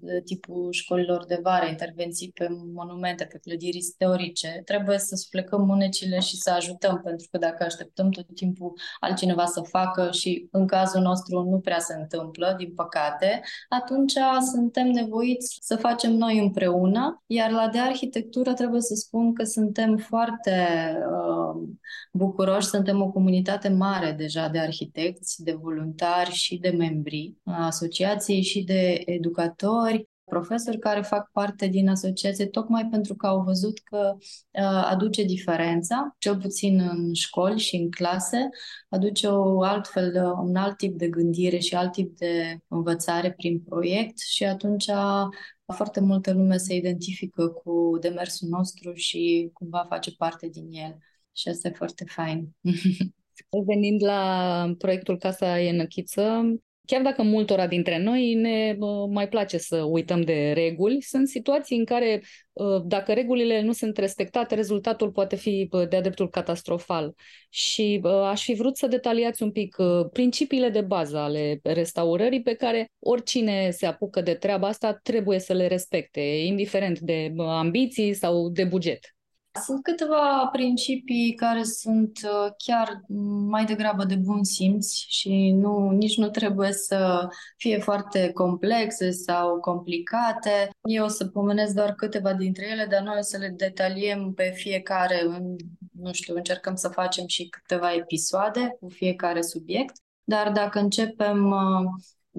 de 0.00 0.22
tipul 0.24 0.72
școlilor 0.72 1.24
de 1.24 1.38
vară, 1.42 1.66
intervenții 1.66 2.30
pe 2.34 2.48
monumente, 2.74 3.24
pe 3.24 3.38
clădiri 3.38 3.76
istorice, 3.76 4.62
trebuie 4.64 4.98
să 4.98 5.14
splecăm 5.14 5.64
mânecile 5.66 6.18
și 6.18 6.36
să 6.36 6.50
ajutăm, 6.50 7.00
pentru 7.04 7.26
că 7.30 7.38
dacă 7.38 7.64
așteptăm 7.64 8.10
tot 8.10 8.26
timpul 8.34 8.72
altcineva 9.00 9.44
să 9.44 9.60
facă 9.60 10.10
și 10.10 10.48
în 10.50 10.66
cazul 10.66 11.00
nostru 11.00 11.42
nu 11.42 11.58
prea 11.58 11.78
se 11.78 11.94
întâmplă, 11.94 12.54
din 12.58 12.72
păcate, 12.74 13.40
atunci 13.68 14.14
suntem 14.52 14.86
nevoiți 14.86 15.58
să 15.60 15.76
facem 15.76 16.12
noi 16.12 16.38
împreună, 16.38 17.22
iar 17.26 17.50
la 17.50 17.68
de 17.68 17.78
arhitectură 17.78 18.52
trebuie 18.52 18.80
să 18.80 18.94
spun 18.94 19.34
că 19.34 19.44
suntem 19.44 19.96
foarte 19.96 20.66
uh, 21.10 21.68
bucuroși, 22.12 22.66
suntem 22.66 23.02
o 23.02 23.10
comunitate 23.10 23.46
comunitate 23.48 23.68
mare 23.68 24.12
deja 24.12 24.48
de 24.48 24.58
arhitecți, 24.58 25.42
de 25.42 25.52
voluntari 25.52 26.30
și 26.30 26.58
de 26.58 26.70
membri 26.70 27.34
a 27.44 27.66
asociației 27.66 28.42
și 28.42 28.62
de 28.62 29.02
educatori, 29.04 30.08
profesori 30.24 30.78
care 30.78 31.00
fac 31.00 31.30
parte 31.32 31.66
din 31.66 31.88
asociație 31.88 32.46
tocmai 32.46 32.86
pentru 32.90 33.14
că 33.14 33.26
au 33.26 33.42
văzut 33.42 33.78
că 33.78 34.16
uh, 34.16 34.84
aduce 34.90 35.22
diferența, 35.22 36.16
cel 36.18 36.38
puțin 36.38 36.80
în 36.80 37.14
școli 37.14 37.58
și 37.58 37.76
în 37.76 37.90
clase, 37.90 38.48
aduce 38.88 39.26
o 39.26 39.62
altfel, 39.62 40.14
un 40.42 40.56
alt 40.56 40.76
tip 40.76 40.98
de 40.98 41.08
gândire 41.08 41.58
și 41.58 41.74
alt 41.74 41.92
tip 41.92 42.16
de 42.16 42.58
învățare 42.68 43.32
prin 43.32 43.60
proiect 43.60 44.18
și 44.18 44.44
atunci 44.44 44.90
foarte 45.74 46.00
multă 46.00 46.32
lume 46.32 46.56
se 46.56 46.74
identifică 46.74 47.48
cu 47.48 47.98
demersul 48.00 48.48
nostru 48.48 48.92
și 48.94 49.50
cumva 49.52 49.84
face 49.88 50.14
parte 50.16 50.48
din 50.48 50.68
el. 50.70 50.98
Și 51.32 51.48
asta 51.48 51.68
e 51.68 51.72
foarte 51.72 52.04
fain. 52.04 52.48
Venind 53.66 54.04
la 54.04 54.74
proiectul 54.78 55.18
Casa 55.18 55.60
Enăchiță, 55.60 56.42
chiar 56.84 57.02
dacă 57.02 57.22
multora 57.22 57.66
dintre 57.66 57.98
noi 57.98 58.34
ne 58.34 58.76
mai 59.10 59.28
place 59.28 59.58
să 59.58 59.82
uităm 59.82 60.20
de 60.20 60.52
reguli, 60.52 61.02
sunt 61.02 61.28
situații 61.28 61.76
în 61.76 61.84
care 61.84 62.22
dacă 62.84 63.12
regulile 63.12 63.62
nu 63.62 63.72
sunt 63.72 63.96
respectate, 63.98 64.54
rezultatul 64.54 65.10
poate 65.10 65.36
fi 65.36 65.68
de-a 65.88 66.00
dreptul 66.00 66.28
catastrofal. 66.28 67.14
Și 67.48 68.00
aș 68.30 68.44
fi 68.44 68.54
vrut 68.54 68.76
să 68.76 68.86
detaliați 68.86 69.42
un 69.42 69.50
pic 69.50 69.76
principiile 70.12 70.68
de 70.68 70.80
bază 70.80 71.18
ale 71.18 71.60
restaurării 71.62 72.42
pe 72.42 72.54
care 72.54 72.90
oricine 72.98 73.70
se 73.70 73.86
apucă 73.86 74.20
de 74.20 74.34
treaba 74.34 74.68
asta 74.68 75.00
trebuie 75.02 75.38
să 75.38 75.52
le 75.52 75.66
respecte, 75.66 76.20
indiferent 76.20 76.98
de 76.98 77.32
ambiții 77.36 78.14
sau 78.14 78.48
de 78.48 78.64
buget. 78.64 79.17
Sunt 79.64 79.82
câteva 79.82 80.48
principii 80.52 81.34
care 81.34 81.62
sunt 81.62 82.18
uh, 82.24 82.52
chiar 82.56 83.00
mai 83.48 83.64
degrabă 83.64 84.04
de 84.04 84.14
bun 84.14 84.44
simț 84.44 84.92
și 84.92 85.50
nu, 85.50 85.90
nici 85.90 86.16
nu 86.16 86.28
trebuie 86.28 86.72
să 86.72 87.28
fie 87.56 87.78
foarte 87.78 88.30
complexe 88.32 89.10
sau 89.10 89.60
complicate. 89.60 90.70
Eu 90.88 91.04
o 91.04 91.08
să 91.08 91.26
pomenesc 91.26 91.74
doar 91.74 91.92
câteva 91.94 92.34
dintre 92.34 92.68
ele, 92.70 92.86
dar 92.90 93.02
noi 93.02 93.16
o 93.18 93.22
să 93.22 93.36
le 93.38 93.48
detaliem 93.56 94.32
pe 94.32 94.52
fiecare, 94.54 95.22
în, 95.24 95.56
nu 95.92 96.12
știu, 96.12 96.34
încercăm 96.34 96.74
să 96.74 96.88
facem 96.88 97.26
și 97.26 97.48
câteva 97.48 97.92
episoade 97.92 98.76
cu 98.80 98.88
fiecare 98.88 99.42
subiect. 99.42 99.96
Dar 100.24 100.52
dacă 100.52 100.78
începem 100.78 101.50
uh, 101.50 101.84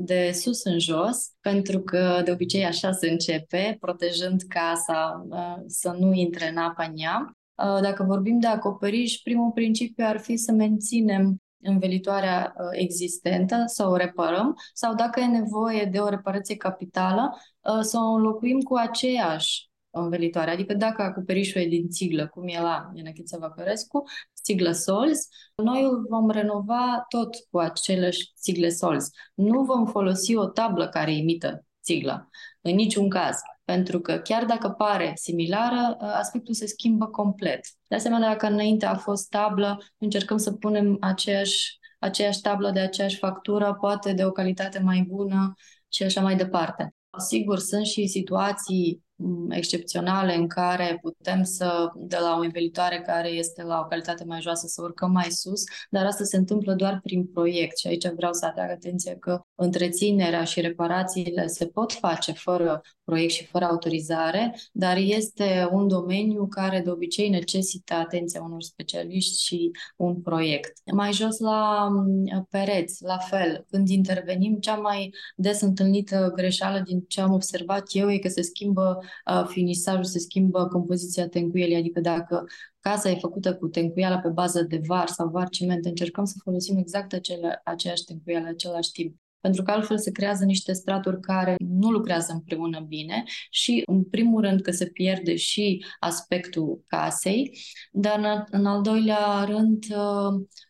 de 0.01 0.31
sus 0.33 0.63
în 0.63 0.79
jos, 0.79 1.31
pentru 1.41 1.79
că 1.79 2.21
de 2.25 2.31
obicei 2.31 2.65
așa 2.65 2.91
se 2.91 3.09
începe, 3.09 3.77
protejând 3.79 4.41
casa 4.47 5.25
uh, 5.29 5.63
să 5.67 5.95
nu 5.99 6.13
intre 6.13 6.49
în 6.49 6.57
apa 6.57 6.83
în 6.83 6.93
ea. 6.95 7.37
Uh, 7.55 7.81
dacă 7.81 8.03
vorbim 8.03 8.39
de 8.39 8.47
acoperiș, 8.47 9.17
primul 9.23 9.51
principiu 9.51 10.05
ar 10.07 10.19
fi 10.19 10.37
să 10.37 10.51
menținem 10.51 11.37
învelitoarea 11.61 12.53
uh, 12.57 12.65
existentă, 12.71 13.63
să 13.65 13.87
o 13.87 13.95
reparăm, 13.95 14.55
sau 14.73 14.95
dacă 14.95 15.19
e 15.19 15.25
nevoie 15.25 15.85
de 15.91 15.99
o 15.99 16.09
reparație 16.09 16.55
capitală, 16.55 17.37
să 17.81 17.97
o 17.97 18.13
înlocuim 18.13 18.59
cu 18.59 18.75
aceeași 18.75 19.68
învelitoare. 19.91 20.51
Adică 20.51 20.73
dacă 20.73 21.01
acoperișul 21.01 21.61
e 21.61 21.67
din 21.67 21.89
țiglă, 21.89 22.27
cum 22.27 22.47
e 22.47 22.61
la 22.61 22.91
Ienechița 22.93 23.37
Văcărescu, 23.37 24.03
țiglă 24.43 24.71
Sols, 24.71 25.27
noi 25.55 25.83
îl 25.83 26.05
vom 26.09 26.29
renova 26.29 27.05
tot 27.09 27.35
cu 27.49 27.59
aceleași 27.59 28.31
țigle 28.41 28.69
Sols. 28.69 29.09
Nu 29.33 29.63
vom 29.63 29.85
folosi 29.85 30.35
o 30.35 30.45
tablă 30.45 30.87
care 30.87 31.13
imită 31.13 31.65
țigla, 31.83 32.27
în 32.61 32.75
niciun 32.75 33.09
caz. 33.09 33.37
Pentru 33.63 33.99
că 33.99 34.17
chiar 34.17 34.45
dacă 34.45 34.69
pare 34.69 35.11
similară, 35.15 35.97
aspectul 35.99 36.53
se 36.53 36.67
schimbă 36.67 37.07
complet. 37.07 37.59
De 37.87 37.95
asemenea, 37.95 38.29
dacă 38.29 38.47
înainte 38.47 38.85
a 38.85 38.95
fost 38.95 39.29
tablă, 39.29 39.77
încercăm 39.97 40.37
să 40.37 40.51
punem 40.51 40.97
aceeași, 40.99 41.77
aceeași 41.99 42.41
tablă 42.41 42.71
de 42.71 42.79
aceeași 42.79 43.17
factură, 43.17 43.77
poate 43.79 44.13
de 44.13 44.25
o 44.25 44.31
calitate 44.31 44.79
mai 44.79 45.05
bună 45.07 45.53
și 45.87 46.03
așa 46.03 46.21
mai 46.21 46.35
departe. 46.35 46.95
Sigur, 47.17 47.59
sunt 47.59 47.85
și 47.85 48.07
situații 48.07 49.03
Mm, 49.03 49.08
excepționale 49.49 50.35
în 50.35 50.47
care 50.47 50.97
putem 51.01 51.43
să, 51.43 51.91
de 51.95 52.17
la 52.19 52.35
o 52.37 52.41
învelitoare 52.41 53.01
care 53.05 53.29
este 53.29 53.63
la 53.63 53.79
o 53.79 53.87
calitate 53.87 54.23
mai 54.23 54.41
joasă, 54.41 54.67
să 54.67 54.81
urcăm 54.81 55.11
mai 55.11 55.27
sus, 55.29 55.63
dar 55.89 56.05
asta 56.05 56.23
se 56.23 56.37
întâmplă 56.37 56.73
doar 56.73 56.99
prin 57.03 57.25
proiect 57.25 57.77
și 57.77 57.87
aici 57.87 58.07
vreau 58.15 58.33
să 58.33 58.45
atrag 58.45 58.69
atenția 58.69 59.15
că 59.19 59.41
întreținerea 59.55 60.43
și 60.43 60.61
reparațiile 60.61 61.47
se 61.47 61.65
pot 61.65 61.91
face 61.91 62.31
fără 62.31 62.81
proiect 63.03 63.31
și 63.31 63.45
fără 63.45 63.65
autorizare, 63.65 64.55
dar 64.71 64.97
este 64.97 65.67
un 65.71 65.87
domeniu 65.87 66.47
care 66.47 66.81
de 66.81 66.89
obicei 66.89 67.29
necesită 67.29 67.93
atenția 67.93 68.41
unor 68.41 68.61
specialiști 68.61 69.45
și 69.45 69.71
un 69.95 70.21
proiect. 70.21 70.73
Mai 70.93 71.13
jos 71.13 71.39
la 71.39 71.87
mm, 71.91 72.47
pereți, 72.49 73.03
la 73.03 73.17
fel, 73.17 73.65
când 73.69 73.89
intervenim, 73.89 74.55
cea 74.59 74.75
mai 74.75 75.09
des 75.35 75.61
întâlnită 75.61 76.31
greșeală 76.35 76.79
din 76.79 77.05
ce 77.07 77.21
am 77.21 77.33
observat 77.33 77.83
eu 77.91 78.11
e 78.11 78.17
că 78.17 78.27
se 78.27 78.41
schimbă 78.41 78.97
uh, 79.01 79.08
finisajul, 79.47 80.03
se 80.03 80.19
schimbă 80.19 80.67
compoziția 80.67 81.27
tencuielii, 81.27 81.75
adică 81.75 81.99
dacă 81.99 82.45
casa 82.79 83.09
e 83.09 83.15
făcută 83.15 83.55
cu 83.55 83.67
tencuiala 83.67 84.17
pe 84.17 84.29
bază 84.29 84.63
de 84.63 84.81
var 84.87 85.07
sau 85.07 85.29
var 85.29 85.49
ciment, 85.49 85.85
încercăm 85.85 86.25
să 86.25 86.35
folosim 86.43 86.77
exact 86.77 87.13
acele, 87.13 87.61
aceeași 87.63 88.03
tencuială, 88.03 88.47
același 88.47 88.91
timp. 88.91 89.15
Pentru 89.39 89.63
că 89.63 89.71
altfel 89.71 89.97
se 89.97 90.11
creează 90.11 90.45
niște 90.45 90.73
straturi 90.73 91.19
care 91.19 91.55
nu 91.57 91.89
lucrează 91.89 92.31
împreună 92.33 92.79
bine 92.79 93.23
și, 93.49 93.83
în 93.85 94.03
primul 94.03 94.41
rând, 94.41 94.61
că 94.61 94.71
se 94.71 94.85
pierde 94.85 95.35
și 95.35 95.85
aspectul 95.99 96.83
casei, 96.87 97.57
dar, 97.91 98.45
în 98.51 98.65
al 98.65 98.81
doilea 98.81 99.43
rând, 99.43 99.85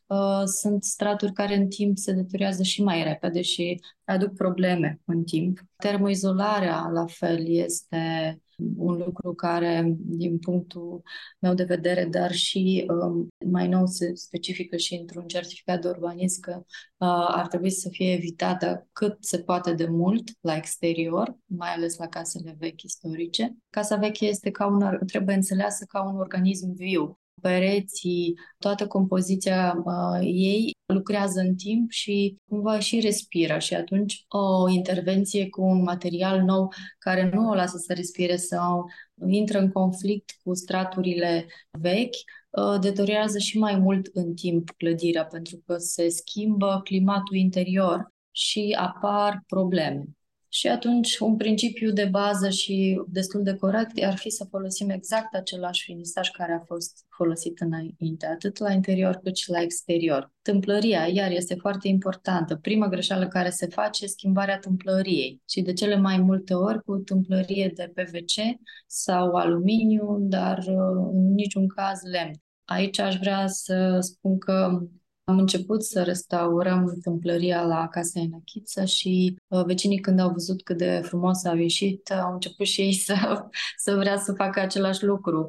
uh, 0.10 0.18
uh, 0.20 0.46
sunt 0.46 0.84
straturi 0.84 1.34
care 1.34 1.56
în 1.56 1.68
timp 1.68 1.98
se 1.98 2.12
deteriorează 2.12 2.64
și 2.64 2.84
mai 2.84 3.04
repede 3.04 3.42
și 3.42 3.82
aduc 4.04 4.34
probleme 4.34 5.00
în 5.06 5.24
timp. 5.24 5.60
Termoizolarea, 5.78 6.90
la 6.94 7.06
fel, 7.06 7.48
este 7.48 8.42
un 8.78 8.98
lucru 8.98 9.34
care, 9.34 9.96
din 9.98 10.40
punctul 10.40 11.02
meu 11.40 11.54
de 11.54 11.64
vedere, 11.64 12.06
dar 12.06 12.32
și 12.32 12.86
um, 12.90 13.28
mai 13.46 13.68
nou 13.68 13.86
se 13.86 14.12
specifică 14.14 14.78
și 14.78 14.94
într-un 14.96 15.28
certificat 15.28 15.82
de 15.82 15.88
urbanism 15.88 16.42
că 16.42 16.64
uh, 16.66 17.26
ar 17.28 17.48
trebui 17.48 17.72
să 17.72 17.90
fie 17.92 18.12
evitată 18.12 18.88
cât 18.92 19.18
se 19.20 19.40
poate 19.40 19.74
de 19.74 19.88
mult 19.88 20.30
la 20.42 20.56
exterior, 20.56 21.38
mai 21.46 21.70
ales 21.70 21.98
la 21.98 22.08
casele 22.08 22.56
vechi 22.60 22.82
istorice. 22.82 23.56
Casa 23.70 23.96
veche 23.96 24.26
este 24.26 24.52
ca 24.52 24.68
un, 24.68 25.00
trebuie 25.06 25.36
înțeleasă 25.36 25.86
ca 25.88 26.04
un 26.04 26.16
organism 26.16 26.74
viu 26.74 27.20
pereții, 27.42 28.34
toată 28.58 28.88
compoziția 28.88 29.84
uh, 29.86 30.20
ei 30.22 30.78
lucrează 30.94 31.40
în 31.40 31.56
timp 31.56 31.92
și 31.92 32.38
cumva 32.50 32.80
și 32.80 33.00
respiră 33.00 33.60
și 33.60 33.74
atunci 33.74 34.26
o 34.28 34.70
intervenție 34.70 35.50
cu 35.50 35.62
un 35.62 35.82
material 35.82 36.42
nou 36.42 36.74
care 37.00 37.30
nu 37.34 37.50
o 37.50 37.54
lasă 37.54 37.78
să 37.78 37.94
respire 37.94 38.36
sau 38.36 38.86
intră 39.28 39.60
în 39.60 39.72
conflict 39.72 40.32
cu 40.44 40.54
straturile 40.54 41.48
vechi, 41.80 42.16
uh, 42.50 42.80
deteriorează 42.80 43.38
și 43.38 43.58
mai 43.58 43.76
mult 43.76 44.10
în 44.14 44.34
timp 44.34 44.70
clădirea 44.70 45.26
pentru 45.26 45.62
că 45.66 45.78
se 45.78 46.10
schimbă 46.10 46.82
climatul 46.84 47.36
interior 47.36 48.14
și 48.32 48.76
apar 48.80 49.44
probleme. 49.48 50.04
Și 50.52 50.68
atunci 50.68 51.18
un 51.18 51.36
principiu 51.36 51.92
de 51.92 52.06
bază 52.06 52.50
și 52.50 53.02
destul 53.08 53.44
de 53.44 53.56
corect 53.56 54.04
ar 54.04 54.16
fi 54.16 54.30
să 54.30 54.46
folosim 54.50 54.90
exact 54.90 55.36
același 55.36 55.84
finisaj 55.84 56.30
care 56.30 56.54
a 56.54 56.66
fost 56.66 57.06
folosit 57.10 57.60
înainte, 57.60 58.26
atât 58.26 58.58
la 58.58 58.72
interior 58.72 59.16
cât 59.24 59.36
și 59.38 59.50
la 59.50 59.62
exterior. 59.62 60.32
Tâmplăria, 60.42 61.08
iar, 61.08 61.32
este 61.32 61.56
foarte 61.56 61.88
importantă. 61.88 62.56
Prima 62.56 62.88
greșeală 62.88 63.28
care 63.28 63.50
se 63.50 63.68
face 63.68 64.04
e 64.04 64.08
schimbarea 64.08 64.60
tâmplăriei 64.60 65.42
și 65.50 65.62
de 65.62 65.74
cele 65.74 65.96
mai 65.96 66.18
multe 66.18 66.54
ori 66.54 66.84
cu 66.84 66.96
tâmplărie 66.98 67.72
de 67.76 67.92
PVC 67.96 68.60
sau 68.88 69.36
aluminiu, 69.36 70.18
dar 70.20 70.58
uh, 70.58 71.10
în 71.12 71.34
niciun 71.34 71.68
caz 71.68 72.02
lemn. 72.04 72.34
Aici 72.66 73.00
aș 73.00 73.16
vrea 73.16 73.48
să 73.48 73.98
spun 74.00 74.38
că 74.38 74.82
am 75.30 75.38
început 75.38 75.84
să 75.84 76.04
restaurăm 76.04 76.86
întâmplăria 76.86 77.64
la 77.64 77.88
Casa 77.88 78.20
Enachiță 78.20 78.86
și 78.86 79.38
uh, 79.48 79.64
vecinii 79.66 80.00
când 80.00 80.20
au 80.20 80.30
văzut 80.32 80.64
cât 80.64 80.78
de 80.78 81.02
frumos 81.04 81.46
au 81.46 81.56
ieșit, 81.56 82.12
au 82.12 82.34
început 82.34 82.66
și 82.66 82.82
ei 82.82 82.94
să, 82.94 83.16
să 83.86 83.96
vrea 83.96 84.18
să 84.18 84.34
facă 84.34 84.60
același 84.60 85.04
lucru. 85.04 85.48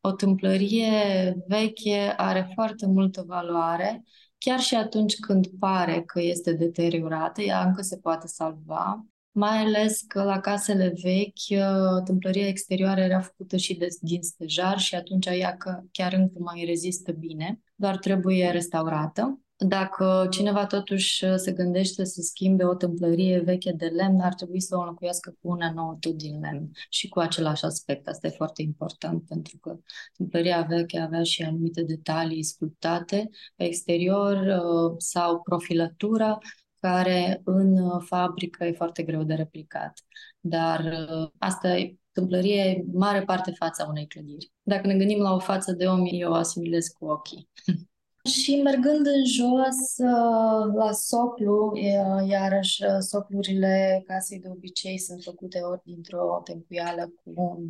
O 0.00 0.12
tâmplărie 0.12 1.34
veche 1.48 2.14
are 2.16 2.50
foarte 2.54 2.86
multă 2.86 3.24
valoare, 3.26 4.04
chiar 4.38 4.60
și 4.60 4.74
atunci 4.74 5.18
când 5.18 5.46
pare 5.58 6.02
că 6.02 6.20
este 6.20 6.52
deteriorată, 6.52 7.42
ea 7.42 7.64
încă 7.64 7.82
se 7.82 7.96
poate 7.96 8.26
salva 8.26 9.06
mai 9.32 9.58
ales 9.58 10.00
că 10.06 10.22
la 10.22 10.40
casele 10.40 10.94
vechi 11.02 11.60
uh, 11.60 12.02
tâmplăria 12.04 12.46
exterioară 12.46 13.00
era 13.00 13.20
făcută 13.20 13.56
și 13.56 13.74
de, 13.74 13.86
din 14.00 14.22
stejar 14.22 14.78
și 14.78 14.94
atunci 14.94 15.26
ea 15.26 15.56
că 15.56 15.80
chiar 15.92 16.12
încă 16.12 16.38
mai 16.38 16.64
rezistă 16.66 17.12
bine, 17.12 17.60
doar 17.74 17.96
trebuie 17.96 18.50
restaurată. 18.50 19.40
Dacă 19.56 20.26
cineva 20.30 20.66
totuși 20.66 21.24
uh, 21.24 21.34
se 21.36 21.52
gândește 21.52 22.04
să 22.04 22.20
schimbe 22.20 22.64
o 22.64 22.74
tâmplărie 22.74 23.40
veche 23.40 23.72
de 23.72 23.86
lemn, 23.86 24.20
ar 24.20 24.34
trebui 24.34 24.60
să 24.60 24.76
o 24.76 24.80
înlocuiască 24.80 25.36
cu 25.40 25.48
una 25.48 25.72
nouă 25.72 25.96
tot 26.00 26.16
din 26.16 26.40
lemn 26.40 26.70
și 26.88 27.08
cu 27.08 27.18
același 27.18 27.64
aspect. 27.64 28.08
Asta 28.08 28.26
e 28.26 28.30
foarte 28.30 28.62
important 28.62 29.22
pentru 29.26 29.58
că 29.58 29.78
tâmplăria 30.16 30.66
veche 30.68 30.98
avea 30.98 31.22
și 31.22 31.42
anumite 31.42 31.82
detalii 31.82 32.42
sculptate 32.42 33.30
pe 33.56 33.64
exterior 33.64 34.36
uh, 34.36 34.94
sau 34.98 35.40
profilatura 35.40 36.38
care 36.82 37.40
în 37.44 37.78
uh, 37.78 38.02
fabrică 38.06 38.64
e 38.64 38.72
foarte 38.72 39.02
greu 39.02 39.22
de 39.22 39.34
replicat. 39.34 40.00
Dar 40.40 40.80
uh, 40.80 41.28
asta 41.38 41.68
e 41.68 41.96
tâmplărie 42.12 42.84
mare 42.92 43.22
parte 43.22 43.50
fața 43.50 43.86
unei 43.88 44.06
clădiri. 44.06 44.52
Dacă 44.62 44.86
ne 44.86 44.96
gândim 44.96 45.20
la 45.20 45.34
o 45.34 45.38
față 45.38 45.72
de 45.72 45.86
om, 45.86 46.02
eu 46.10 46.30
o 46.30 46.34
asimilez 46.34 46.86
cu 46.86 47.04
ochii. 47.06 47.48
Și 48.24 48.60
mergând 48.62 49.06
în 49.06 49.24
jos, 49.24 49.96
uh, 49.96 50.74
la 50.74 50.92
soclu, 50.92 51.72
iarăși 52.26 52.82
soclurile 52.98 54.02
casei 54.06 54.40
de 54.40 54.48
obicei 54.50 54.98
sunt 54.98 55.22
făcute 55.22 55.60
ori 55.60 55.80
dintr-o 55.84 56.40
tencuială 56.44 57.12
cu 57.24 57.32
un 57.34 57.68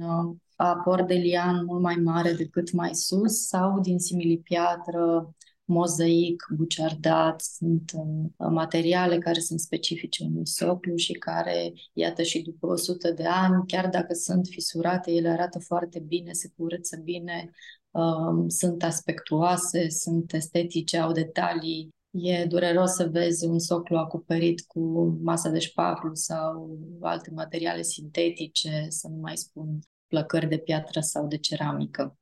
aport 0.57 1.07
de 1.07 1.15
lian 1.15 1.65
mult 1.65 1.83
mai 1.83 1.95
mare 1.95 2.33
decât 2.33 2.73
mai 2.73 2.95
sus 2.95 3.47
sau 3.47 3.81
din 3.81 3.99
similipiatră 3.99 5.35
mozaic, 5.65 6.47
buceardat, 6.57 7.41
sunt 7.41 7.93
uh, 7.95 8.49
materiale 8.51 9.19
care 9.19 9.41
sunt 9.41 9.61
specifice 9.61 10.25
unui 10.25 10.47
soclu 10.47 10.97
și 10.97 11.13
care, 11.13 11.73
iată, 11.93 12.23
și 12.23 12.43
după 12.43 12.67
100 12.67 13.11
de 13.11 13.25
ani, 13.25 13.67
chiar 13.67 13.89
dacă 13.89 14.15
sunt 14.15 14.47
fisurate, 14.47 15.11
ele 15.11 15.29
arată 15.29 15.59
foarte 15.59 15.99
bine, 15.99 16.33
se 16.33 16.53
curăță 16.57 17.01
bine, 17.05 17.51
uh, 17.91 18.45
sunt 18.47 18.83
aspectuoase, 18.83 19.89
sunt 19.89 20.33
estetice, 20.33 20.99
au 20.99 21.13
detalii. 21.13 21.89
E 22.11 22.45
dureros 22.45 22.93
să 22.93 23.09
vezi 23.13 23.47
un 23.47 23.59
soclu 23.59 23.97
acoperit 23.97 24.61
cu 24.61 24.81
masă 25.23 25.49
de 25.49 25.59
șpaclu 25.59 26.15
sau 26.15 26.79
alte 27.01 27.31
materiale 27.31 27.83
sintetice, 27.83 28.87
să 28.89 29.09
nu 29.09 29.17
mai 29.21 29.37
spun 29.37 29.79
plăcări 30.07 30.49
de 30.49 30.59
piatră 30.59 31.01
sau 31.01 31.27
de 31.27 31.39
ceramică. 31.39 32.17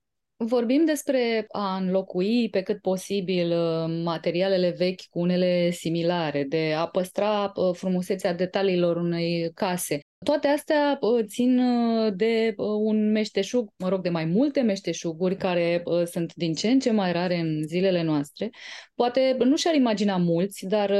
Vorbim 0.44 0.84
despre 0.84 1.46
a 1.48 1.76
înlocui 1.76 2.48
pe 2.50 2.62
cât 2.62 2.80
posibil 2.80 3.50
uh, 3.52 4.00
materialele 4.04 4.70
vechi 4.70 5.02
cu 5.10 5.18
unele 5.18 5.70
similare, 5.70 6.44
de 6.44 6.74
a 6.76 6.86
păstra 6.86 7.52
uh, 7.54 7.74
frumusețea 7.74 8.34
detaliilor 8.34 8.96
unei 8.96 9.50
case. 9.54 10.00
Toate 10.24 10.48
astea 10.48 10.98
uh, 11.00 11.24
țin 11.24 11.58
uh, 11.58 12.12
de 12.16 12.54
uh, 12.56 12.66
un 12.66 13.10
meșteșug, 13.10 13.72
mă 13.78 13.88
rog, 13.88 14.02
de 14.02 14.08
mai 14.08 14.24
multe 14.24 14.60
meșteșuguri 14.60 15.36
care 15.36 15.82
sunt 16.04 16.34
din 16.34 16.54
ce 16.54 16.70
în 16.70 16.78
ce 16.78 16.90
mai 16.90 17.12
rare 17.12 17.36
în 17.36 17.66
zilele 17.66 18.02
noastre. 18.02 18.50
Poate 18.94 19.36
nu 19.38 19.56
și-ar 19.56 19.74
imagina 19.74 20.16
mulți, 20.16 20.66
dar 20.66 20.92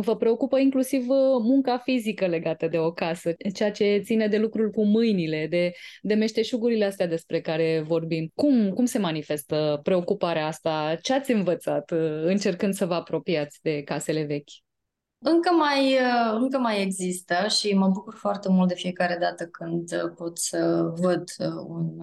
vă 0.00 0.16
preocupă 0.16 0.58
inclusiv 0.58 1.04
munca 1.42 1.78
fizică 1.78 2.26
legată 2.26 2.66
de 2.68 2.78
o 2.78 2.92
casă, 2.92 3.34
ceea 3.54 3.70
ce 3.70 4.00
ține 4.04 4.26
de 4.28 4.38
lucruri 4.38 4.70
cu 4.70 4.84
mâinile, 4.84 5.46
de, 5.50 5.72
de 6.02 6.14
meșteșugurile 6.14 6.84
astea 6.84 7.06
despre 7.06 7.40
care 7.40 7.82
vorbim. 7.86 8.30
Cum, 8.34 8.70
cum 8.70 8.84
se 8.84 8.98
manifestă 8.98 9.80
preocuparea 9.82 10.46
asta? 10.46 10.96
Ce 11.02 11.12
ați 11.12 11.32
învățat 11.32 11.90
încercând 12.24 12.74
să 12.74 12.86
vă 12.86 12.94
apropiați 12.94 13.58
de 13.62 13.82
casele 13.82 14.22
vechi? 14.22 14.65
Încă 15.18 15.50
mai, 15.52 15.92
uh, 15.92 16.38
încă 16.40 16.58
mai 16.58 16.82
există 16.82 17.34
și 17.48 17.74
mă 17.74 17.88
bucur 17.88 18.14
foarte 18.14 18.48
mult 18.48 18.68
de 18.68 18.74
fiecare 18.74 19.16
dată 19.20 19.46
când 19.46 19.92
uh, 19.92 20.12
pot 20.16 20.38
să 20.38 20.92
văd 20.96 21.24
uh, 21.38 21.64
un 21.66 21.96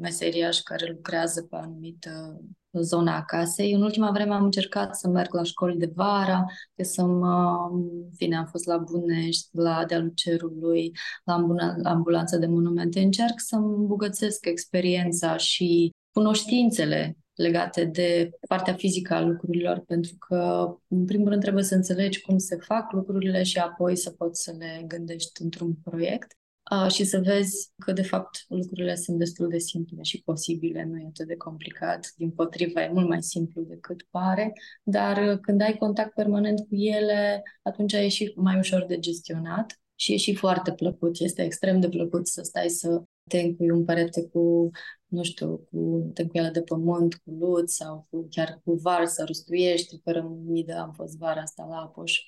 meseriaș 0.00 0.58
care 0.58 0.86
lucrează 0.88 1.42
pe 1.42 1.56
anumită 1.56 2.40
zona 2.80 3.24
casei. 3.24 3.72
În 3.72 3.82
ultima 3.82 4.10
vreme 4.10 4.34
am 4.34 4.44
încercat 4.44 4.96
să 4.96 5.08
merg 5.08 5.34
la 5.34 5.42
școli 5.42 5.76
de 5.76 5.92
vara, 5.94 6.44
că 6.74 6.82
să 6.82 7.04
mă... 7.04 7.70
Bine, 8.16 8.36
am 8.36 8.46
fost 8.46 8.66
la 8.66 8.76
Bunești, 8.76 9.48
la 9.52 9.84
Dealul 9.84 10.12
Cerului, 10.14 10.92
la 11.24 11.34
ambulanța 11.82 12.36
de 12.36 12.46
monumente. 12.46 13.00
Încerc 13.00 13.34
să-mi 13.36 13.74
îmbogățesc 13.74 14.46
experiența 14.46 15.36
și 15.36 15.90
cunoștințele 16.12 17.16
legate 17.36 17.84
de 17.84 18.30
partea 18.48 18.74
fizică 18.74 19.14
a 19.14 19.20
lucrurilor, 19.20 19.80
pentru 19.80 20.16
că, 20.18 20.68
în 20.88 21.04
primul 21.04 21.28
rând, 21.28 21.42
trebuie 21.42 21.64
să 21.64 21.74
înțelegi 21.74 22.20
cum 22.20 22.38
se 22.38 22.56
fac 22.56 22.92
lucrurile 22.92 23.42
și 23.42 23.58
apoi 23.58 23.96
să 23.96 24.10
poți 24.10 24.42
să 24.42 24.54
le 24.58 24.84
gândești 24.86 25.42
într-un 25.42 25.74
proiect 25.84 26.36
uh, 26.70 26.90
și 26.90 27.04
să 27.04 27.20
vezi 27.24 27.70
că, 27.84 27.92
de 27.92 28.02
fapt, 28.02 28.44
lucrurile 28.48 28.94
sunt 28.94 29.18
destul 29.18 29.48
de 29.48 29.58
simple 29.58 30.02
și 30.02 30.22
posibile, 30.22 30.84
nu 30.84 30.98
e 30.98 31.06
atât 31.08 31.26
de 31.26 31.36
complicat. 31.36 32.12
Din 32.16 32.30
potrivă, 32.30 32.80
e 32.80 32.90
mult 32.92 33.08
mai 33.08 33.22
simplu 33.22 33.62
decât 33.62 34.06
pare, 34.10 34.52
dar 34.82 35.38
când 35.38 35.60
ai 35.60 35.76
contact 35.76 36.14
permanent 36.14 36.58
cu 36.58 36.74
ele, 36.74 37.42
atunci 37.62 37.92
e 37.92 38.08
și 38.08 38.32
mai 38.36 38.58
ușor 38.58 38.84
de 38.86 38.98
gestionat 38.98 39.80
și 39.94 40.12
e 40.12 40.16
și 40.16 40.34
foarte 40.34 40.72
plăcut. 40.72 41.20
Este 41.20 41.42
extrem 41.42 41.80
de 41.80 41.88
plăcut 41.88 42.28
să 42.28 42.42
stai 42.42 42.68
să 42.68 43.02
te 43.28 43.40
încui 43.40 43.70
un 43.70 43.84
perete 43.84 44.28
cu 44.28 44.70
nu 45.06 45.22
știu, 45.22 45.56
cu 45.70 46.10
tencuială 46.14 46.50
de 46.50 46.62
pământ, 46.62 47.14
cu 47.14 47.30
lut 47.30 47.70
sau 47.70 48.06
cu, 48.10 48.26
chiar 48.30 48.60
cu 48.64 48.72
var 48.72 49.06
să 49.06 49.24
rustuiești, 49.26 50.00
fără 50.04 50.22
midă. 50.44 50.78
Am 50.78 50.92
fost 50.92 51.18
vara 51.18 51.40
asta 51.40 51.66
la 51.70 51.76
Apoș 51.76 52.20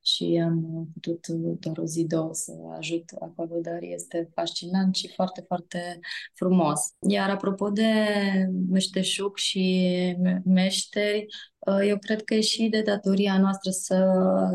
și 0.00 0.40
am 0.44 0.86
putut 0.92 1.26
doar 1.60 1.78
o 1.78 1.84
zi, 1.84 2.04
două 2.04 2.34
să 2.34 2.52
ajut 2.76 3.04
acolo, 3.20 3.60
dar 3.60 3.82
este 3.82 4.30
fascinant 4.34 4.94
și 4.94 5.12
foarte, 5.14 5.44
foarte 5.46 6.00
frumos. 6.34 6.80
Iar 7.08 7.30
apropo 7.30 7.70
de 7.70 7.92
meșteșug 8.68 9.36
și 9.36 10.16
meșteri, 10.44 11.20
uh, 11.20 11.26
eu 11.86 11.98
cred 11.98 12.22
că 12.22 12.34
e 12.34 12.40
și 12.40 12.68
de 12.68 12.82
datoria 12.82 13.38
noastră 13.38 13.70
să, 13.70 14.06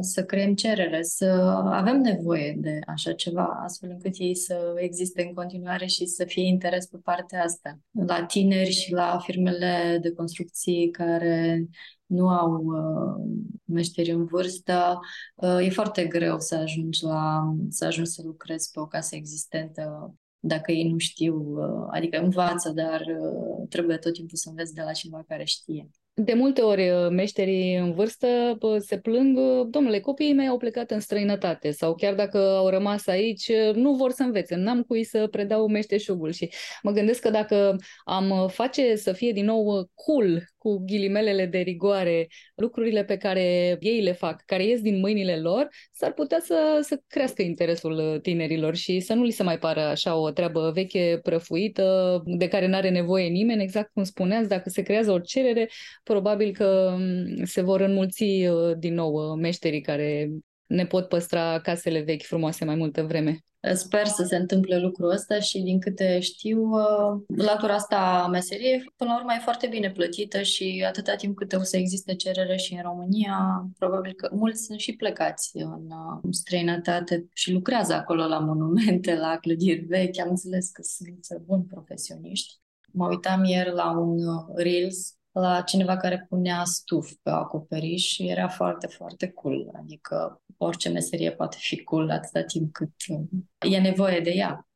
să 0.01 0.23
creăm 0.23 0.55
cerere, 0.55 1.03
să 1.03 1.25
avem 1.65 2.01
nevoie 2.01 2.55
de 2.57 2.79
așa 2.87 3.13
ceva, 3.13 3.59
astfel 3.63 3.89
încât 3.89 4.13
ei 4.17 4.35
să 4.35 4.73
existe 4.75 5.21
în 5.21 5.33
continuare 5.33 5.85
și 5.85 6.05
să 6.05 6.25
fie 6.25 6.47
interes 6.47 6.85
pe 6.85 6.97
partea 7.03 7.43
asta. 7.43 7.79
La 7.91 8.25
tineri 8.25 8.71
și 8.71 8.91
la 8.91 9.19
firmele 9.23 9.97
de 10.01 10.11
construcții 10.11 10.89
care 10.89 11.65
nu 12.05 12.27
au 12.27 12.63
uh, 12.63 13.41
meșteri 13.65 14.11
în 14.11 14.25
vârstă, 14.25 14.99
uh, 15.35 15.65
e 15.65 15.69
foarte 15.69 16.05
greu 16.05 16.39
să 16.39 16.55
ajungi, 16.55 17.03
la, 17.03 17.53
să 17.69 17.85
ajungi 17.85 18.09
să 18.09 18.21
lucrezi 18.25 18.71
pe 18.71 18.79
o 18.79 18.85
casă 18.85 19.15
existentă 19.15 20.13
dacă 20.39 20.71
ei 20.71 20.89
nu 20.89 20.97
știu, 20.97 21.35
uh, 21.35 21.87
adică 21.91 22.19
învață, 22.19 22.69
dar 22.69 23.01
uh, 23.01 23.67
trebuie 23.69 23.97
tot 23.97 24.13
timpul 24.13 24.37
să 24.37 24.49
înveți 24.49 24.73
de 24.73 24.81
la 24.81 24.91
cineva 24.91 25.23
care 25.27 25.43
știe. 25.43 25.89
De 26.21 26.33
multe 26.33 26.61
ori 26.61 26.89
uh, 26.89 27.09
meșterii 27.09 27.75
în 27.75 27.91
vârstă 27.91 28.57
se 28.77 28.97
plâng, 28.97 29.39
domnule, 29.69 29.99
copiii 29.99 30.33
mei 30.33 30.47
au 30.47 30.57
plecat 30.57 30.91
în 30.91 30.99
străinătate 30.99 31.71
sau 31.71 31.95
chiar 31.95 32.13
dacă 32.13 32.37
au 32.37 32.69
rămas 32.69 33.07
aici, 33.07 33.51
nu 33.73 33.93
vor 33.93 34.11
să 34.11 34.23
învețe, 34.23 34.55
n-am 34.55 34.83
cui 34.83 35.03
să 35.03 35.27
predau 35.27 35.67
meșteșugul 35.67 36.31
și 36.31 36.49
mă 36.81 36.91
gândesc 36.91 37.21
că 37.21 37.29
dacă 37.29 37.75
am 38.03 38.47
face 38.47 38.95
să 38.95 39.11
fie 39.11 39.31
din 39.31 39.45
nou 39.45 39.89
cool 39.93 40.43
cu 40.59 40.83
ghilimelele 40.85 41.45
de 41.45 41.57
rigoare, 41.57 42.27
lucrurile 42.55 43.03
pe 43.03 43.17
care 43.17 43.77
ei 43.79 44.01
le 44.01 44.11
fac, 44.11 44.41
care 44.45 44.65
ies 44.65 44.81
din 44.81 44.99
mâinile 44.99 45.39
lor, 45.39 45.67
s-ar 45.91 46.13
putea 46.13 46.39
să, 46.39 46.79
să 46.81 47.01
crească 47.07 47.41
interesul 47.41 48.19
tinerilor 48.21 48.75
și 48.75 48.99
să 48.99 49.13
nu 49.13 49.23
li 49.23 49.31
se 49.31 49.43
mai 49.43 49.59
pară 49.59 49.81
așa 49.81 50.15
o 50.15 50.31
treabă 50.31 50.71
veche, 50.73 51.19
prăfuită, 51.23 52.21
de 52.25 52.47
care 52.47 52.67
nu 52.67 52.75
are 52.75 52.89
nevoie 52.89 53.27
nimeni, 53.27 53.63
exact 53.63 53.91
cum 53.93 54.03
spuneați, 54.03 54.47
dacă 54.49 54.69
se 54.69 54.81
creează 54.81 55.11
o 55.11 55.19
cerere, 55.19 55.69
probabil 56.03 56.53
că 56.53 56.95
mm, 56.97 57.43
se 57.45 57.61
vor 57.61 57.81
înmulți 57.81 58.23
uh, 58.23 58.77
din 58.77 58.93
nou 58.93 59.13
uh, 59.13 59.39
meșterii 59.41 59.81
care 59.81 60.29
ne 60.65 60.85
pot 60.85 61.07
păstra 61.07 61.59
casele 61.59 61.99
vechi 61.99 62.23
frumoase 62.23 62.65
mai 62.65 62.75
multă 62.75 63.03
vreme. 63.03 63.43
Sper 63.73 64.05
să 64.05 64.23
se 64.23 64.35
întâmple 64.35 64.79
lucrul 64.79 65.09
ăsta 65.09 65.39
și 65.39 65.61
din 65.61 65.79
câte 65.79 66.19
știu, 66.19 66.69
uh, 66.69 67.21
latura 67.35 67.73
asta 67.73 68.21
a 68.23 68.27
meseriei 68.27 68.93
până 68.95 69.09
la 69.09 69.17
urmă 69.17 69.33
e 69.33 69.41
foarte 69.41 69.67
bine 69.67 69.91
plătită 69.91 70.41
și 70.41 70.85
atâta 70.87 71.15
timp 71.15 71.35
cât 71.35 71.53
o 71.53 71.63
să 71.63 71.77
existe 71.77 72.15
cerere 72.15 72.55
și 72.55 72.73
în 72.73 72.81
România, 72.81 73.67
probabil 73.77 74.13
că 74.13 74.29
mulți 74.31 74.63
sunt 74.63 74.79
și 74.79 74.95
plecați 74.95 75.49
în 75.53 75.87
uh, 75.89 76.19
străinătate 76.29 77.27
și 77.33 77.51
lucrează 77.51 77.93
acolo 77.93 78.27
la 78.27 78.39
monumente, 78.39 79.15
la 79.15 79.37
clădiri 79.37 79.85
vechi. 79.85 80.19
Am 80.19 80.29
înțeles 80.29 80.69
că 80.69 80.81
sunt 80.81 81.41
buni 81.45 81.63
profesioniști. 81.63 82.53
Mă 82.91 83.07
uitam 83.07 83.43
ieri 83.43 83.71
la 83.71 83.99
un 83.99 84.27
uh, 84.27 84.43
Reels 84.55 85.18
la 85.31 85.61
cineva 85.61 85.97
care 85.97 86.25
punea 86.29 86.63
stuf 86.63 87.11
pe 87.23 87.29
acoperiș 87.29 88.03
și 88.03 88.27
era 88.27 88.47
foarte, 88.47 88.87
foarte 88.87 89.29
cool. 89.29 89.71
Adică 89.75 90.41
orice 90.57 90.89
meserie 90.89 91.31
poate 91.31 91.57
fi 91.59 91.83
cool 91.83 92.09
atâta 92.09 92.43
timp 92.43 92.73
cât 92.73 92.93
uh, 93.07 93.73
e 93.73 93.79
nevoie 93.79 94.19
de 94.19 94.29
ea. 94.29 94.67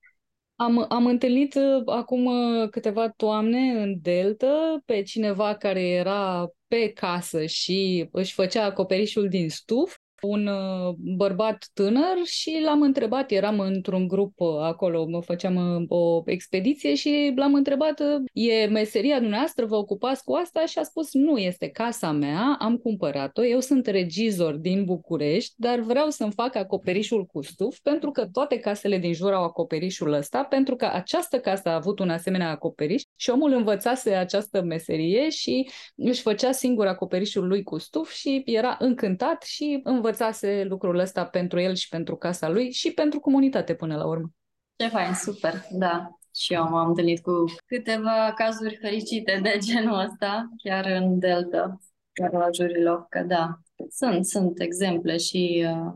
Am, 0.55 0.85
am 0.89 1.05
întâlnit 1.05 1.55
uh, 1.55 1.81
acum 1.85 2.25
uh, 2.25 2.69
câteva 2.69 3.09
toamne 3.09 3.81
în 3.81 4.01
Delta 4.01 4.81
pe 4.85 5.01
cineva 5.01 5.55
care 5.55 5.87
era 5.87 6.47
pe 6.67 6.91
casă 6.91 7.45
și 7.45 8.07
își 8.11 8.33
făcea 8.33 8.65
acoperișul 8.65 9.29
din 9.29 9.49
stuf 9.49 9.95
un 10.23 10.47
uh, 10.47 10.93
bărbat 11.15 11.69
tânăr 11.73 12.17
și 12.23 12.61
l-am 12.65 12.81
întrebat, 12.81 13.31
eram 13.31 13.59
într-un 13.59 14.07
grup 14.07 14.33
uh, 14.39 14.47
acolo, 14.61 15.05
mă 15.05 15.21
făceam 15.21 15.55
uh, 15.55 15.85
o 15.87 16.21
expediție 16.25 16.95
și 16.95 17.33
l-am 17.35 17.53
întrebat, 17.53 18.01
e 18.33 18.65
meseria 18.65 19.19
dumneavoastră, 19.19 19.65
vă 19.65 19.75
ocupați 19.75 20.23
cu 20.23 20.33
asta? 20.33 20.65
Și 20.65 20.79
a 20.79 20.83
spus, 20.83 21.13
nu, 21.13 21.37
este 21.37 21.67
casa 21.67 22.11
mea, 22.11 22.57
am 22.59 22.77
cumpărat-o, 22.77 23.45
eu 23.45 23.59
sunt 23.59 23.85
regizor 23.85 24.55
din 24.55 24.85
București, 24.85 25.53
dar 25.57 25.79
vreau 25.79 26.09
să-mi 26.09 26.31
fac 26.31 26.55
acoperișul 26.55 27.25
cu 27.25 27.41
stuf, 27.41 27.79
pentru 27.79 28.11
că 28.11 28.27
toate 28.31 28.59
casele 28.59 28.97
din 28.97 29.13
jur 29.13 29.31
au 29.33 29.43
acoperișul 29.43 30.13
ăsta, 30.13 30.43
pentru 30.43 30.75
că 30.75 30.85
această 30.85 31.39
casă 31.39 31.69
a 31.69 31.75
avut 31.75 31.99
un 31.99 32.09
asemenea 32.09 32.49
acoperiș 32.49 33.01
și 33.15 33.29
omul 33.29 33.51
învățase 33.51 34.13
această 34.13 34.61
meserie 34.61 35.29
și 35.29 35.69
își 35.95 36.21
făcea 36.21 36.51
singur 36.51 36.87
acoperișul 36.87 37.47
lui 37.47 37.63
cu 37.63 37.77
stuf 37.77 38.11
și 38.11 38.41
era 38.45 38.77
încântat 38.79 39.43
și 39.43 39.79
învăța 39.83 40.12
învățase 40.13 40.63
lucrul 40.63 40.99
ăsta 40.99 41.25
pentru 41.25 41.59
el 41.59 41.75
și 41.75 41.89
pentru 41.89 42.15
casa 42.15 42.49
lui 42.49 42.71
și 42.71 42.91
pentru 42.91 43.19
comunitate 43.19 43.73
până 43.73 43.95
la 43.95 44.05
urmă. 44.05 44.31
Ce 44.75 44.87
fain, 44.87 45.13
super, 45.13 45.53
da. 45.71 46.17
Și 46.35 46.53
eu 46.53 46.69
m-am 46.69 46.87
întâlnit 46.87 47.21
cu 47.21 47.31
câteva 47.65 48.33
cazuri 48.35 48.77
fericite 48.81 49.39
de 49.43 49.57
genul 49.59 49.99
ăsta, 49.99 50.49
chiar 50.63 50.85
în 50.85 51.19
Delta, 51.19 51.79
chiar 52.13 52.31
la 52.31 52.47
Jurilov, 52.53 53.05
că 53.09 53.23
da, 53.27 53.59
sunt, 53.89 54.25
sunt 54.25 54.59
exemple 54.59 55.17
și 55.17 55.65
uh, 55.67 55.93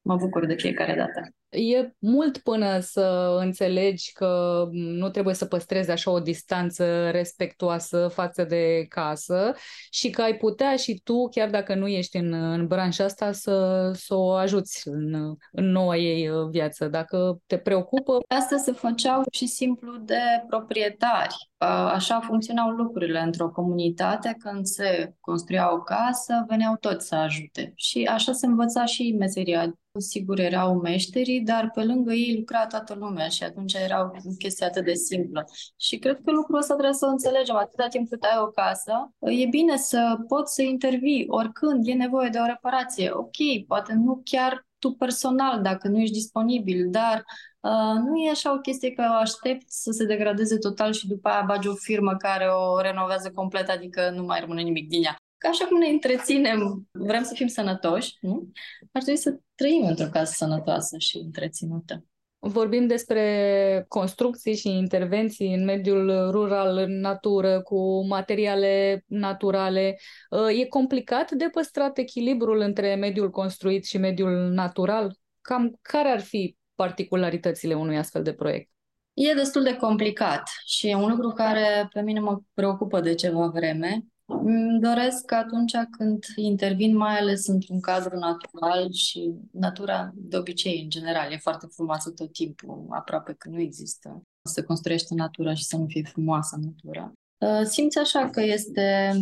mă 0.00 0.16
bucur 0.16 0.46
de 0.46 0.54
fiecare 0.54 0.94
dată. 0.94 1.34
E 1.52 1.92
mult 1.98 2.38
până 2.38 2.78
să 2.80 3.36
înțelegi 3.40 4.12
că 4.12 4.64
nu 4.72 5.08
trebuie 5.08 5.34
să 5.34 5.44
păstrezi 5.44 5.90
așa 5.90 6.10
o 6.10 6.20
distanță 6.20 7.10
respectuoasă 7.10 8.08
față 8.08 8.44
de 8.44 8.86
casă 8.88 9.54
și 9.90 10.10
că 10.10 10.22
ai 10.22 10.36
putea 10.36 10.76
și 10.76 11.00
tu, 11.04 11.28
chiar 11.28 11.50
dacă 11.50 11.74
nu 11.74 11.86
ești 11.86 12.16
în, 12.16 12.32
în 12.32 12.66
branșa 12.66 13.04
asta, 13.04 13.32
să, 13.32 13.90
să 13.94 14.14
o 14.14 14.30
ajuți 14.30 14.88
în, 14.88 15.14
în 15.52 15.70
noua 15.70 15.96
ei 15.96 16.28
uh, 16.28 16.48
viață. 16.50 16.88
Dacă 16.88 17.40
te 17.46 17.58
preocupă... 17.58 18.18
Asta 18.28 18.56
se 18.56 18.72
făceau 18.72 19.22
și 19.32 19.46
simplu 19.46 19.96
de 19.96 20.20
proprietari. 20.48 21.50
Așa 21.92 22.20
funcționau 22.20 22.68
lucrurile 22.68 23.20
într-o 23.20 23.50
comunitate. 23.50 24.36
Când 24.38 24.66
se 24.66 25.14
construia 25.20 25.72
o 25.72 25.78
casă, 25.78 26.44
veneau 26.48 26.76
toți 26.80 27.06
să 27.06 27.14
ajute. 27.14 27.72
Și 27.74 28.04
așa 28.04 28.32
se 28.32 28.46
învăța 28.46 28.84
și 28.84 29.16
meseria 29.18 29.74
Sigur, 29.98 30.38
erau 30.38 30.74
meșterii, 30.74 31.40
dar 31.40 31.70
pe 31.74 31.84
lângă 31.84 32.12
ei 32.12 32.36
lucra 32.38 32.66
toată 32.66 32.94
lumea 32.94 33.28
și 33.28 33.42
atunci 33.42 33.72
era 33.72 34.04
o 34.04 34.30
chestie 34.38 34.66
atât 34.66 34.84
de 34.84 34.94
simplă. 34.94 35.44
Și 35.76 35.98
cred 35.98 36.20
că 36.24 36.30
lucrul 36.30 36.58
ăsta 36.58 36.72
trebuie 36.74 36.94
să 36.94 37.06
înțelegem. 37.06 37.56
Atâta 37.56 37.86
timp 37.88 38.08
cât 38.08 38.22
ai 38.22 38.38
o 38.40 38.46
casă, 38.46 39.12
e 39.18 39.46
bine 39.46 39.76
să 39.76 40.16
poți 40.28 40.54
să 40.54 40.62
intervii 40.62 41.24
oricând 41.28 41.86
e 41.86 41.92
nevoie 41.92 42.28
de 42.28 42.38
o 42.38 42.44
reparație. 42.46 43.10
Ok, 43.10 43.66
poate 43.66 43.92
nu 43.92 44.20
chiar 44.24 44.66
tu 44.78 44.92
personal, 44.92 45.62
dacă 45.62 45.88
nu 45.88 45.98
ești 45.98 46.14
disponibil, 46.14 46.86
dar 46.90 47.24
uh, 47.60 48.00
nu 48.04 48.16
e 48.16 48.30
așa 48.30 48.52
o 48.52 48.58
chestie 48.58 48.90
că 48.90 49.02
aștept 49.02 49.70
să 49.70 49.90
se 49.90 50.04
degradeze 50.04 50.58
total 50.58 50.92
și 50.92 51.08
după 51.08 51.28
aia 51.28 51.44
bagi 51.46 51.68
o 51.68 51.74
firmă 51.74 52.16
care 52.16 52.46
o 52.46 52.80
renovează 52.80 53.30
complet, 53.30 53.68
adică 53.68 54.10
nu 54.10 54.22
mai 54.22 54.40
rămâne 54.40 54.62
nimic 54.62 54.88
din 54.88 55.02
ea. 55.02 55.16
Ca 55.42 55.48
așa 55.48 55.66
cum 55.66 55.78
ne 55.78 55.86
întreținem, 55.86 56.88
vrem 56.90 57.22
să 57.22 57.34
fim 57.34 57.46
sănătoși, 57.46 58.16
nu? 58.20 58.52
Ar 58.92 59.02
trebui 59.02 59.20
să 59.20 59.38
trăim 59.54 59.86
într-o 59.86 60.08
casă 60.12 60.32
sănătoasă 60.36 60.98
și 60.98 61.16
întreținută. 61.16 62.04
Vorbim 62.38 62.86
despre 62.86 63.84
construcții 63.88 64.56
și 64.56 64.68
intervenții 64.68 65.54
în 65.54 65.64
mediul 65.64 66.30
rural, 66.30 66.76
în 66.76 67.00
natură, 67.00 67.62
cu 67.62 68.06
materiale 68.06 69.04
naturale. 69.06 69.98
Uh, 70.30 70.58
e 70.60 70.66
complicat 70.66 71.30
de 71.30 71.48
păstrat 71.52 71.98
echilibrul 71.98 72.60
între 72.60 72.94
mediul 72.94 73.30
construit 73.30 73.84
și 73.84 73.98
mediul 73.98 74.48
natural? 74.48 75.16
Cam 75.40 75.78
care 75.80 76.08
ar 76.08 76.20
fi 76.20 76.56
particularitățile 76.74 77.74
unui 77.74 77.98
astfel 77.98 78.22
de 78.22 78.32
proiect? 78.32 78.70
E 79.12 79.34
destul 79.34 79.62
de 79.62 79.76
complicat 79.76 80.42
și 80.64 80.88
e 80.88 80.94
un 80.94 81.08
lucru 81.10 81.28
care 81.28 81.88
pe 81.92 82.00
mine 82.00 82.20
mă 82.20 82.40
preocupă 82.54 83.00
de 83.00 83.14
ceva 83.14 83.46
vreme. 83.46 84.04
Îmi 84.26 84.80
doresc 84.80 85.24
că 85.24 85.34
atunci 85.34 85.72
când 85.90 86.24
intervin, 86.36 86.96
mai 86.96 87.18
ales 87.18 87.46
într-un 87.46 87.80
cadru 87.80 88.16
natural 88.16 88.92
și 88.92 89.34
natura, 89.50 90.10
de 90.14 90.36
obicei, 90.36 90.82
în 90.82 90.90
general, 90.90 91.32
e 91.32 91.36
foarte 91.36 91.66
frumoasă 91.70 92.10
tot 92.10 92.32
timpul, 92.32 92.86
aproape 92.90 93.34
că 93.38 93.48
nu 93.48 93.60
există 93.60 94.22
să 94.48 94.64
construiește 94.64 95.14
natura 95.14 95.54
și 95.54 95.64
să 95.64 95.76
nu 95.76 95.86
fie 95.88 96.02
frumoasă 96.02 96.58
natura. 96.60 97.12
Uh, 97.38 97.66
simți 97.66 97.98
așa 97.98 98.30
că 98.30 98.40
este 98.40 99.12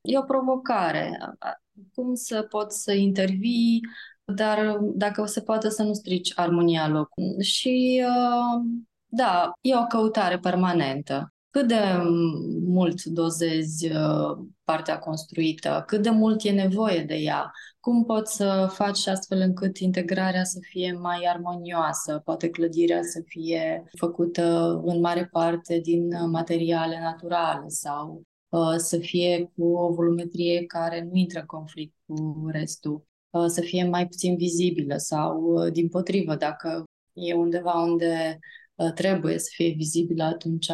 e 0.00 0.18
o 0.18 0.22
provocare. 0.22 1.18
Cum 1.94 2.14
să 2.14 2.42
poți 2.42 2.82
să 2.82 2.92
intervii, 2.92 3.80
dar 4.24 4.78
dacă 4.94 5.20
o 5.20 5.26
să 5.26 5.40
poate 5.40 5.68
să 5.68 5.82
nu 5.82 5.92
strici 5.92 6.32
armonia 6.34 6.88
locului. 6.88 7.44
Și 7.44 8.04
uh, 8.06 8.62
da, 9.06 9.52
e 9.60 9.76
o 9.76 9.86
căutare 9.86 10.38
permanentă 10.38 11.32
cât 11.52 11.68
de 11.68 11.80
mult 12.66 13.04
dozezi 13.04 13.90
uh, 13.90 14.38
partea 14.64 14.98
construită, 14.98 15.82
cât 15.86 16.02
de 16.02 16.10
mult 16.10 16.44
e 16.44 16.50
nevoie 16.50 17.02
de 17.02 17.14
ea, 17.14 17.52
cum 17.80 18.04
poți 18.04 18.36
să 18.36 18.68
faci 18.72 19.06
astfel 19.06 19.40
încât 19.40 19.78
integrarea 19.78 20.44
să 20.44 20.58
fie 20.62 20.92
mai 20.92 21.24
armonioasă, 21.28 22.20
poate 22.24 22.50
clădirea 22.50 23.02
să 23.02 23.22
fie 23.26 23.84
făcută 23.98 24.80
în 24.84 25.00
mare 25.00 25.26
parte 25.26 25.78
din 25.78 26.30
materiale 26.30 27.00
naturale 27.00 27.68
sau 27.68 28.22
uh, 28.48 28.74
să 28.76 28.98
fie 28.98 29.52
cu 29.56 29.64
o 29.64 29.92
volumetrie 29.92 30.64
care 30.66 31.02
nu 31.02 31.14
intră 31.14 31.40
în 31.40 31.46
conflict 31.46 31.94
cu 32.06 32.46
restul, 32.50 33.06
uh, 33.30 33.46
să 33.46 33.60
fie 33.60 33.84
mai 33.88 34.06
puțin 34.06 34.36
vizibilă 34.36 34.96
sau, 34.96 35.58
din 35.68 35.88
potrivă, 35.88 36.34
dacă 36.34 36.84
e 37.12 37.34
undeva 37.34 37.72
unde 37.72 38.38
Uh, 38.38 38.61
trebuie 38.90 39.38
să 39.38 39.48
fie 39.54 39.74
vizibilă 39.76 40.24
atunci, 40.24 40.70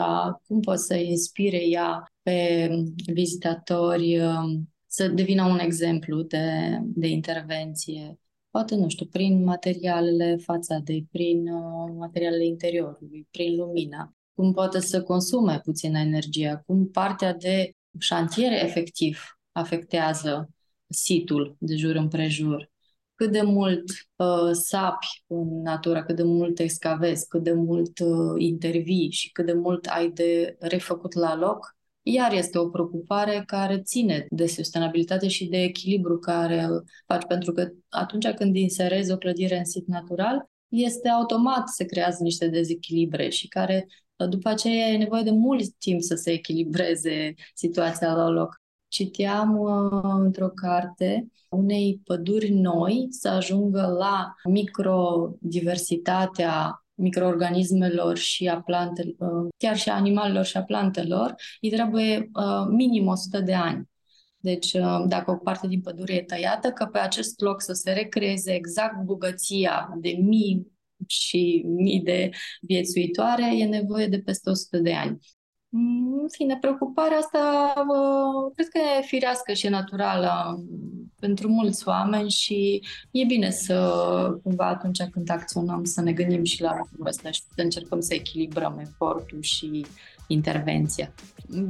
cum 0.46 0.60
poate 0.60 0.80
să 0.80 0.94
inspire 0.94 1.68
ea 1.68 2.04
pe 2.22 2.68
vizitatori 3.12 4.18
um, 4.18 4.72
să 4.86 5.08
devină 5.08 5.44
un 5.44 5.58
exemplu 5.58 6.22
de, 6.22 6.78
de 6.82 7.06
intervenție. 7.06 8.18
Poate, 8.50 8.74
nu 8.74 8.88
știu, 8.88 9.06
prin 9.06 9.44
materialele 9.44 10.36
fațadei, 10.36 11.08
prin 11.10 11.48
uh, 11.48 11.94
materialele 11.98 12.44
interiorului, 12.44 13.26
prin 13.30 13.56
lumina. 13.56 14.12
Cum 14.34 14.52
poate 14.52 14.80
să 14.80 15.02
consume 15.02 15.60
puțină 15.64 15.98
energie, 15.98 16.62
cum 16.66 16.88
partea 16.88 17.34
de 17.34 17.70
șantier 17.98 18.52
efectiv 18.52 19.38
afectează 19.52 20.50
situl 20.88 21.56
de 21.58 21.76
jur 21.76 21.94
împrejur 21.94 22.70
cât 23.18 23.32
de 23.32 23.42
mult 23.42 23.84
uh, 24.16 24.50
sapi 24.52 25.06
în 25.26 25.62
natură, 25.62 26.04
cât 26.04 26.16
de 26.16 26.22
mult 26.22 26.58
excavezi, 26.58 27.28
cât 27.28 27.42
de 27.42 27.52
mult 27.52 27.98
uh, 27.98 28.34
intervii 28.36 29.10
și 29.10 29.32
cât 29.32 29.46
de 29.46 29.52
mult 29.52 29.86
ai 29.86 30.10
de 30.10 30.56
refăcut 30.60 31.14
la 31.14 31.36
loc, 31.36 31.76
iar 32.02 32.32
este 32.32 32.58
o 32.58 32.68
preocupare 32.68 33.42
care 33.46 33.80
ține 33.80 34.26
de 34.30 34.46
sustenabilitate 34.46 35.28
și 35.28 35.46
de 35.46 35.62
echilibru 35.62 36.18
care 36.18 36.62
îl 36.62 36.84
faci, 37.06 37.24
pentru 37.24 37.52
că 37.52 37.68
atunci 37.88 38.28
când 38.28 38.56
inserezi 38.56 39.12
o 39.12 39.16
clădire 39.16 39.58
în 39.58 39.64
sit 39.64 39.86
natural, 39.86 40.50
este 40.68 41.08
automat 41.08 41.68
să 41.68 41.84
creează 41.84 42.22
niște 42.22 42.48
dezechilibre 42.48 43.28
și 43.28 43.48
care 43.48 43.86
uh, 44.16 44.28
după 44.28 44.48
aceea 44.48 44.86
e 44.86 44.96
nevoie 44.96 45.22
de 45.22 45.30
mult 45.30 45.74
timp 45.78 46.02
să 46.02 46.14
se 46.14 46.30
echilibreze 46.30 47.34
situația 47.54 48.14
la 48.14 48.28
loc. 48.28 48.60
Citeam 48.88 49.58
uh, 49.58 50.02
într-o 50.02 50.48
carte 50.48 51.30
unei 51.48 52.00
păduri 52.04 52.50
noi 52.50 53.06
să 53.10 53.28
ajungă 53.28 53.96
la 53.98 54.34
microdiversitatea 54.44 56.82
microorganismelor 56.98 58.16
și 58.16 58.48
a 58.48 58.60
plantelor, 58.60 59.14
uh, 59.18 59.48
chiar 59.56 59.76
și 59.76 59.88
a 59.88 59.94
animalelor 59.94 60.44
și 60.44 60.56
a 60.56 60.62
plantelor, 60.62 61.34
îi 61.60 61.70
trebuie 61.70 62.30
uh, 62.32 62.66
minim 62.68 63.06
100 63.06 63.40
de 63.40 63.54
ani. 63.54 63.88
Deci, 64.36 64.72
uh, 64.72 65.04
dacă 65.06 65.30
o 65.30 65.36
parte 65.36 65.66
din 65.66 65.80
pădure 65.80 66.14
e 66.14 66.22
tăiată, 66.22 66.70
că 66.70 66.84
pe 66.84 66.98
acest 66.98 67.40
loc 67.40 67.62
să 67.62 67.72
se 67.72 67.92
recreeze 67.92 68.54
exact 68.54 69.04
bogăția 69.04 69.88
de 70.00 70.16
mii 70.20 70.66
și 71.06 71.62
mii 71.66 72.00
de 72.00 72.30
viețuitoare, 72.60 73.58
e 73.58 73.64
nevoie 73.64 74.06
de 74.06 74.20
peste 74.20 74.50
100 74.50 74.78
de 74.78 74.94
ani. 74.94 75.18
În 75.70 76.28
fine, 76.28 76.58
preocuparea 76.60 77.16
asta 77.16 77.72
cred 78.54 78.68
că 78.68 78.78
e 78.78 79.02
firească 79.02 79.52
și 79.52 79.68
naturală 79.68 80.58
pentru 81.20 81.48
mulți 81.48 81.88
oameni 81.88 82.30
și 82.30 82.82
e 83.10 83.24
bine 83.24 83.50
să, 83.50 83.92
cumva, 84.42 84.66
atunci 84.66 85.02
când 85.12 85.30
acționăm, 85.30 85.84
să 85.84 86.02
ne 86.02 86.12
gândim 86.12 86.44
și 86.44 86.62
la 86.62 86.76
lucrul 86.76 87.06
ăsta 87.06 87.30
și 87.30 87.40
să 87.40 87.62
încercăm 87.62 88.00
să 88.00 88.14
echilibrăm 88.14 88.78
efortul 88.78 89.38
și 89.42 89.86
intervenția. 90.26 91.14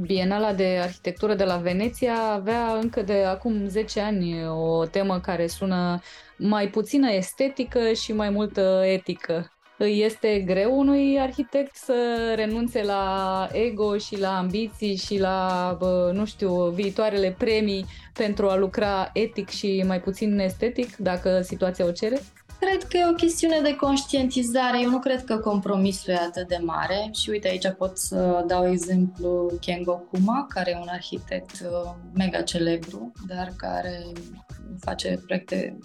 Bienala 0.01 0.53
de 0.53 0.79
arhitectură 0.81 1.35
de 1.35 1.43
la 1.43 1.57
Veneția 1.57 2.15
avea 2.15 2.77
încă 2.81 3.01
de 3.01 3.23
acum 3.23 3.67
10 3.67 3.99
ani 3.99 4.47
o 4.47 4.85
temă 4.85 5.19
care 5.19 5.47
sună 5.47 5.99
mai 6.37 6.69
puțină 6.69 7.11
estetică 7.11 7.93
și 7.93 8.13
mai 8.13 8.29
multă 8.29 8.81
etică 8.85 9.58
îi 9.81 10.03
este 10.03 10.39
greu 10.39 10.79
unui 10.79 11.19
arhitect 11.19 11.75
să 11.75 11.93
renunțe 12.35 12.83
la 12.83 13.47
ego 13.51 13.97
și 13.97 14.19
la 14.19 14.37
ambiții 14.37 14.95
și 14.95 15.19
la, 15.19 15.77
nu 16.13 16.25
știu, 16.25 16.69
viitoarele 16.69 17.35
premii 17.37 17.85
pentru 18.13 18.49
a 18.49 18.55
lucra 18.55 19.09
etic 19.13 19.49
și 19.49 19.83
mai 19.87 20.01
puțin 20.01 20.39
estetic, 20.39 20.95
dacă 20.95 21.41
situația 21.41 21.85
o 21.85 21.91
cere? 21.91 22.19
Cred 22.59 22.83
că 22.83 22.97
e 22.97 23.09
o 23.09 23.13
chestiune 23.13 23.59
de 23.61 23.75
conștientizare. 23.75 24.81
Eu 24.81 24.89
nu 24.89 24.99
cred 24.99 25.23
că 25.23 25.37
compromisul 25.37 26.13
e 26.13 26.17
atât 26.17 26.47
de 26.47 26.59
mare 26.61 27.09
și 27.11 27.29
uite 27.29 27.47
aici 27.47 27.71
pot 27.77 27.97
să 27.97 28.43
dau 28.47 28.69
exemplu 28.69 29.51
Kengo 29.61 29.93
Kuma, 29.93 30.45
care 30.49 30.71
e 30.71 30.79
un 30.81 30.87
arhitect 30.87 31.59
uh, 31.63 31.91
mega 32.13 32.41
celebru, 32.41 33.11
dar 33.27 33.53
care 33.57 34.11
face 34.79 35.21
proiecte 35.25 35.77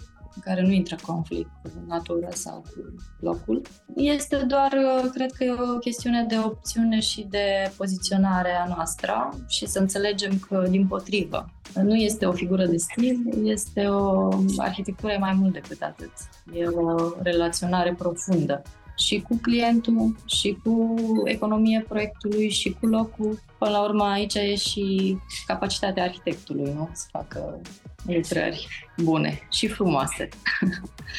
care 0.43 0.61
nu 0.61 0.71
intră 0.71 0.95
în 0.99 1.13
conflict 1.13 1.49
cu 1.63 1.69
natura 1.87 2.29
sau 2.29 2.61
cu 2.61 2.95
locul. 3.19 3.61
Este 3.95 4.37
doar, 4.37 4.71
uh, 4.71 5.09
cred 5.13 5.31
că 5.31 5.43
e 5.43 5.51
o 5.51 5.77
chestiune 5.77 6.23
de 6.23 6.35
opțiune 6.45 6.99
și 6.99 7.25
de 7.29 7.71
poziționare 7.77 8.51
a 8.51 8.67
noastră 8.67 9.29
și 9.47 9.65
să 9.67 9.79
înțelegem 9.79 10.39
că, 10.49 10.65
din 10.69 10.87
potrivă, 10.87 11.49
nu 11.83 11.95
este 11.95 12.25
o 12.25 12.31
figură 12.31 12.65
de 12.65 12.77
stil, 12.77 13.17
este 13.43 13.87
o 13.87 14.29
arhitectură 14.57 15.15
mai 15.19 15.33
mult 15.33 15.53
decât 15.53 15.81
atât. 15.81 16.11
E 16.53 16.65
o 16.67 16.95
relaționare 17.21 17.93
profundă 17.93 18.61
și 18.97 19.21
cu 19.27 19.39
clientul, 19.41 20.15
și 20.25 20.57
cu 20.63 20.95
economie 21.23 21.85
proiectului, 21.87 22.49
și 22.49 22.75
cu 22.79 22.85
locul. 22.85 23.39
Până 23.57 23.71
la 23.71 23.83
urmă, 23.83 24.03
aici 24.03 24.33
e 24.33 24.55
și 24.55 25.17
capacitatea 25.47 26.03
arhitectului, 26.03 26.73
nu? 26.73 26.89
Să 26.93 27.05
facă 27.11 27.61
lucrări 28.05 28.67
bune 29.03 29.39
și 29.51 29.67
frumoase. 29.67 30.29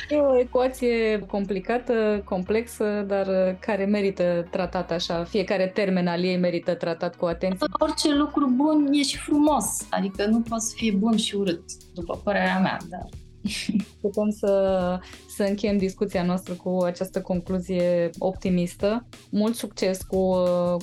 E 0.09 0.17
o 0.17 0.39
ecuație 0.39 1.19
complicată, 1.19 2.23
complexă, 2.25 3.05
dar 3.07 3.57
care 3.61 3.85
merită 3.85 4.49
tratat 4.51 4.91
așa. 4.91 5.25
Fiecare 5.25 5.67
termen 5.67 6.07
al 6.07 6.25
ei 6.25 6.37
merită 6.37 6.75
tratat 6.75 7.17
cu 7.17 7.25
atenție. 7.25 7.67
Orice 7.79 8.15
lucru 8.15 8.51
bun 8.57 8.89
e 8.93 9.03
și 9.03 9.17
frumos, 9.19 9.65
adică 9.91 10.27
nu 10.27 10.41
poate 10.41 10.65
să 10.65 10.73
fie 10.77 10.93
bun 10.93 11.17
și 11.17 11.35
urât, 11.35 11.63
după 11.95 12.21
părerea 12.25 12.59
mea, 12.59 12.77
dar 12.89 13.09
Putem 14.01 14.31
să, 14.31 14.99
să 15.37 15.43
încheiem 15.43 15.77
discuția 15.77 16.23
noastră 16.23 16.55
cu 16.55 16.83
această 16.85 17.21
concluzie 17.21 18.11
optimistă. 18.19 19.07
Mult 19.31 19.55
succes 19.55 20.03
cu, 20.03 20.33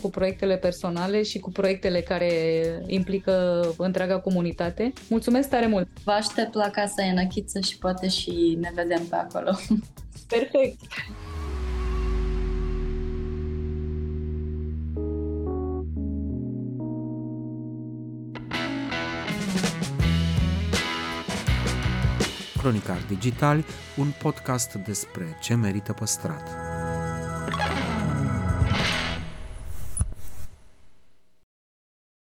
cu 0.02 0.10
proiectele 0.10 0.58
personale 0.58 1.24
și 1.24 1.40
cu 1.40 1.52
proiectele 1.52 2.02
care 2.02 2.32
implică 2.88 3.62
întreaga 3.78 4.20
comunitate. 4.20 4.94
Mulțumesc 5.10 5.50
tare 5.50 5.68
mult! 5.68 5.88
Vă 6.04 6.12
aștept 6.12 6.54
la 6.54 6.70
Casa 6.70 7.06
Enăchiță 7.06 7.60
și 7.60 7.78
poate 7.78 8.08
și 8.08 8.58
ne 8.60 8.72
vedem 8.76 9.06
pe 9.10 9.16
acolo. 9.16 9.52
Perfect! 10.28 10.80
Cronicar 22.64 22.98
Digital, 23.08 23.64
un 23.98 24.14
podcast 24.22 24.74
despre 24.74 25.38
ce 25.42 25.56
merită 25.56 25.94
păstrat. 25.94 26.50